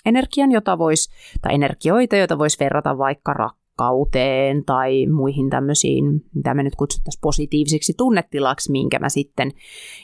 energian, 0.05 0.51
jota 0.51 0.77
vois, 0.77 1.09
tai 1.41 1.53
energioita, 1.53 2.15
joita 2.15 2.37
voisi 2.37 2.59
verrata 2.59 2.97
vaikka 2.97 3.33
rakkauteen 3.33 4.65
tai 4.65 5.07
muihin 5.07 5.49
tämmöisiin, 5.49 6.05
mitä 6.35 6.53
me 6.53 6.63
nyt 6.63 6.75
kutsuttaisiin 6.75 7.21
positiiviseksi 7.21 7.93
tunnetilaksi, 7.97 8.71
minkä 8.71 8.99
mä 8.99 9.09
sitten 9.09 9.51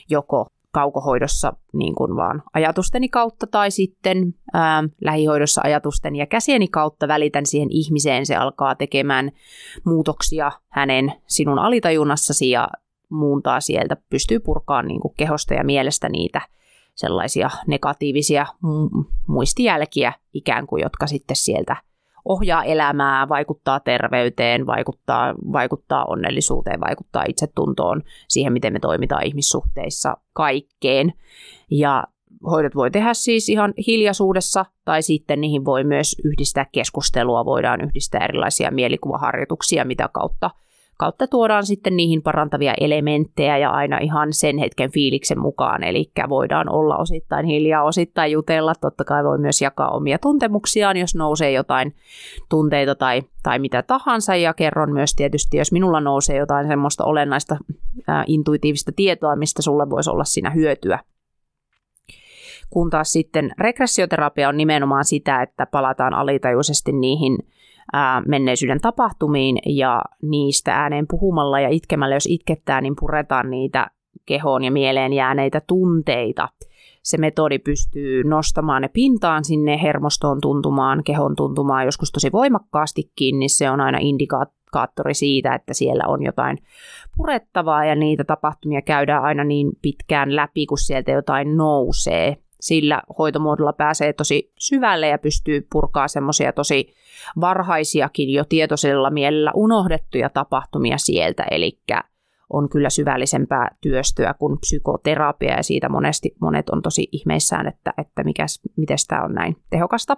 joko 0.08 0.46
kaukohoidossa 0.72 1.52
niin 1.72 1.94
kuin 1.94 2.16
vaan 2.16 2.42
ajatusteni 2.54 3.08
kautta 3.08 3.46
tai 3.46 3.70
sitten 3.70 4.34
ää, 4.52 4.84
lähihoidossa 5.00 5.60
ajatusten 5.64 6.16
ja 6.16 6.26
käsieni 6.26 6.68
kautta 6.68 7.08
välitän 7.08 7.46
siihen 7.46 7.68
ihmiseen. 7.70 8.26
Se 8.26 8.36
alkaa 8.36 8.74
tekemään 8.74 9.30
muutoksia 9.84 10.52
hänen 10.68 11.12
sinun 11.26 11.58
alitajunnassasi 11.58 12.50
ja 12.50 12.68
muuntaa 13.10 13.60
sieltä, 13.60 13.96
pystyy 14.10 14.40
purkaan 14.40 14.88
niin 14.88 15.00
kuin 15.00 15.14
kehosta 15.16 15.54
ja 15.54 15.64
mielestä 15.64 16.08
niitä 16.08 16.40
sellaisia 16.94 17.50
negatiivisia 17.66 18.46
muistijälkiä 19.26 20.12
ikään 20.34 20.66
kuin, 20.66 20.82
jotka 20.82 21.06
sitten 21.06 21.36
sieltä 21.36 21.76
ohjaa 22.24 22.64
elämää, 22.64 23.28
vaikuttaa 23.28 23.80
terveyteen, 23.80 24.66
vaikuttaa, 24.66 25.34
vaikuttaa 25.52 26.04
onnellisuuteen, 26.04 26.80
vaikuttaa 26.80 27.24
itsetuntoon, 27.28 28.02
siihen 28.28 28.52
miten 28.52 28.72
me 28.72 28.78
toimitaan 28.80 29.26
ihmissuhteissa, 29.26 30.16
kaikkeen. 30.32 31.12
Ja 31.70 32.04
hoidot 32.50 32.74
voi 32.74 32.90
tehdä 32.90 33.14
siis 33.14 33.48
ihan 33.48 33.74
hiljaisuudessa, 33.86 34.64
tai 34.84 35.02
sitten 35.02 35.40
niihin 35.40 35.64
voi 35.64 35.84
myös 35.84 36.16
yhdistää 36.24 36.66
keskustelua, 36.72 37.44
voidaan 37.44 37.80
yhdistää 37.80 38.24
erilaisia 38.24 38.70
mielikuvaharjoituksia, 38.70 39.84
mitä 39.84 40.08
kautta 40.12 40.50
kautta 41.00 41.26
tuodaan 41.26 41.66
sitten 41.66 41.96
niihin 41.96 42.22
parantavia 42.22 42.74
elementtejä 42.80 43.58
ja 43.58 43.70
aina 43.70 43.98
ihan 43.98 44.32
sen 44.32 44.58
hetken 44.58 44.90
fiiliksen 44.92 45.38
mukaan. 45.38 45.84
Eli 45.84 46.10
voidaan 46.28 46.68
olla 46.68 46.96
osittain 46.96 47.46
hiljaa, 47.46 47.82
osittain 47.82 48.32
jutella. 48.32 48.74
Totta 48.80 49.04
kai 49.04 49.24
voi 49.24 49.38
myös 49.38 49.62
jakaa 49.62 49.90
omia 49.90 50.18
tuntemuksiaan, 50.18 50.96
jos 50.96 51.14
nousee 51.14 51.52
jotain 51.52 51.94
tunteita 52.48 52.94
tai, 52.94 53.22
tai 53.42 53.58
mitä 53.58 53.82
tahansa. 53.82 54.36
Ja 54.36 54.54
kerron 54.54 54.92
myös 54.92 55.14
tietysti, 55.14 55.56
jos 55.56 55.72
minulla 55.72 56.00
nousee 56.00 56.36
jotain 56.36 56.66
semmoista 56.66 57.04
olennaista 57.04 57.56
ää, 58.06 58.24
intuitiivista 58.26 58.92
tietoa, 58.96 59.36
mistä 59.36 59.62
sulle 59.62 59.90
voisi 59.90 60.10
olla 60.10 60.24
siinä 60.24 60.50
hyötyä 60.50 60.98
kun 62.70 62.90
taas 62.90 63.12
sitten 63.12 63.50
regressioterapia 63.58 64.48
on 64.48 64.56
nimenomaan 64.56 65.04
sitä, 65.04 65.42
että 65.42 65.66
palataan 65.66 66.14
alitajuisesti 66.14 66.92
niihin 66.92 67.38
menneisyyden 68.26 68.80
tapahtumiin 68.80 69.58
ja 69.66 70.02
niistä 70.22 70.74
ääneen 70.74 71.06
puhumalla 71.10 71.60
ja 71.60 71.68
itkemällä, 71.68 72.16
jos 72.16 72.26
itkettää, 72.26 72.80
niin 72.80 72.96
puretaan 73.00 73.50
niitä 73.50 73.90
kehoon 74.26 74.64
ja 74.64 74.70
mieleen 74.70 75.12
jääneitä 75.12 75.60
tunteita. 75.66 76.48
Se 77.02 77.18
metodi 77.18 77.58
pystyy 77.58 78.24
nostamaan 78.24 78.82
ne 78.82 78.88
pintaan 78.88 79.44
sinne 79.44 79.82
hermostoon 79.82 80.40
tuntumaan, 80.40 81.04
kehon 81.04 81.36
tuntumaan 81.36 81.84
joskus 81.84 82.12
tosi 82.12 82.32
voimakkaastikin, 82.32 83.38
niin 83.38 83.50
se 83.50 83.70
on 83.70 83.80
aina 83.80 83.98
indikaattori 84.00 85.14
siitä, 85.14 85.54
että 85.54 85.74
siellä 85.74 86.04
on 86.06 86.22
jotain 86.22 86.58
purettavaa 87.16 87.84
ja 87.84 87.94
niitä 87.94 88.24
tapahtumia 88.24 88.82
käydään 88.82 89.22
aina 89.22 89.44
niin 89.44 89.70
pitkään 89.82 90.36
läpi, 90.36 90.66
kun 90.66 90.78
sieltä 90.78 91.10
jotain 91.10 91.56
nousee 91.56 92.36
sillä 92.60 93.02
hoitomuodolla 93.18 93.72
pääsee 93.72 94.12
tosi 94.12 94.52
syvälle 94.58 95.08
ja 95.08 95.18
pystyy 95.18 95.66
purkaa 95.72 96.08
semmoisia 96.08 96.52
tosi 96.52 96.94
varhaisiakin 97.40 98.30
jo 98.32 98.44
tietoisella 98.44 99.10
mielellä 99.10 99.52
unohdettuja 99.54 100.30
tapahtumia 100.30 100.98
sieltä, 100.98 101.44
eli 101.50 101.78
on 102.50 102.68
kyllä 102.68 102.90
syvällisempää 102.90 103.76
työstöä 103.80 104.34
kuin 104.34 104.58
psykoterapia 104.60 105.56
ja 105.56 105.62
siitä 105.62 105.88
monesti 105.88 106.34
monet 106.40 106.70
on 106.70 106.82
tosi 106.82 107.08
ihmeissään, 107.12 107.66
että, 107.66 107.92
että 107.98 108.24
mikäs, 108.24 108.60
miten 108.76 108.96
tämä 109.08 109.22
on 109.22 109.34
näin 109.34 109.56
tehokasta. 109.70 110.16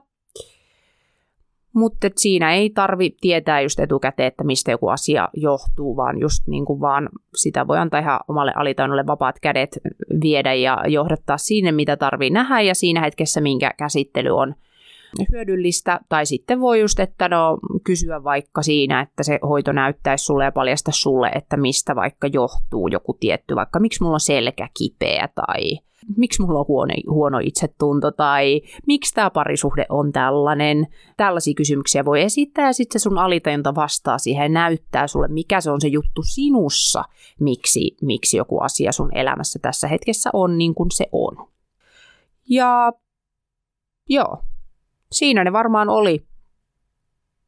Mutta 1.75 2.09
siinä 2.17 2.55
ei 2.55 2.71
tarvi 2.71 3.17
tietää 3.21 3.61
just 3.61 3.81
etukäteen, 3.81 4.27
että 4.27 4.45
mistä 4.45 4.71
joku 4.71 4.89
asia 4.89 5.29
johtuu, 5.37 5.97
vaan 5.97 6.21
just 6.21 6.49
niin 6.49 6.65
kuin 6.65 6.81
vaan 6.81 7.09
sitä 7.35 7.67
voi 7.67 7.79
antaa 7.79 8.01
ihan 8.01 8.21
omalle 8.29 8.53
alitainolle 8.57 9.07
vapaat 9.07 9.41
kädet 9.41 9.79
viedä 10.23 10.55
ja 10.55 10.79
johdattaa 10.89 11.39
sinne, 11.39 11.73
mitä 11.73 11.97
tarvii 11.97 12.31
nähdä. 12.31 12.61
Ja 12.61 12.75
siinä 12.75 13.01
hetkessä, 13.01 13.41
minkä 13.41 13.75
käsittely 13.79 14.31
on 14.31 14.55
hyödyllistä. 15.33 16.01
Tai 16.09 16.27
sitten 16.27 16.61
voi 16.61 16.81
just, 16.81 17.01
että 17.01 17.29
no, 17.29 17.59
kysyä 17.85 18.25
vaikka 18.25 18.63
siinä, 18.63 19.01
että 19.01 19.23
se 19.23 19.39
hoito 19.49 19.73
näyttäisi 19.73 20.25
sulle 20.25 20.45
ja 20.45 20.53
paljasta 20.53 20.91
sulle, 20.95 21.29
että 21.29 21.57
mistä 21.57 21.97
vaikka 21.97 22.27
johtuu 22.27 22.89
joku 22.89 23.17
tietty, 23.21 23.57
vaikka 23.57 23.81
miksi 23.81 24.03
mulla 24.03 24.15
on 24.15 24.21
selkä 24.21 24.69
kipeä 24.79 25.29
tai 25.35 25.79
miksi 26.17 26.43
mulla 26.43 26.59
on 26.59 26.69
huono, 26.69 26.95
huono 27.11 27.39
itsetunto 27.39 28.11
tai 28.11 28.61
miksi 28.87 29.15
tämä 29.15 29.31
parisuhde 29.31 29.87
on 29.89 30.13
tällainen. 30.13 30.87
Tällaisia 31.17 31.55
kysymyksiä 31.55 32.05
voi 32.05 32.23
esittää 32.23 32.67
ja 32.67 32.73
sitten 32.73 33.01
se 33.01 33.03
sun 33.03 33.19
alitajunta 33.19 33.75
vastaa 33.75 34.19
siihen 34.19 34.43
ja 34.43 34.49
näyttää 34.49 35.07
sulle, 35.07 35.29
mikä 35.29 35.61
se 35.61 35.71
on 35.71 35.81
se 35.81 35.89
juttu 35.89 36.23
sinussa, 36.23 37.05
miksi, 37.41 37.97
miksi 38.03 38.37
joku 38.37 38.59
asia 38.59 38.93
sun 38.93 39.17
elämässä 39.17 39.59
tässä 39.59 39.89
hetkessä 39.89 40.31
on 40.33 40.59
niin 40.59 40.75
kuin 40.75 40.91
se 40.91 41.07
on. 41.13 41.49
Ja 42.49 42.93
joo, 44.09 44.43
siinä 45.13 45.45
ne 45.45 45.53
varmaan 45.53 45.89
oli. 45.89 46.27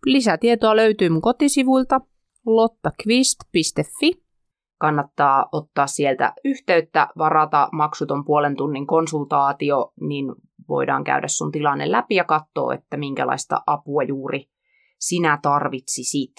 Lisätietoa 0.07 0.77
löytyy 0.77 1.09
mun 1.09 1.23
kotisivuilta 1.23 2.01
lottakvist.fi. 2.47 4.25
Kannattaa 4.81 5.49
ottaa 5.53 5.87
sieltä 5.87 6.33
yhteyttä, 6.45 7.09
varata 7.19 7.69
maksuton 7.73 8.25
puolen 8.25 8.57
tunnin 8.57 8.87
konsultaatio, 8.87 9.93
niin 10.01 10.27
voidaan 10.69 11.05
käydä 11.05 11.29
sun 11.29 11.53
tilanne 11.53 11.91
läpi 11.91 12.15
ja 12.15 12.25
katsoa, 12.25 12.75
että 12.75 12.97
minkälaista 12.97 13.63
apua 13.67 14.03
juuri 14.03 14.45
sinä 14.99 15.39
tarvitsisit. 15.43 16.33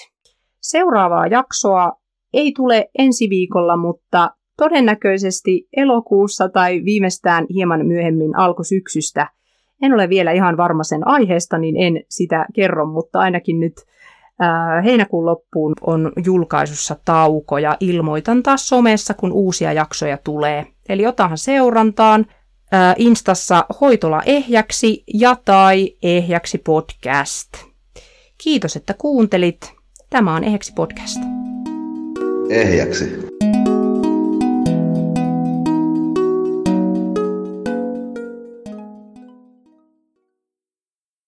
Seuraavaa 0.61 1.27
jaksoa 1.27 1.91
ei 2.33 2.51
tule 2.55 2.89
ensi 2.97 3.29
viikolla, 3.29 3.77
mutta 3.77 4.29
todennäköisesti 4.57 5.67
elokuussa 5.77 6.49
tai 6.49 6.81
viimeistään 6.85 7.45
hieman 7.53 7.85
myöhemmin 7.85 8.37
alkusyksystä. 8.37 9.29
En 9.81 9.93
ole 9.93 10.09
vielä 10.09 10.31
ihan 10.31 10.57
varma 10.57 10.83
sen 10.83 11.07
aiheesta, 11.07 11.57
niin 11.57 11.77
en 11.77 12.03
sitä 12.09 12.45
kerro, 12.53 12.85
mutta 12.85 13.19
ainakin 13.19 13.59
nyt 13.59 13.73
heinäkuun 14.85 15.25
loppuun 15.25 15.73
on 15.81 16.11
julkaisussa 16.25 16.95
tauko 17.05 17.57
ja 17.57 17.77
ilmoitan 17.79 18.43
taas 18.43 18.67
somessa, 18.67 19.13
kun 19.13 19.31
uusia 19.31 19.73
jaksoja 19.73 20.17
tulee. 20.17 20.65
Eli 20.89 21.07
otahan 21.07 21.37
seurantaan 21.37 22.25
Instassa 22.97 23.65
hoitola 23.81 24.21
ehjäksi 24.25 25.03
ja 25.13 25.37
tai 25.45 25.91
ehjäksi 26.03 26.57
podcast. 26.57 27.49
Kiitos, 28.43 28.75
että 28.75 28.93
kuuntelit. 28.97 29.73
Tämä 30.09 30.35
on 30.35 30.43
Ehjäksi 30.43 30.73
podcast. 30.75 31.17
Ehjäksi. 32.49 33.24